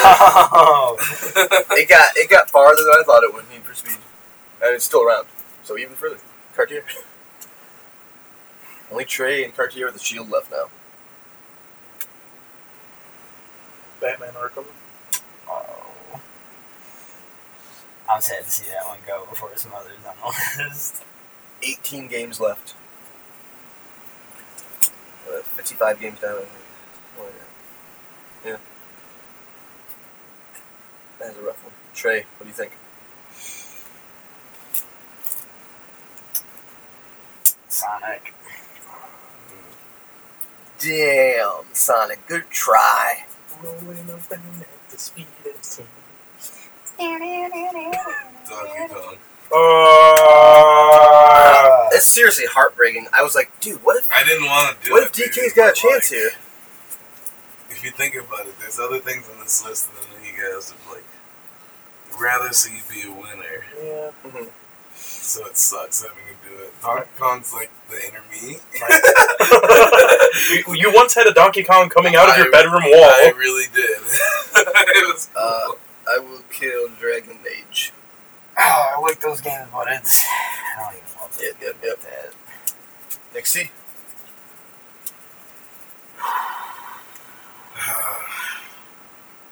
Shield. 0.00 0.98
It 1.78 1.88
got 1.88 2.16
it 2.16 2.30
got 2.30 2.50
farther 2.50 2.82
than 2.82 2.94
I 3.00 3.02
thought 3.04 3.24
it 3.24 3.34
would. 3.34 3.48
Need 3.50 3.62
for 3.62 3.74
Speed, 3.74 3.98
and 4.62 4.74
it's 4.74 4.84
still 4.84 5.02
around. 5.02 5.26
So 5.64 5.76
even 5.78 5.94
further. 5.94 6.18
Cartier. 6.54 6.84
Only 8.90 9.04
Trey 9.06 9.42
and 9.42 9.56
Cartier 9.56 9.86
with 9.86 9.94
the 9.94 10.00
Shield 10.00 10.28
left 10.30 10.50
now. 10.50 10.64
Batman 14.00 14.34
Arkham. 14.34 14.66
oh. 15.48 16.20
I'm 18.10 18.20
sad 18.20 18.44
to 18.44 18.50
see 18.50 18.68
that 18.70 18.86
one 18.86 18.98
go 19.06 19.24
before 19.30 19.56
some 19.56 19.72
others 19.74 19.96
on 20.06 20.14
the 20.58 20.64
list. 20.64 21.02
18 21.62 22.08
games 22.08 22.40
left. 22.40 22.74
Uh, 25.26 25.40
55 25.42 26.00
games 26.00 26.20
down. 26.20 26.42
Oh, 27.18 27.26
yeah. 28.44 28.50
yeah. 28.50 28.56
That 31.22 31.30
is 31.30 31.38
a 31.38 31.42
rough 31.42 31.62
one. 31.64 31.72
Trey, 31.94 32.24
what 32.36 32.42
do 32.42 32.48
you 32.48 32.52
think? 32.52 32.72
Sonic. 37.68 38.34
Damn, 40.80 41.62
Sonic, 41.72 42.26
good 42.26 42.50
try. 42.50 43.24
Rolling 43.62 43.86
around 43.86 44.18
at 44.32 44.90
the 44.90 44.98
speed 44.98 45.26
of 45.46 45.62
sound. 45.62 45.88
Donkey 46.98 48.88
Kong. 48.92 49.16
Uh, 49.54 49.58
It's 51.92 52.04
seriously 52.06 52.46
heartbreaking. 52.46 53.06
I 53.12 53.22
was 53.22 53.36
like, 53.36 53.60
dude, 53.60 53.84
what 53.84 53.96
if 53.96 54.10
I 54.10 54.24
didn't 54.24 54.46
want 54.46 54.76
to 54.80 54.86
do 54.86 54.92
what 54.94 55.04
it. 55.04 55.06
if 55.06 55.12
dude, 55.12 55.30
DK's 55.30 55.52
got 55.52 55.70
a 55.70 55.74
chance 55.74 56.10
like, 56.10 56.18
here? 56.18 56.32
If 57.70 57.84
you 57.84 57.90
think 57.92 58.16
about 58.16 58.46
it, 58.46 58.58
there's 58.58 58.80
other 58.80 58.98
things 58.98 59.28
on 59.32 59.38
this 59.40 59.64
list 59.64 59.88
that 59.94 60.04
I 60.04 60.10
know 60.18 60.24
you 60.24 60.32
guys 60.32 60.72
would 60.88 60.96
like. 60.96 61.04
Rather 62.20 62.52
see 62.52 62.76
you 62.76 62.82
be 62.88 63.02
a 63.08 63.10
winner, 63.12 63.64
yeah. 63.76 64.10
Mhm. 64.24 64.48
so 64.94 65.44
it 65.46 65.56
sucks 65.56 66.02
having 66.02 66.18
to 66.26 66.48
do 66.48 66.54
it. 66.62 66.72
Donkey 66.82 67.08
Kong's 67.18 67.52
like 67.52 67.70
the 67.90 67.96
inner 68.06 68.22
me. 68.30 68.58
you, 70.68 70.74
you 70.74 70.92
once 70.94 71.14
had 71.14 71.26
a 71.26 71.32
Donkey 71.34 71.64
Kong 71.64 71.88
coming 71.88 72.14
out 72.14 72.28
of 72.28 72.36
your 72.36 72.46
I- 72.46 72.50
bedroom 72.50 72.84
wall. 72.84 73.04
I 73.04 73.32
really 73.36 73.66
did. 73.74 73.98
it 74.56 75.12
was 75.12 75.28
cool. 75.34 75.42
Uh, 75.42 75.72
I 76.14 76.18
will 76.18 76.42
kill 76.50 76.88
Dragon 77.00 77.38
Age. 77.50 77.92
Oh, 78.58 78.92
I 78.96 79.00
like 79.00 79.20
those 79.20 79.40
games, 79.40 79.68
but 79.72 79.86
it's. 79.90 80.24
I 80.28 80.82
don't 80.82 80.94
even 81.02 81.20
love 81.20 81.38
Yep, 81.40 81.54
yep, 81.62 81.76
yep. 81.82 82.00
that. 82.02 82.34
Nixie. 83.34 83.70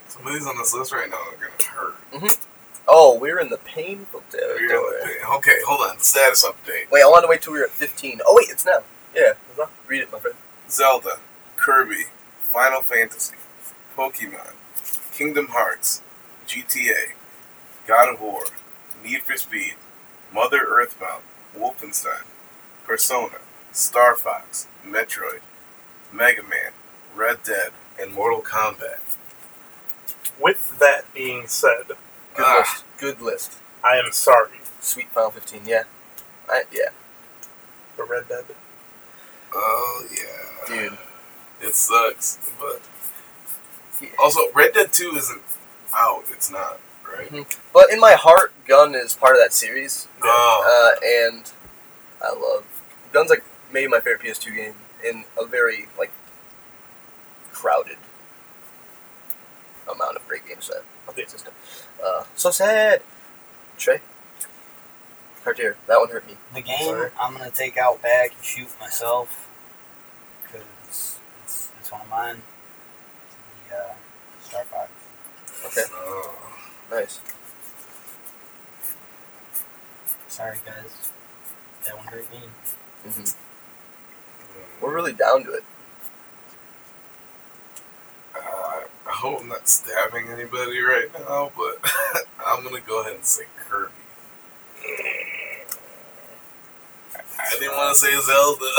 Some 0.09 0.27
of 0.27 0.33
these 0.33 0.47
on 0.47 0.57
this 0.59 0.75
list 0.75 0.93
right 0.93 1.09
now 1.09 1.17
are 1.17 1.37
gonna 1.37 1.71
hurt. 1.71 2.35
Oh, 2.89 3.16
we're 3.18 3.39
in 3.39 3.51
the 3.51 3.59
painful 3.59 4.22
You're 4.33 4.68
territory. 4.68 5.18
gonna 5.22 5.37
Okay, 5.39 5.59
hold 5.66 5.89
on. 5.89 5.99
Status 6.01 6.45
update. 6.45 6.91
Wait, 6.91 7.03
I 7.03 7.07
want 7.07 7.24
to 7.24 7.28
wait 7.28 7.43
till 7.43 7.53
we 7.53 7.61
were 7.61 7.66
at 7.66 7.70
15. 7.70 8.20
Oh, 8.26 8.35
wait, 8.37 8.51
it's 8.51 8.64
now. 8.66 8.81
Yeah. 9.14 9.35
Uh-huh. 9.59 9.66
Read 9.87 10.03
it, 10.03 10.12
my 10.12 10.18
friend. 10.18 10.37
Zelda, 10.68 11.18
Kirby, 11.57 12.05
Final 12.41 12.83
Fantasy, 12.83 13.37
Pokemon, 13.97 14.53
Kingdom 15.12 15.49
Hearts, 15.49 16.03
GTA, 16.47 17.12
God 17.87 18.12
of 18.14 18.20
War, 18.20 18.45
Need 19.05 19.22
for 19.22 19.37
Speed, 19.37 19.74
Mother 20.33 20.61
Earthbound, 20.66 21.22
Wolfenstein, 21.57 22.22
Persona, 22.87 23.39
Star 23.72 24.14
Fox, 24.16 24.66
Metroid, 24.87 25.41
Mega 26.12 26.43
Man, 26.43 26.72
Red 27.14 27.43
Dead, 27.45 27.70
and 28.01 28.12
Mortal 28.12 28.41
Kombat. 28.43 29.01
With 30.41 30.78
that 30.78 31.12
being 31.12 31.47
said, 31.49 31.85
Good 32.41 32.47
Ah. 32.49 32.59
list. 32.59 32.84
Good 32.99 33.20
list. 33.20 33.53
I 33.84 33.97
am 33.97 34.12
sorry 34.12 34.61
Sweet 34.80 35.09
Final 35.11 35.30
15. 35.30 35.62
Yeah. 35.66 35.82
I, 36.49 36.64
yeah. 36.72 36.88
for 37.97 38.05
Red 38.07 38.28
Dead. 38.28 38.45
Oh 39.53 40.07
yeah, 40.11 40.66
Dude. 40.66 40.99
it 41.61 41.74
sucks. 41.74 42.38
But 42.59 42.80
Yeah. 44.01 44.09
also, 44.18 44.51
Red 44.53 44.72
Dead 44.74 44.93
Two 44.93 45.14
isn't 45.16 45.43
out. 45.95 46.24
It's 46.30 46.51
not 46.51 46.78
right. 47.07 47.47
But 47.74 47.93
in 47.93 48.01
my 48.01 48.14
heart, 48.14 48.53
Gun 48.66 48.95
is 48.95 49.14
part 49.14 49.34
of 49.36 49.43
that 49.43 49.53
series. 49.53 50.09
Oh, 50.22 50.97
Uh, 50.97 51.05
and 51.05 51.51
I 52.22 52.32
love 52.32 52.64
Gun's 53.12 53.28
like 53.30 53.43
maybe 53.72 53.88
my 53.88 54.01
favorite 54.01 54.22
PS2 54.22 54.55
game 54.55 54.74
in 55.05 55.24
a 55.41 55.45
very 55.45 55.88
like 55.99 56.12
crowded 57.53 57.99
amount 59.93 60.16
of 60.16 60.26
great 60.28 60.47
games 60.47 60.68
that 60.68 60.82
on 61.19 61.29
system. 61.29 61.53
Uh, 62.05 62.25
so 62.37 62.51
sad. 62.51 63.03
Trey, 63.79 64.01
Cartier, 65.43 65.77
that 65.87 65.99
one 65.99 66.11
hurt 66.11 66.27
me. 66.27 66.37
The 66.55 66.61
game, 66.61 66.79
Sorry. 66.85 67.11
I'm 67.19 67.33
gonna 67.33 67.51
take 67.51 67.77
out 67.79 68.03
back 68.03 68.35
and 68.35 68.45
shoot 68.45 68.69
myself 68.79 69.49
because 70.43 70.67
it's, 70.87 71.19
it's 71.81 71.91
one 71.91 72.03
of 72.03 72.11
mine. 72.11 72.43
The 73.71 73.77
uh, 73.77 73.95
Star 74.43 74.65
Fox. 74.65 74.91
Okay, 75.67 75.89
oh. 75.95 76.35
nice. 76.91 77.21
Sorry, 80.29 80.59
guys. 80.65 81.13
That 81.87 81.97
one 81.97 82.07
hurt 82.07 82.31
me. 82.31 82.41
hmm 83.05 83.25
We're 84.85 84.95
really 84.95 85.13
down 85.15 85.45
to 85.45 85.53
it. 85.53 85.65
Uh, 88.35 88.39
I 88.39 88.70
hope 89.21 89.41
I'm 89.43 89.49
not 89.49 89.68
stabbing 89.68 90.29
anybody 90.29 90.81
right 90.81 91.09
now, 91.12 91.53
but 91.57 91.79
I'm 92.47 92.64
gonna 92.64 92.81
go 92.81 93.03
ahead 93.03 93.16
and 93.16 93.25
say 93.25 93.45
Kirby. 93.68 93.93
I 97.39 97.57
didn't 97.59 97.77
want 97.77 97.97
to 97.97 98.01
say 98.01 98.18
Zelda. 98.21 98.71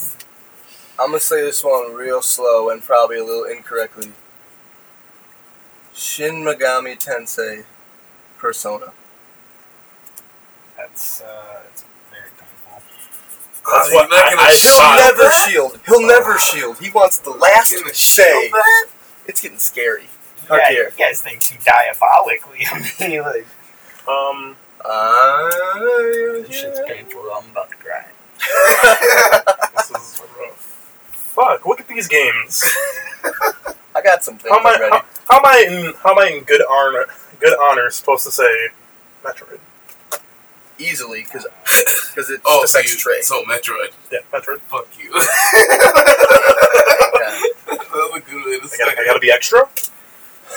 I'm 0.98 1.10
gonna 1.10 1.20
say 1.20 1.42
this 1.42 1.62
one 1.62 1.94
real 1.94 2.22
slow 2.22 2.70
and 2.70 2.82
probably 2.82 3.18
a 3.18 3.24
little 3.24 3.44
incorrectly. 3.44 4.12
Shin 5.94 6.44
Megami 6.44 6.96
Tensei 7.02 7.64
Persona. 8.38 8.92
That's 10.76 11.20
uh, 11.22 11.62
it's 11.70 11.84
very 11.84 11.84
painful. 11.84 11.93
That's 13.72 13.92
what 13.92 14.08
you're 14.10 14.18
not 14.18 14.30
gonna 14.30 14.42
I 14.42 14.50
shoot 14.52 14.68
thought- 14.76 14.98
He'll 14.98 15.06
never 15.06 15.22
that? 15.22 15.32
shield. 15.48 15.80
He'll 15.86 16.06
never 16.06 16.38
shield. 16.38 16.78
He 16.78 16.90
wants 16.90 17.18
the 17.18 17.30
last 17.30 17.74
gonna 17.74 17.94
say. 17.94 18.50
It's 19.26 19.40
getting 19.40 19.58
scary. 19.58 20.08
Yeah, 20.42 20.48
Cartier. 20.48 20.92
you 20.98 21.04
guys 21.04 21.20
think 21.22 21.40
too 21.40 21.56
diabolically. 21.64 22.66
I 22.70 22.90
mean, 23.08 23.22
like, 23.32 23.46
Um, 24.06 24.56
Uh, 24.84 25.48
this 26.46 26.54
shit's 26.54 26.80
painful. 26.86 27.22
I'm 27.34 27.50
about 27.50 27.70
to 27.70 27.76
cry. 27.76 28.04
this 29.76 29.90
is 29.90 30.22
rough. 30.38 30.56
Fuck! 31.34 31.64
Look 31.66 31.80
at 31.80 31.88
these 31.88 32.06
games. 32.08 32.62
I 33.96 34.02
got 34.02 34.22
some 34.22 34.36
things 34.36 34.52
How 34.52 34.60
am 34.60 34.66
I? 34.66 34.78
ready. 34.78 34.90
How, 34.90 35.04
how 35.30 35.38
am 35.38 35.46
I 35.46 35.64
in? 35.66 35.94
How 36.02 36.10
am 36.12 36.18
I 36.18 36.26
in 36.36 36.44
good 36.44 36.62
honor? 36.68 37.06
Good 37.40 37.56
honor 37.58 37.88
supposed 37.90 38.24
to 38.24 38.30
say 38.30 38.68
Metroid? 39.24 39.58
Easily, 40.78 41.22
because 41.22 41.46
because 41.62 42.30
it's 42.34 42.42
Oh, 42.44 42.64
so, 42.64 42.78
affects 42.78 42.92
you, 42.94 42.98
Trey. 42.98 43.20
so 43.22 43.44
Metroid. 43.44 43.92
Yeah, 44.10 44.18
Metroid. 44.32 44.58
Fuck 44.60 44.88
you. 44.98 45.12
Okay. 45.14 45.24
that 48.14 48.26
good 48.26 48.44
way 48.44 48.58
to 48.58 48.64
I 48.64 48.76
gotta, 48.78 49.00
I 49.00 49.04
gotta 49.04 49.20
be 49.20 49.30
extra. 49.30 49.68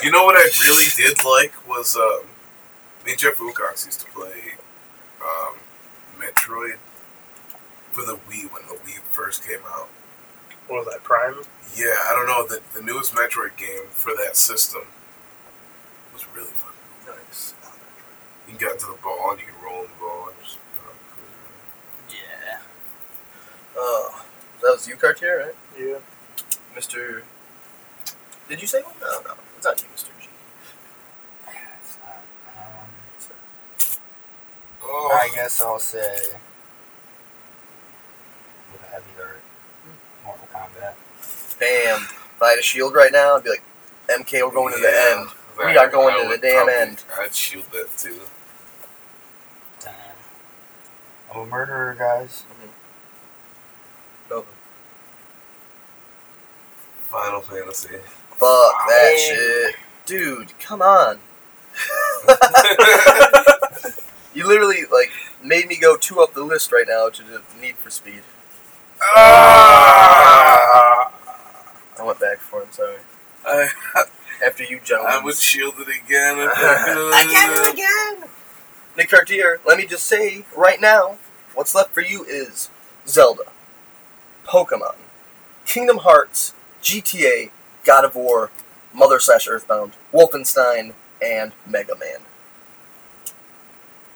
You 0.02 0.10
know 0.10 0.24
what 0.24 0.36
I 0.36 0.48
really 0.62 0.86
did 0.96 1.24
like 1.24 1.52
was 1.68 1.96
um, 1.96 2.26
me 3.04 3.12
and 3.12 3.20
Jeff 3.20 3.38
Wilcox 3.40 3.86
used 3.86 4.00
to 4.00 4.06
play 4.06 4.54
um, 5.22 5.54
Metroid 6.18 6.76
for 7.92 8.04
the 8.04 8.14
Wii 8.28 8.50
when 8.52 8.62
the 8.68 8.74
Wii 8.84 9.00
first 9.10 9.46
came 9.46 9.60
out. 9.68 9.88
What 10.68 10.84
was 10.84 10.94
that? 10.94 11.02
Prime. 11.02 11.34
Yeah, 11.74 11.94
I 12.06 12.12
don't 12.14 12.26
know. 12.26 12.46
The, 12.46 12.60
the 12.78 12.84
newest 12.84 13.14
Metroid 13.14 13.56
game 13.56 13.86
for 13.90 14.12
that 14.16 14.36
system 14.36 14.82
was 16.12 16.24
really 16.36 16.50
fun. 16.50 16.72
Nice. 17.06 17.54
You 18.48 18.56
can 18.56 18.66
get 18.66 18.72
into 18.72 18.86
the 18.86 18.98
ball 19.02 19.30
and 19.32 19.40
you 19.40 19.46
can 19.46 19.62
roll 19.62 19.82
in 19.82 19.88
the 19.88 19.98
ball 20.00 20.28
and 20.28 20.36
just 20.42 20.56
you 20.56 22.14
know, 22.16 22.18
Yeah. 22.18 22.58
Oh, 23.76 24.24
that 24.62 24.70
was 24.72 24.88
you, 24.88 24.96
Cartier, 24.96 25.38
right? 25.46 25.54
Yeah. 25.78 25.98
Mr. 26.76 27.22
Did 28.48 28.60
you 28.62 28.66
say 28.66 28.80
one? 28.82 28.94
No, 29.00 29.20
no. 29.28 29.34
It's 29.56 29.66
not 29.66 29.80
you, 29.82 29.88
Mr. 29.94 30.10
G. 30.20 30.28
It's 31.80 31.98
not. 31.98 32.22
Um, 32.56 32.88
Oh, 34.82 35.18
I 35.22 35.28
guess 35.34 35.60
I'll 35.60 35.78
say. 35.78 36.16
With 38.72 38.82
a 38.82 38.86
heavy 38.86 39.04
heart. 39.18 39.40
Mortal 40.24 40.48
Kombat. 40.54 40.94
Bam. 41.60 42.02
If 42.36 42.42
I 42.42 42.50
had 42.50 42.58
a 42.58 42.62
shield 42.62 42.94
right 42.94 43.12
now, 43.12 43.36
I'd 43.36 43.44
be 43.44 43.50
like, 43.50 43.62
MK, 44.08 44.42
we're 44.42 44.50
going 44.54 44.72
to 44.74 44.80
the 44.80 44.88
end. 44.88 45.28
that- 45.58 45.66
We 45.66 45.76
are 45.76 45.88
going 45.90 46.22
to 46.22 46.28
the 46.30 46.38
damn 46.38 46.64
probably- 46.66 46.74
end. 46.74 47.04
I'd 47.18 47.34
shield 47.34 47.64
that 47.72 47.88
too. 47.98 48.18
Damn. 51.30 51.40
I'm 51.40 51.46
a 51.46 51.50
murderer, 51.50 51.94
guys. 51.98 52.44
No. 54.30 54.44
Final 57.10 57.40
Fantasy. 57.40 57.96
Fuck 58.30 58.88
that 58.88 59.12
Yeah. 59.12 59.16
shit. 59.36 59.74
Dude, 60.06 60.52
come 60.58 60.82
on. 60.82 61.18
You 64.34 64.46
literally, 64.46 64.84
like, 64.92 65.10
made 65.42 65.66
me 65.66 65.76
go 65.76 65.96
two 65.96 66.20
up 66.20 66.34
the 66.34 66.44
list 66.44 66.70
right 66.70 66.84
now 66.86 67.08
to 67.08 67.22
the 67.24 67.40
Need 67.60 67.74
for 67.76 67.90
Speed. 67.90 68.22
Ah! 69.00 71.10
I 71.98 72.02
went 72.04 72.20
back 72.20 72.38
for 72.38 72.62
him, 72.62 72.68
sorry. 72.70 72.98
I, 73.44 73.68
After 74.46 74.62
you 74.62 74.78
gentlemen. 74.84 75.12
I 75.12 75.18
would 75.24 75.36
shield 75.36 75.74
it 75.78 75.88
again 75.88 76.38
if 76.38 76.50
I 76.54 76.56
could. 76.84 77.14
I 77.14 77.22
do 77.24 77.62
it 77.62 77.72
again! 77.74 78.28
Nick 78.98 79.10
Cartier, 79.10 79.60
let 79.64 79.78
me 79.78 79.86
just 79.86 80.08
say 80.08 80.44
right 80.56 80.80
now, 80.80 81.18
what's 81.54 81.72
left 81.72 81.94
for 81.94 82.00
you 82.00 82.24
is 82.24 82.68
Zelda, 83.06 83.44
Pokemon, 84.44 84.96
Kingdom 85.64 85.98
Hearts, 85.98 86.52
GTA, 86.82 87.52
God 87.84 88.04
of 88.04 88.16
War, 88.16 88.50
Mother 88.92 89.20
slash 89.20 89.46
Earthbound, 89.46 89.92
Wolfenstein, 90.12 90.94
and 91.24 91.52
Mega 91.64 91.94
Man. 91.94 92.22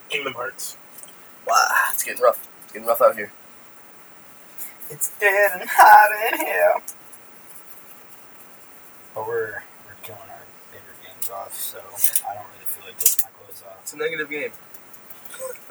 Kingdom 0.09 0.33
Hearts. 0.33 0.77
Wow, 1.47 1.69
it's 1.93 2.03
getting 2.03 2.21
rough. 2.21 2.49
It's 2.65 2.73
getting 2.73 2.89
rough 2.89 3.01
out 3.01 3.15
here. 3.15 3.31
It's 4.91 5.17
dead 5.21 5.61
and 5.61 5.71
hot 5.71 6.33
in 6.33 6.45
here. 6.45 6.75
But 9.15 9.29
we're, 9.29 9.63
we're 9.87 9.95
killing 10.03 10.23
our 10.23 10.43
favorite 10.73 10.97
games 11.07 11.31
off, 11.31 11.55
so 11.55 11.79
I 12.29 12.35
don't 12.35 12.47
really 12.47 12.67
feel 12.67 12.85
like 12.85 12.99
taking 12.99 13.23
my 13.23 13.45
clothes 13.45 13.63
off. 13.65 13.79
It's 13.83 13.93
a 13.93 13.97
negative 13.97 14.29
game. 14.29 14.51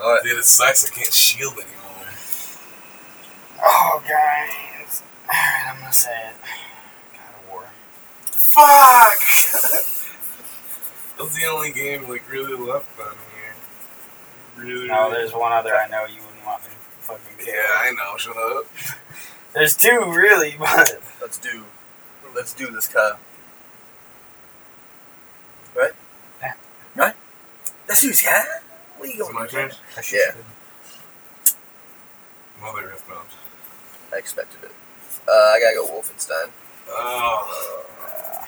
Alright. 0.00 0.22
Dude, 0.22 0.38
it 0.38 0.44
sucks. 0.44 0.84
I 0.84 0.94
can't 0.94 1.12
shield 1.12 1.54
anymore. 1.54 2.08
Oh, 3.62 4.02
guys. 4.08 5.02
Alright, 5.28 5.68
I'm 5.68 5.78
gonna 5.80 5.92
say 5.92 6.10
it. 6.28 6.34
God 7.12 7.34
of 7.44 7.50
War. 7.50 7.64
Fuck! 8.24 9.20
That's 11.18 11.36
the 11.38 11.46
only 11.52 11.70
game 11.72 12.08
like 12.08 12.30
really 12.30 12.56
left 12.56 12.98
on 12.98 13.14
here. 13.34 13.54
Really, 14.56 14.88
No, 14.88 15.02
really- 15.04 15.14
there's 15.18 15.32
one 15.34 15.52
other 15.52 15.74
I 15.74 15.86
know 15.88 16.06
you 16.06 16.20
wouldn't 16.26 16.46
want 16.46 16.62
me 16.62 16.68
to 16.70 16.74
fucking 17.06 17.36
kill. 17.44 17.54
Yeah, 17.54 17.66
I 17.78 17.90
know. 17.92 18.16
Shut 18.16 18.36
up. 18.36 18.64
There's 19.52 19.76
two, 19.76 20.04
really, 20.14 20.54
but. 20.58 21.00
Let's 21.20 21.36
do 21.36 21.64
let's 22.36 22.52
do 22.54 22.70
this, 22.70 22.86
Kyle. 22.86 23.18
Right? 25.76 25.90
Yeah. 26.40 26.52
Right? 26.94 27.14
Let's 27.90 28.02
do 28.02 28.08
this, 28.10 28.22
Kyle. 28.22 28.44
What 28.98 29.08
are 29.08 29.12
you 29.12 29.20
Is 29.20 29.28
going 29.28 29.48
to 29.48 29.52
turn? 29.52 29.70
Yeah. 30.12 30.36
Mother 32.60 32.82
Earthbound. 32.88 33.26
I 34.14 34.16
expected 34.18 34.62
it. 34.62 34.70
Uh, 35.26 35.32
I 35.32 35.58
gotta 35.60 35.74
go 35.74 35.86
Wolfenstein. 35.92 36.50
Oh. 36.88 37.82
Uh, 38.00 38.46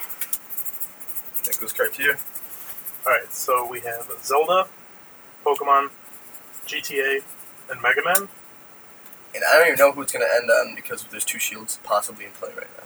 That 1.45 1.59
goes 1.61 1.73
Cartier. 1.73 2.19
Alright, 3.05 3.33
so 3.33 3.67
we 3.67 3.81
have 3.81 4.09
Zelda, 4.23 4.69
Pokemon, 5.45 5.91
GTA, 6.69 7.25
and 7.69 7.83
Mega 7.83 8.03
Man. 8.05 8.29
And 9.35 9.43
I 9.51 9.59
don't 9.59 9.67
even 9.67 9.79
know 9.79 9.91
who 9.91 10.03
it's 10.03 10.13
gonna 10.13 10.25
end 10.37 10.49
on 10.53 10.77
because 10.77 11.03
there's 11.11 11.25
two 11.25 11.41
shields 11.41 11.81
possibly 11.83 12.27
in 12.27 12.31
play 12.31 12.51
right 12.57 12.69
now. 12.77 12.85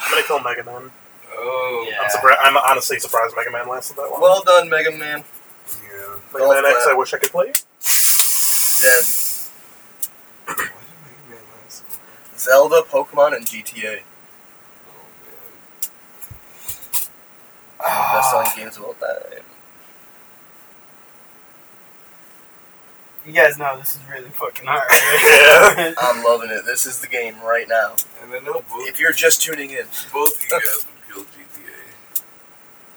I'm 0.00 0.12
gonna 0.12 0.26
kill 0.26 0.40
Mega 0.40 0.64
Man. 0.64 0.90
Oh. 1.30 1.86
Yeah. 1.90 1.98
I'm, 2.00 2.08
surpri- 2.08 2.36
I'm 2.42 2.56
honestly 2.56 2.98
surprised 2.98 3.34
Mega 3.36 3.50
Man 3.50 3.68
lasted 3.68 3.98
that 3.98 4.10
long. 4.10 4.18
Well 4.22 4.42
done, 4.44 4.70
Mega 4.70 4.92
Man. 4.96 5.24
Yeah. 5.68 6.18
Mega 6.32 6.46
Man 6.46 6.62
golf 6.62 6.66
X, 6.66 6.84
clap. 6.84 6.94
I 6.94 6.98
wish 6.98 7.14
I 7.14 7.18
could 7.18 7.30
play. 7.30 7.46
Dead. 7.46 9.04
Why 10.46 10.54
did 10.56 10.98
Mega 11.04 11.22
Man 11.30 11.42
last? 11.64 11.84
Zelda, 12.38 12.82
Pokemon, 12.88 13.36
and 13.36 13.46
GTA. 13.46 14.00
Oh 14.88 15.06
man. 17.80 18.16
Best 18.18 18.30
selling 18.30 18.48
games 18.56 18.76
of 18.76 18.84
all 18.84 18.94
time. 18.94 19.42
you 23.26 23.32
guys 23.32 23.56
know 23.56 23.78
this 23.78 23.94
is 23.94 24.00
really 24.10 24.28
fucking 24.30 24.66
hard. 24.66 24.82
Yeah. 25.78 25.94
I'm 25.98 26.24
loving 26.24 26.50
it. 26.50 26.64
This 26.66 26.86
is 26.86 27.00
the 27.00 27.06
game 27.06 27.36
right 27.40 27.68
now. 27.68 27.94
And 28.20 28.32
I 28.32 28.40
know 28.40 28.64
both. 28.68 28.88
If 28.88 28.98
you're 29.00 29.12
just 29.12 29.40
tuning 29.42 29.70
in, 29.70 29.86
both 30.12 30.36
of 30.36 30.42
you 30.42 30.50
guys 30.50 30.86
would 30.86 31.14
kill 31.14 31.24
GTA. 31.24 32.22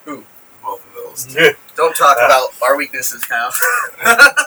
Who? 0.05 0.23
Both 1.15 1.37
of 1.37 1.75
don't 1.75 1.95
talk 1.95 2.17
about 2.17 2.49
our 2.61 2.75
weaknesses, 2.75 3.23
Kyle. 3.23 3.51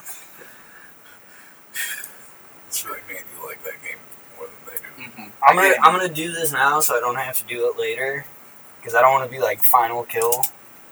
It's 2.67 2.85
really 2.85 3.01
made 3.09 3.23
you 3.35 3.47
like 3.47 3.63
that 3.65 3.83
game 3.83 3.97
more 4.37 4.47
than 4.47 4.57
they 4.67 5.05
do. 5.05 5.11
Mhm. 5.11 5.31
I'm 5.47 5.57
gonna 5.57 5.69
Again, 5.69 5.81
I'm 5.83 5.93
gonna 5.97 6.13
do 6.13 6.33
this 6.33 6.53
now 6.53 6.81
so 6.81 6.97
I 6.97 7.01
don't 7.01 7.17
have 7.17 7.39
to 7.39 7.45
do 7.45 7.69
it 7.71 7.79
later. 7.79 8.27
Because 8.79 8.95
I 8.95 9.01
don't 9.01 9.13
want 9.13 9.25
to 9.25 9.31
be 9.35 9.41
like 9.43 9.63
final 9.63 10.05
kill 10.05 10.45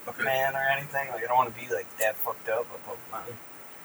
Okay. 0.08 0.22
man 0.24 0.54
or 0.56 0.60
anything. 0.76 1.08
Like 1.10 1.22
I 1.24 1.26
don't 1.26 1.36
want 1.36 1.54
to 1.54 1.60
be 1.60 1.72
like 1.72 1.86
that 1.98 2.16
fucked 2.16 2.48
up. 2.48 2.66
But 2.70 2.80
Pokemon. 2.94 3.34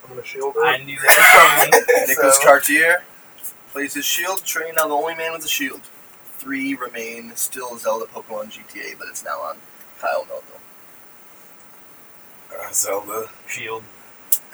I'm 0.03 0.09
gonna 0.09 0.23
shield 0.25 0.55
I 0.63 0.75
it. 0.75 0.85
knew 0.85 0.97
that 0.99 1.59
was 1.69 1.71
coming. 1.81 2.07
Nicholas 2.07 2.37
so- 2.37 2.43
Cartier 2.45 3.03
plays 3.73 3.93
his 3.93 4.05
shield 4.05 4.45
train. 4.45 4.75
Now 4.75 4.87
the 4.87 4.93
only 4.95 5.15
man 5.15 5.33
with 5.33 5.43
a 5.43 5.49
shield. 5.49 5.81
Three 6.37 6.73
remain 6.73 7.35
still 7.35 7.77
Zelda, 7.77 8.05
Pokemon, 8.05 8.51
GTA, 8.51 8.97
but 8.97 9.07
it's 9.09 9.23
now 9.23 9.41
on 9.41 9.57
Kyle 9.99 10.25
Melville. 10.27 10.60
Uh, 12.59 12.71
Zelda. 12.71 13.29
Shield. 13.47 13.83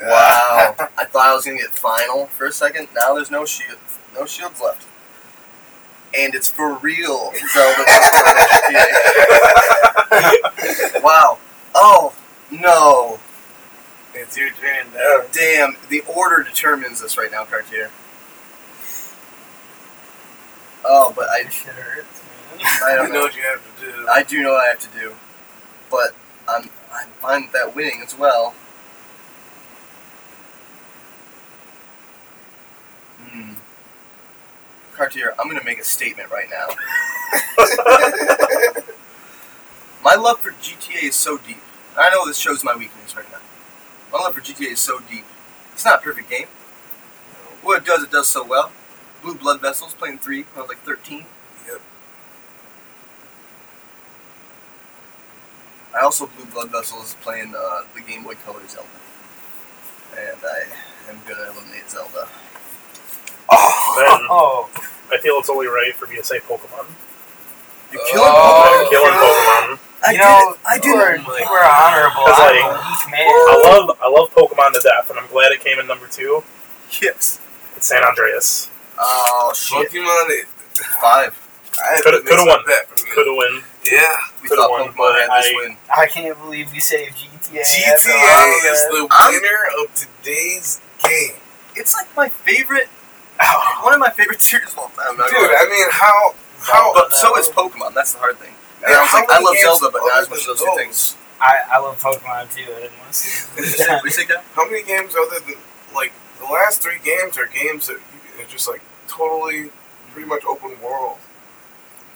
Wow. 0.01 0.75
I 0.97 1.05
thought 1.05 1.27
I 1.27 1.33
was 1.35 1.45
gonna 1.45 1.57
get 1.57 1.71
final 1.71 2.27
for 2.27 2.45
a 2.45 2.51
second. 2.51 2.87
Now 2.93 3.13
there's 3.15 3.31
no 3.31 3.45
shield, 3.45 3.79
no 4.13 4.25
shields 4.25 4.61
left, 4.61 4.85
and 6.17 6.35
it's 6.35 6.47
for 6.47 6.73
real. 6.75 7.31
Zelda, 7.53 7.83
Pokemon, 7.83 8.37
and 8.61 8.75
GTA. 10.93 11.03
Wow. 11.03 11.37
Oh 11.75 12.13
no. 12.51 13.19
It's 14.13 14.35
your 14.37 14.49
turn 14.51 14.87
now. 14.95 15.21
Damn. 15.31 15.77
The 15.89 16.01
order 16.01 16.41
determines 16.43 17.01
this 17.01 17.17
right 17.17 17.31
now, 17.31 17.43
Cartier. 17.45 17.91
Oh, 20.83 21.13
but 21.15 21.27
I, 21.29 21.43
This 21.43 21.53
shit 21.53 21.67
hurts, 21.73 22.21
man. 22.23 22.65
I 22.83 22.95
don't 22.95 23.09
know 23.09 23.15
know. 23.15 23.21
what 23.21 23.35
you 23.35 23.43
have 23.43 23.61
to 23.79 23.85
do. 23.85 24.07
I 24.07 24.23
do 24.23 24.41
know 24.41 24.53
what 24.53 24.65
I 24.65 24.69
have 24.69 24.79
to 24.79 24.99
do, 24.99 25.13
but 25.91 26.15
I'm 26.47 26.69
I'm 26.97 27.09
fine 27.09 27.43
with 27.43 27.51
that 27.51 27.75
winning 27.75 28.01
as 28.03 28.17
well. 28.17 28.55
Hmm. 33.21 33.53
Cartier, 34.95 35.35
I'm 35.37 35.47
gonna 35.47 35.63
make 35.63 35.79
a 35.79 35.83
statement 35.83 36.31
right 36.31 36.47
now. 36.49 36.69
my 40.03 40.15
love 40.15 40.39
for 40.39 40.51
GTA 40.53 41.03
is 41.09 41.15
so 41.15 41.37
deep. 41.37 41.61
I 41.95 42.09
know 42.09 42.25
this 42.25 42.37
shows 42.37 42.63
my 42.63 42.75
weakness 42.75 43.15
right 43.15 43.29
now. 43.31 43.39
My 44.11 44.19
love 44.19 44.33
for 44.33 44.41
GTA 44.41 44.71
is 44.71 44.79
so 44.79 44.99
deep. 44.99 45.25
It's 45.73 45.85
not 45.85 45.99
a 45.99 46.01
perfect 46.01 46.29
game. 46.29 46.47
What 47.61 47.83
it 47.83 47.85
does, 47.85 48.01
it 48.03 48.11
does 48.11 48.27
so 48.27 48.43
well. 48.43 48.71
Blue 49.21 49.35
Blood 49.35 49.61
Vessels 49.61 49.93
playing 49.93 50.17
three 50.17 50.43
when 50.43 50.57
I 50.57 50.61
was 50.61 50.69
like 50.69 50.79
13. 50.79 51.25
I 55.97 56.01
also 56.03 56.27
Blue 56.27 56.45
Blood 56.45 56.69
Vessels 56.71 57.15
playing 57.21 57.53
uh, 57.57 57.81
the 57.95 58.01
Game 58.01 58.23
Boy 58.23 58.35
Color 58.45 58.61
Zelda. 58.67 58.87
And 60.17 60.37
I 60.43 61.09
am 61.09 61.19
gonna 61.27 61.51
eliminate 61.51 61.89
Zelda. 61.89 62.27
Then 63.49 64.21
Oh, 64.29 64.69
I 65.11 65.17
feel 65.17 65.35
it's 65.39 65.49
only 65.49 65.67
right 65.67 65.93
for 65.95 66.07
me 66.07 66.15
to 66.17 66.23
say 66.23 66.39
Pokemon. 66.39 66.85
You're 67.91 68.03
killing 68.11 68.27
Oh, 68.29 68.83
I'm 68.83 68.89
killing 68.89 69.13
Pokemon. 69.13 69.79
I 70.05 70.11
you 70.11 70.17
did 70.17 70.23
know, 70.23 70.51
it. 70.53 70.59
I 70.67 70.75
you 70.75 70.81
did 70.81 70.93
were, 70.95 71.13
it. 71.15 71.21
Oh 71.25 71.37
you 71.37 71.49
were 71.49 71.65
honorable. 71.65 72.25
Cause, 72.27 72.37
I'm 72.37 72.55
like- 72.55 72.61
a 72.61 72.77
weak 72.77 73.11
man. 73.11 73.27
I 73.27 73.61
love 73.65 73.97
I 74.01 74.07
love 74.09 74.29
Pokemon 74.35 74.73
to 74.73 74.81
death, 74.83 75.09
and 75.09 75.17
I'm 75.17 75.27
glad 75.27 75.51
it 75.51 75.61
came 75.63 75.79
in 75.79 75.87
number 75.87 76.07
two. 76.07 76.43
Yes. 77.01 77.39
It's 77.75 77.87
San 77.87 78.03
Andreas. 78.03 78.69
Oh 78.99 79.51
shit. 79.55 79.89
Pokemon. 79.91 80.29
It, 80.29 80.45
Five. 81.01 81.33
I 81.81 82.01
Coulda- 82.03 82.21
to 82.21 82.27
coulda 82.27 82.45
won. 82.45 82.63
that. 82.67 82.85
Could 83.13 83.27
have 83.27 83.35
win. 83.37 83.63
Yeah. 83.91 84.17
We 84.41 84.49
Could've 84.49 84.63
thought 84.63 84.71
won, 84.71 84.89
Pokemon 84.89 84.97
but 84.97 85.15
had 85.19 85.29
this 85.37 85.51
I- 85.51 85.53
win. 85.55 85.77
I 85.95 86.05
can't 86.07 86.37
believe 86.39 86.71
we 86.71 86.79
saved 86.79 87.17
GTA. 87.17 87.61
GTA 87.61 88.71
is 88.71 88.83
that. 88.83 88.89
the 88.91 89.07
I'm- 89.11 89.31
winner 89.33 89.83
of 89.83 89.93
today's 89.95 90.81
game. 91.03 91.35
It's 91.75 91.93
like 91.95 92.07
my 92.15 92.29
favorite 92.29 92.89
Oh, 93.39 93.79
One 93.83 93.93
of 93.93 93.99
my 93.99 94.09
favorite 94.09 94.41
series 94.41 94.71
of 94.73 94.79
all 94.79 94.89
time. 94.89 95.09
I'm 95.11 95.29
Dude, 95.29 95.31
gonna. 95.33 95.53
I 95.53 95.69
mean, 95.69 95.85
how 95.91 96.33
how 96.59 96.93
but 96.93 97.13
so 97.13 97.37
is 97.37 97.47
Pokemon. 97.49 97.93
That's 97.93 98.13
the 98.13 98.19
hard 98.19 98.37
thing. 98.37 98.53
And 98.83 98.93
I 98.93 99.01
was 99.01 99.13
like, 99.13 99.29
I 99.29 99.39
love 99.39 99.55
Zelda, 99.61 99.89
but 99.91 100.01
not 100.05 100.11
other 100.13 100.21
as 100.23 100.29
much 100.29 100.39
as 100.39 100.45
those 100.47 100.59
two 100.61 100.73
things. 100.75 101.15
I, 101.39 101.57
I 101.71 101.77
love 101.79 102.01
Pokemon 102.01 102.53
too. 102.53 102.63
I 102.63 102.81
didn't 102.81 102.97
want 102.97 103.11
to 103.11 103.13
see 103.13 103.45
What 103.53 104.03
do 104.03 104.09
say, 104.09 104.25
How 104.55 104.65
many 104.69 104.83
games 104.83 105.13
other 105.15 105.39
than 105.39 105.55
like 105.93 106.13
the 106.39 106.45
last 106.45 106.81
three 106.81 106.97
games 107.03 107.37
are 107.37 107.45
games 107.45 107.87
that 107.87 107.97
are 107.97 108.49
just 108.49 108.67
like 108.67 108.81
totally 109.07 109.69
pretty 110.13 110.27
much 110.27 110.43
open 110.45 110.81
world. 110.81 111.17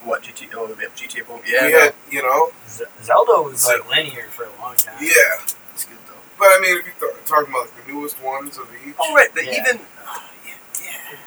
What 0.04 0.24
GTA? 0.24 0.50
Oh, 0.56 0.68
yeah, 0.68 0.88
GTA 0.96 1.24
Pokemon. 1.26 1.42
Yeah, 1.46 1.66
we 1.68 1.72
no, 1.74 1.80
had, 1.80 1.94
you 2.10 2.22
know, 2.24 2.52
Z- 2.68 2.86
Zelda 3.04 3.42
was 3.44 3.62
So- 3.62 3.70
like 3.78 3.90
linear 3.90 4.28
for 4.30 4.46
a 4.46 4.62
long 4.62 4.76
time. 4.76 4.96
yeah. 5.00 5.42
it's 5.74 5.86
good 5.86 5.98
though. 6.08 6.14
But 6.40 6.48
I 6.48 6.60
mean, 6.60 6.78
if 6.80 6.86
you're 7.00 7.12
th- 7.12 7.26
talking 7.26 7.50
about 7.54 7.68
like, 7.68 7.86
the 7.86 7.92
newest 7.94 8.22
ones 8.22 8.58
of 8.58 8.68
each, 8.86 8.96
Oh 9.00 9.14
right, 9.14 9.30
but 9.34 9.46
Yeah. 9.46 9.52
even 9.62 9.80
oh, 10.08 10.24
yeah, 10.46 10.54
yeah. 10.84 11.18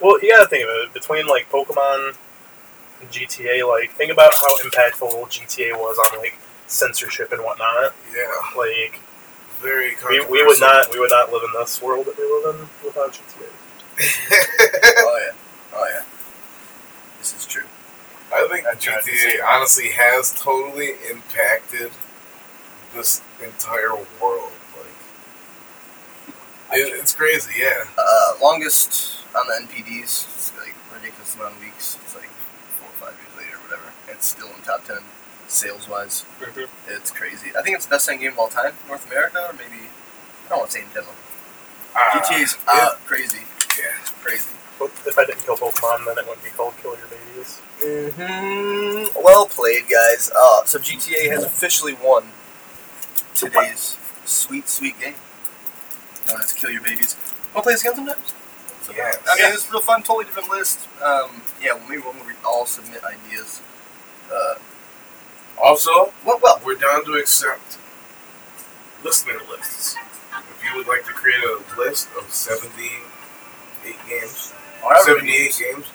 well, 0.00 0.18
you 0.22 0.30
gotta 0.34 0.48
think 0.48 0.64
of 0.64 0.70
it. 0.70 0.92
Between 0.94 1.26
like 1.26 1.50
Pokemon 1.50 2.16
and 3.02 3.10
GTA, 3.10 3.66
like 3.68 3.92
think 3.92 4.10
about 4.10 4.32
how 4.32 4.56
impactful 4.64 5.12
GTA 5.30 5.74
was 5.78 5.98
on 6.10 6.18
like 6.18 6.38
censorship 6.66 7.32
and 7.32 7.42
whatnot. 7.44 7.94
yeah, 8.14 8.32
Like 8.56 8.98
very 9.60 9.94
we, 10.08 10.20
we 10.26 10.42
would 10.44 10.58
not 10.60 10.90
we 10.92 10.98
would 11.00 11.10
not 11.10 11.30
live 11.32 11.42
in 11.44 11.52
this 11.60 11.80
world 11.82 12.06
that 12.06 12.16
we 12.16 12.24
live 12.24 12.54
in 12.56 12.68
without 12.84 13.12
GTA. 13.12 13.48
Oh 14.98 15.18
yeah, 15.24 15.32
oh 15.74 15.86
yeah. 15.92 16.02
This 17.18 17.34
is 17.36 17.44
true. 17.46 17.64
I 18.32 18.48
think 18.50 18.66
I 18.66 18.74
GTA 18.74 19.44
honestly 19.46 19.90
has 19.90 20.32
totally 20.32 20.90
impacted 21.10 21.90
this 22.94 23.22
entire 23.42 23.94
world. 24.20 24.52
Like, 26.68 26.80
it, 26.80 26.92
it's 27.00 27.14
crazy, 27.14 27.52
yeah. 27.60 27.84
Uh, 27.96 28.34
longest 28.42 29.24
on 29.36 29.46
the 29.46 29.66
NPDs, 29.66 30.26
it's 30.26 30.52
like 30.58 30.74
ridiculous 30.92 31.34
amount 31.36 31.54
of 31.54 31.60
weeks. 31.60 31.96
It's 32.02 32.14
like 32.14 32.28
four 32.78 32.88
or 32.88 33.10
five 33.10 33.18
years 33.20 33.36
later, 33.36 33.56
or 33.56 33.62
whatever. 33.68 33.92
It's 34.08 34.26
still 34.26 34.48
in 34.48 34.62
top 34.62 34.84
ten 34.84 34.98
sales 35.46 35.88
wise. 35.88 36.24
It's 36.88 37.10
crazy. 37.10 37.52
I 37.56 37.62
think 37.62 37.76
it's 37.76 37.86
the 37.86 37.90
best 37.90 38.06
selling 38.06 38.20
game 38.20 38.32
of 38.32 38.38
all 38.38 38.48
time, 38.48 38.74
in 38.82 38.88
North 38.88 39.06
America, 39.06 39.38
or 39.48 39.52
maybe 39.52 39.86
I 40.46 40.48
don't 40.48 40.58
want 40.58 40.70
to 40.70 40.78
say 40.78 40.84
in 40.84 40.92
general. 40.92 41.14
Ah, 41.94 42.20
GTA's 42.20 42.56
yeah. 42.66 42.72
uh, 42.72 42.94
crazy, 43.06 43.42
yeah. 43.78 43.96
crazy. 44.22 44.50
But 44.78 44.90
if 45.06 45.18
I 45.18 45.24
didn't 45.24 45.42
kill 45.44 45.56
Pokemon, 45.56 46.04
then 46.06 46.18
it 46.18 46.26
wouldn't 46.26 46.44
be 46.44 46.50
called 46.50 46.74
Kill 46.82 46.96
Your 46.96 47.06
Babies. 47.08 47.60
hmm 47.80 49.04
Well 49.22 49.46
played, 49.46 49.84
guys. 49.88 50.30
Uh, 50.36 50.64
so 50.64 50.78
GTA 50.78 51.30
has 51.30 51.44
officially 51.44 51.94
won 51.94 52.24
today's 53.34 53.96
sweet, 54.24 54.68
sweet 54.68 54.98
game. 55.00 55.14
Known 56.28 56.40
as 56.42 56.52
Kill 56.52 56.70
Your 56.70 56.82
Babies. 56.82 57.16
Want 57.54 57.56
to 57.56 57.62
play 57.62 57.72
this 57.74 57.82
again 57.82 57.94
sometimes? 57.96 58.34
Yeah. 58.94 59.02
I 59.28 59.34
mean, 59.34 59.44
Yeah. 59.48 59.54
it's 59.54 59.70
real 59.70 59.80
fun, 59.80 60.02
totally 60.02 60.24
different 60.26 60.50
list. 60.50 60.80
Um, 61.02 61.42
yeah, 61.60 61.72
well, 61.74 61.88
maybe 61.88 62.02
when 62.02 62.24
we 62.26 62.32
all 62.44 62.66
submit 62.66 63.02
ideas. 63.04 63.60
Uh, 64.32 64.54
Also, 65.58 66.12
well, 66.24 66.38
well, 66.42 66.60
we're 66.64 66.74
down 66.76 67.02
to 67.06 67.14
accept 67.14 67.78
listener 69.02 69.38
lists. 69.50 69.96
If 70.36 70.62
you 70.64 70.76
would 70.76 70.86
like 70.86 71.04
to 71.06 71.12
create 71.12 71.42
a 71.42 71.62
list 71.78 72.08
of 72.18 72.30
78 72.30 73.96
games, 74.06 74.52
Oh, 74.82 74.88
however 74.88 75.20
78 75.20 75.54
games, 75.58 75.86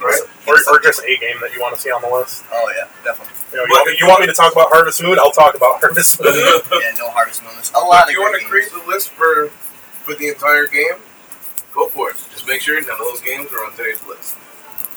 Right. 0.00 0.12
right? 0.12 0.20
Or, 0.46 0.76
or 0.76 0.80
just 0.80 1.02
a 1.04 1.16
game 1.16 1.40
that 1.40 1.54
you 1.54 1.60
want 1.60 1.74
to 1.74 1.80
see 1.80 1.90
on 1.90 2.02
the 2.02 2.08
list. 2.08 2.44
Oh 2.52 2.72
yeah, 2.76 2.84
definitely. 3.04 3.32
You, 3.52 3.56
know, 3.58 3.64
you, 3.64 3.70
want, 3.72 3.86
me, 3.88 3.96
you 4.00 4.06
want 4.08 4.20
me 4.20 4.26
to 4.26 4.32
talk 4.36 4.52
about 4.52 4.68
Harvest 4.68 5.02
Moon? 5.02 5.18
I'll 5.18 5.30
talk 5.32 5.54
about 5.56 5.80
Harvest 5.80 6.20
Moon. 6.22 6.32
Yeah, 6.36 6.92
no 6.98 7.08
Harvest 7.10 7.42
Moon. 7.42 7.52
There's 7.54 7.72
a 7.74 7.80
lot 7.80 8.04
if 8.04 8.08
of 8.08 8.12
you 8.12 8.20
want 8.20 8.36
to 8.40 8.44
create 8.46 8.68
the 8.70 8.82
list 8.86 9.08
for 9.10 9.48
for 10.04 10.14
the 10.14 10.28
entire 10.28 10.66
game, 10.66 11.00
go 11.74 11.88
for 11.88 12.10
it. 12.10 12.16
Just 12.30 12.46
make 12.46 12.60
sure 12.60 12.76
none 12.80 12.90
of 12.92 12.98
those 12.98 13.20
games 13.22 13.50
are 13.52 13.64
on 13.64 13.72
today's 13.72 14.04
list. 14.06 14.36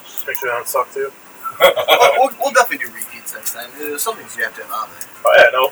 Just 0.04 0.28
make 0.28 0.36
sure 0.38 0.50
they 0.50 0.56
don't 0.56 0.68
suck 0.68 0.92
too. 0.94 1.12
Well, 1.60 1.74
oh, 1.88 2.16
we'll, 2.20 2.36
we'll 2.40 2.54
definitely 2.54 2.86
do 2.86 2.92
repeats 2.94 3.34
next 3.34 3.54
time. 3.54 3.70
There's 3.80 4.02
some 4.04 4.16
things 4.18 4.36
you 4.36 4.44
have 4.44 4.56
to 4.56 4.64
have 4.64 4.72
on 4.72 4.90
there. 4.92 5.08
Oh 5.26 5.34
yeah, 5.40 5.50
no. 5.56 5.72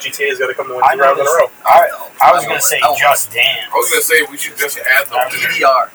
GTA's 0.00 0.38
got 0.38 0.46
to 0.48 0.54
come 0.54 0.68
to 0.68 0.74
win 0.74 0.82
I 0.82 0.94
two 0.96 1.00
rounds 1.02 1.20
in 1.20 1.26
a 1.26 1.28
row. 1.28 1.50
I, 1.66 2.08
I 2.24 2.32
was 2.32 2.40
don't 2.42 2.56
gonna 2.56 2.60
say 2.62 2.80
Just 2.98 3.32
Dance. 3.32 3.68
I 3.68 3.76
was 3.76 3.90
gonna 3.90 4.00
say 4.02 4.22
we 4.30 4.38
should 4.38 4.56
just 4.56 4.78
add 4.78 5.06
the 5.08 5.12
That. 5.12 5.30
DDR. 5.30 5.90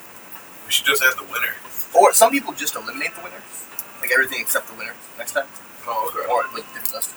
We 0.65 0.71
should 0.71 0.85
just 0.85 1.03
add 1.03 1.17
the 1.17 1.23
winner. 1.23 1.55
Or 1.93 2.13
some 2.13 2.31
people 2.31 2.53
just 2.53 2.75
eliminate 2.75 3.15
the 3.15 3.21
winner, 3.21 3.41
like 4.01 4.11
everything 4.11 4.41
except 4.41 4.67
the 4.67 4.75
winner 4.75 4.93
next 5.17 5.31
time, 5.33 5.45
Oh, 5.87 6.11
okay. 6.11 6.27
or 6.29 6.43
like 6.53 6.65
different 6.73 6.93
list. 6.93 7.11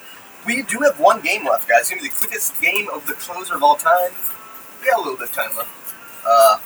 We 0.47 0.63
do 0.63 0.79
have 0.81 1.01
one 1.01 1.21
game 1.21 1.45
left, 1.45 1.69
guys. 1.69 1.81
It's 1.83 1.91
gonna 1.91 2.03
be 2.03 2.09
the 2.09 2.15
quickest 2.15 2.61
game 2.61 2.89
of 2.91 3.07
the 3.07 3.15
closer 3.15 3.55
of 3.57 3.63
all 3.63 3.77
time. 3.77 4.13
We 4.81 4.87
got 4.89 4.99
a 4.99 5.03
little 5.03 5.17
bit 5.17 5.31
of 5.31 5.35
time 5.35 5.57
left. 5.57 5.71
Uh, 6.27 6.59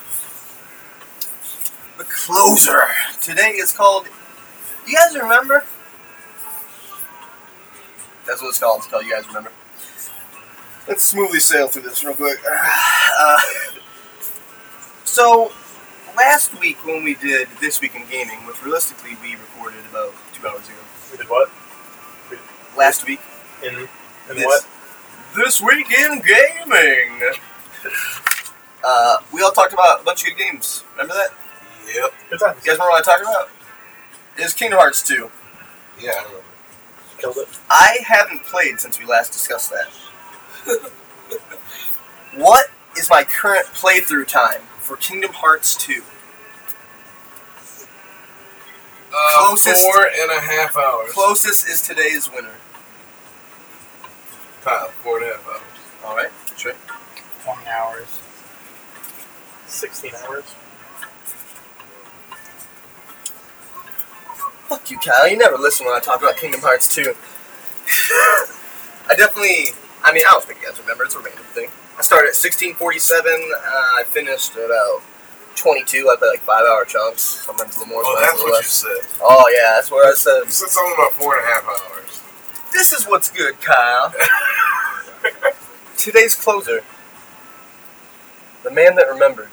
the 1.99 2.05
closer 2.05 2.83
today 3.21 3.51
is 3.53 3.73
called. 3.73 4.09
You 4.87 4.97
guys 4.97 5.15
remember? 5.17 5.65
That's 8.27 8.41
what 8.43 8.49
it's 8.49 8.59
called. 8.59 8.79
It's 8.79 8.89
called. 8.89 9.05
You 9.05 9.13
guys 9.13 9.27
remember? 9.29 9.53
Let's 10.87 11.05
smoothly 11.05 11.41
sail 11.41 11.69
through 11.69 11.83
this 11.83 12.05
real 12.05 12.15
quick. 12.15 12.39
Uh, 13.19 13.37
so, 15.05 15.53
last 16.23 16.59
week 16.61 16.87
when 16.87 17.03
we 17.03 17.15
did 17.17 17.49
This 17.61 17.81
Week 17.81 17.97
in 17.97 18.07
Gaming, 18.09 18.47
which 18.47 18.63
realistically 18.63 19.17
we 19.21 19.33
recorded 19.33 19.81
about 19.91 20.15
two 20.33 20.47
hours 20.47 20.69
ago. 20.69 20.79
We 21.11 21.19
did 21.19 21.29
what? 21.29 21.51
Last 22.79 23.05
week. 23.07 23.21
In 23.65 23.75
in 24.31 24.37
This- 24.37 24.45
what? 24.45 24.65
This 25.35 25.61
Week 25.61 25.91
in 25.91 26.21
Gaming! 26.21 27.21
Uh, 28.85 29.19
we 29.33 29.41
all 29.41 29.53
talked 29.53 29.73
about 29.73 30.01
a 30.01 30.05
bunch 30.05 30.23
of 30.23 30.31
good 30.31 30.39
games. 30.39 30.83
Remember 30.97 31.15
that? 31.15 31.31
Yep. 31.95 32.13
Good 32.31 32.41
times. 32.41 32.57
You 32.65 32.73
guys 32.73 32.79
remember 32.81 32.91
what 32.91 33.07
I 33.09 33.13
talked 33.13 33.23
about? 33.23 33.49
It 34.37 34.43
was 34.43 34.55
Kingdom 34.55 34.81
Hearts 34.81 35.05
2. 35.07 35.31
Yeah, 36.01 36.11
I 36.11 36.25
remember. 36.25 36.43
Killed 37.17 37.37
it. 37.37 37.49
I 37.71 37.99
haven't 38.05 38.43
played 38.43 38.81
since 38.81 38.99
we 38.99 39.05
last 39.07 39.33
discussed 39.33 39.71
that. 39.71 39.89
what 42.35 42.71
is 42.99 43.09
my 43.09 43.23
current 43.23 43.67
playthrough 43.67 44.27
time 44.27 44.63
for 44.79 44.97
Kingdom 44.97 45.31
Hearts 45.35 45.77
2? 45.77 46.03
Uh, 49.15 49.47
Closest- 49.49 49.83
four 49.85 50.07
and 50.07 50.31
a 50.31 50.41
half 50.41 50.77
hours. 50.77 51.13
Closest 51.13 51.69
is 51.69 51.83
today's 51.83 52.31
winner. 52.33 52.55
Kyle, 54.65 54.89
four 55.03 55.19
and 55.19 55.27
a 55.31 55.33
half 55.37 55.47
hours. 55.47 55.61
Alright, 56.05 56.31
sure. 56.57 56.75
Twenty 57.45 57.67
hours. 57.69 58.07
Sixteen 59.67 60.13
hours. 60.25 60.45
Fuck 64.69 64.91
you, 64.91 64.99
Kyle. 64.99 65.29
You 65.29 65.37
never 65.37 65.59
listen 65.59 65.85
when 65.87 65.95
I 65.95 66.01
talk 66.01 66.21
about 66.23 66.37
Kingdom 66.37 66.61
Hearts 66.63 66.89
2. 66.89 67.03
I 69.11 69.15
definitely. 69.17 69.75
I 70.03 70.13
mean, 70.13 70.25
I 70.27 70.31
don't 70.33 70.45
think 70.45 70.61
you 70.63 70.69
guys 70.69 70.81
remember. 70.81 71.05
It's 71.05 71.15
a 71.15 71.19
random 71.21 71.45
thing. 71.53 71.69
I 71.99 72.03
started 72.03 72.29
at 72.29 72.37
1647. 72.39 73.33
Uh, 73.33 73.61
I 74.01 74.05
finished 74.07 74.57
at 74.57 74.65
about 74.67 75.03
22. 75.57 76.09
I 76.09 76.17
played 76.17 76.29
like 76.29 76.41
five 76.41 76.65
hour 76.67 76.85
chunks. 76.85 77.23
Sometimes 77.23 77.77
a 77.77 77.81
little 77.81 77.95
more. 77.95 78.03
Oh, 78.05 78.19
that's 78.21 78.43
what 78.43 78.59
you 78.59 78.69
said. 78.69 79.19
Oh, 79.21 79.45
yeah, 79.55 79.75
that's 79.77 79.91
what 79.91 80.07
I 80.07 80.13
said. 80.15 80.45
You 80.45 80.51
said 80.51 80.69
something 80.69 80.95
about 80.95 81.13
four 81.13 81.37
and 81.37 81.45
a 81.45 81.49
half 81.49 81.65
hours. 81.65 82.23
This 82.73 82.93
is 82.93 83.05
what's 83.07 83.31
good, 83.31 83.61
Kyle. 83.61 84.15
Today's 85.97 86.35
closer. 86.35 86.83
The 88.63 88.71
man 88.71 88.97
that 88.97 89.09
remembered, 89.09 89.51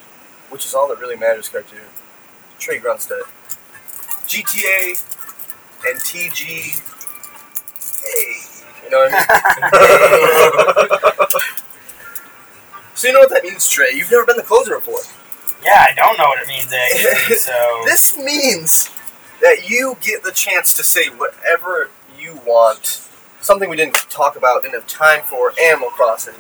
which 0.50 0.66
is 0.66 0.74
all 0.74 0.88
that 0.89 1.00
really 1.00 1.16
matters, 1.16 1.50
cartoon. 1.50 1.80
Trey 2.60 2.80
Grunstead. 2.80 3.24
GTA 4.26 5.04
and 5.88 6.00
TG. 6.00 6.82
Hey. 8.04 8.60
You 8.84 8.89
know 8.91 9.00
what 9.00 9.14
I 9.14 9.20
mean? 11.22 11.28
so 12.95 13.08
you 13.08 13.14
know 13.14 13.20
what 13.20 13.30
that 13.30 13.43
means, 13.43 13.68
Trey. 13.70 13.91
You've 13.93 14.10
never 14.12 14.26
been 14.26 14.38
the 14.38 14.43
closer 14.43 14.76
before. 14.76 15.02
Yeah, 15.64 15.86
I 15.89 15.93
don't 15.93 16.18
know 16.18 16.26
what 16.26 16.41
it 16.41 16.47
means 16.47 16.72
actually. 16.74 17.36
So 17.36 17.82
This 17.86 18.18
means 18.18 18.89
that 19.41 19.70
you 19.70 19.97
get 20.01 20.24
the 20.24 20.32
chance 20.32 20.74
to 20.76 20.84
say 20.84 21.10
whatever 21.10 21.89
you 22.18 22.39
want. 22.45 23.05
Something 23.41 23.70
we 23.70 23.78
didn't 23.78 23.95
talk 24.10 24.36
about, 24.36 24.64
didn't 24.64 24.76
have 24.76 24.88
time 24.88 25.22
for. 25.24 25.53
Animal 25.60 25.89
Crossing, 25.89 26.36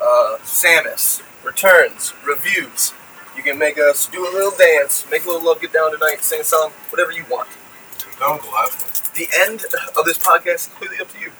uh, 0.00 0.36
Samus, 0.42 1.22
returns, 1.44 2.12
reviews. 2.24 2.92
You 3.36 3.42
can 3.42 3.58
make 3.58 3.78
us 3.78 4.06
do 4.06 4.22
a 4.22 4.30
little 4.30 4.52
dance, 4.56 5.04
make 5.10 5.24
a 5.24 5.28
little 5.28 5.44
love, 5.44 5.60
get 5.60 5.72
down 5.72 5.90
tonight, 5.90 6.22
sing 6.22 6.40
a 6.40 6.44
song, 6.44 6.70
whatever 6.90 7.10
you 7.10 7.24
want. 7.28 7.48
That 8.20 8.28
was 8.30 8.42
the 8.42 8.50
last 8.50 8.82
one. 8.82 8.90
The 9.16 9.28
end 9.36 9.64
of 9.98 10.04
this 10.04 10.18
podcast 10.18 10.54
is 10.54 10.66
completely 10.68 10.98
up 11.00 11.10
to 11.12 11.18
you. 11.20 11.32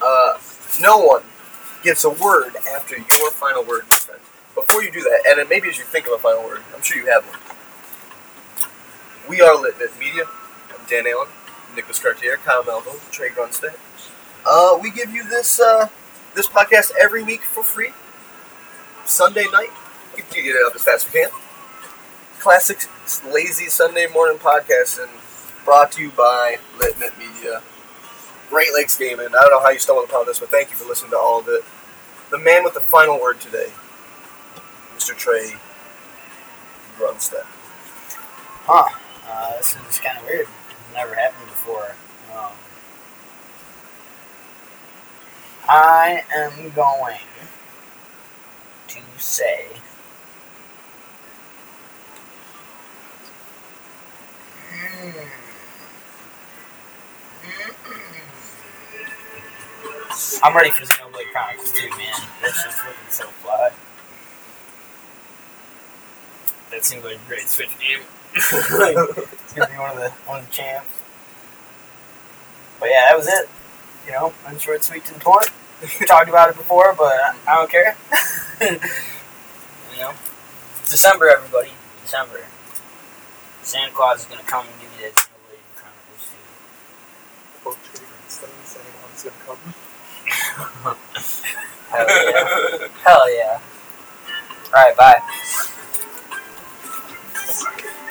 Uh, 0.00 0.38
no 0.80 0.98
one 0.98 1.22
gets 1.82 2.04
a 2.04 2.10
word 2.10 2.54
after 2.72 2.96
your 2.96 3.30
final 3.32 3.64
word, 3.64 3.84
my 3.84 3.96
friend. 3.96 4.20
Before 4.56 4.82
you 4.82 4.90
do 4.90 5.02
that, 5.02 5.22
and 5.28 5.38
then 5.38 5.48
maybe 5.48 5.68
as 5.68 5.78
you 5.78 5.84
think 5.84 6.06
of 6.06 6.12
a 6.14 6.18
final 6.18 6.42
word, 6.42 6.62
I'm 6.74 6.82
sure 6.82 6.96
you 6.96 7.06
have 7.12 7.24
one. 7.24 7.38
We 9.28 9.40
are 9.42 9.54
Litbit 9.54 9.98
Media. 10.00 10.24
I'm 10.70 10.84
Dan 10.88 11.06
Allen, 11.06 11.28
Nicholas 11.74 11.98
Cartier, 11.98 12.38
Kyle 12.38 12.64
Melville, 12.64 12.98
Trey 13.10 13.28
Grunstead. 13.28 13.76
Uh, 14.46 14.78
we 14.80 14.90
give 14.90 15.10
you 15.12 15.28
this 15.28 15.60
uh, 15.60 15.88
this 16.34 16.46
podcast 16.48 16.92
every 17.00 17.22
week 17.22 17.42
for 17.42 17.62
free. 17.62 17.90
Sunday 19.04 19.46
night. 19.52 19.70
You 20.16 20.22
can 20.22 20.42
get 20.44 20.56
it 20.56 20.66
up 20.66 20.74
as 20.74 20.82
fast 20.82 21.06
as 21.08 21.12
we 21.14 21.20
can. 21.20 21.30
classic 22.38 22.78
lazy 23.30 23.66
Sunday 23.66 24.06
morning 24.12 24.38
podcasting 24.38 25.10
brought 25.64 25.92
to 25.92 26.02
you 26.02 26.10
by 26.10 26.58
Litmit 26.78 27.18
Media. 27.18 27.62
Great 28.48 28.72
Lakes 28.72 28.96
Gaming. 28.96 29.26
I 29.28 29.30
don't 29.42 29.50
know 29.50 29.60
how 29.60 29.70
you 29.70 29.78
stumbled 29.78 30.08
upon 30.08 30.26
this, 30.26 30.40
but 30.40 30.48
thank 30.50 30.70
you 30.70 30.76
for 30.76 30.88
listening 30.88 31.10
to 31.10 31.18
all 31.18 31.40
of 31.40 31.48
it. 31.48 31.62
The 32.30 32.38
man 32.38 32.64
with 32.64 32.74
the 32.74 32.80
final 32.80 33.20
word 33.20 33.40
today, 33.40 33.72
Mr. 35.06 35.16
Trey 35.16 35.52
Grunstead. 36.98 37.44
Huh. 38.64 38.88
Uh, 39.24 39.56
this 39.58 39.76
is 39.88 40.00
kind 40.00 40.18
of 40.18 40.24
weird. 40.24 40.48
It's 40.68 40.94
never 40.94 41.14
happened 41.14 41.46
before. 41.46 41.94
Um, 42.34 42.50
I 45.68 46.24
am 46.34 46.70
going 46.70 47.18
to 48.88 49.00
say. 49.18 49.66
I'm 60.42 60.56
ready 60.56 60.70
for 60.70 60.84
Xenoblade 60.84 61.30
Chronicles 61.30 61.70
2, 61.70 61.90
man. 61.90 61.98
That's 62.42 62.64
just 62.64 62.84
looking 62.84 63.10
so 63.10 63.26
fly. 63.26 63.70
That 66.70 66.84
seems 66.84 67.04
like 67.04 67.16
a 67.16 67.28
great 67.28 67.48
Switch 67.48 67.70
game. 67.78 68.00
it's 68.34 69.52
gonna 69.54 69.70
be 69.70 69.78
one 69.78 69.90
of 69.92 69.96
the 69.98 70.10
one 70.26 70.40
of 70.40 70.46
the 70.46 70.52
champs. 70.52 70.88
But 72.80 72.90
yeah, 72.90 73.06
that 73.08 73.16
was 73.16 73.28
it. 73.28 73.48
You 74.06 74.12
know, 74.12 74.32
I'm 74.46 74.58
short, 74.58 74.84
sweet, 74.84 75.04
to 75.06 75.14
the 75.14 75.20
point. 75.20 75.50
We 76.00 76.06
talked 76.06 76.28
about 76.28 76.50
it 76.50 76.56
before, 76.56 76.94
but 76.96 77.12
I 77.46 77.54
don't 77.54 77.70
care. 77.70 77.96
you 78.60 80.00
know, 80.00 80.12
December, 80.84 81.28
everybody. 81.28 81.70
December. 82.02 82.40
Santa 83.62 83.92
Claus 83.92 84.20
is 84.20 84.26
gonna 84.26 84.42
come 84.42 84.66
and 84.66 84.80
give 84.80 84.90
you 84.96 85.06
that 85.06 85.14
Xenoblade 85.16 85.74
Chronicles 85.74 86.30
Quote 87.62 87.78
Jay 87.82 88.04
Instance, 88.24 88.78
anyone's 88.78 89.22
gonna 89.24 89.36
come. 89.44 90.96
Hell 91.90 92.06
yeah. 92.08 92.88
Hell 93.04 93.34
yeah. 93.34 93.60
Alright, 94.68 94.96
bye 94.96 95.72
fucking. 97.46 98.05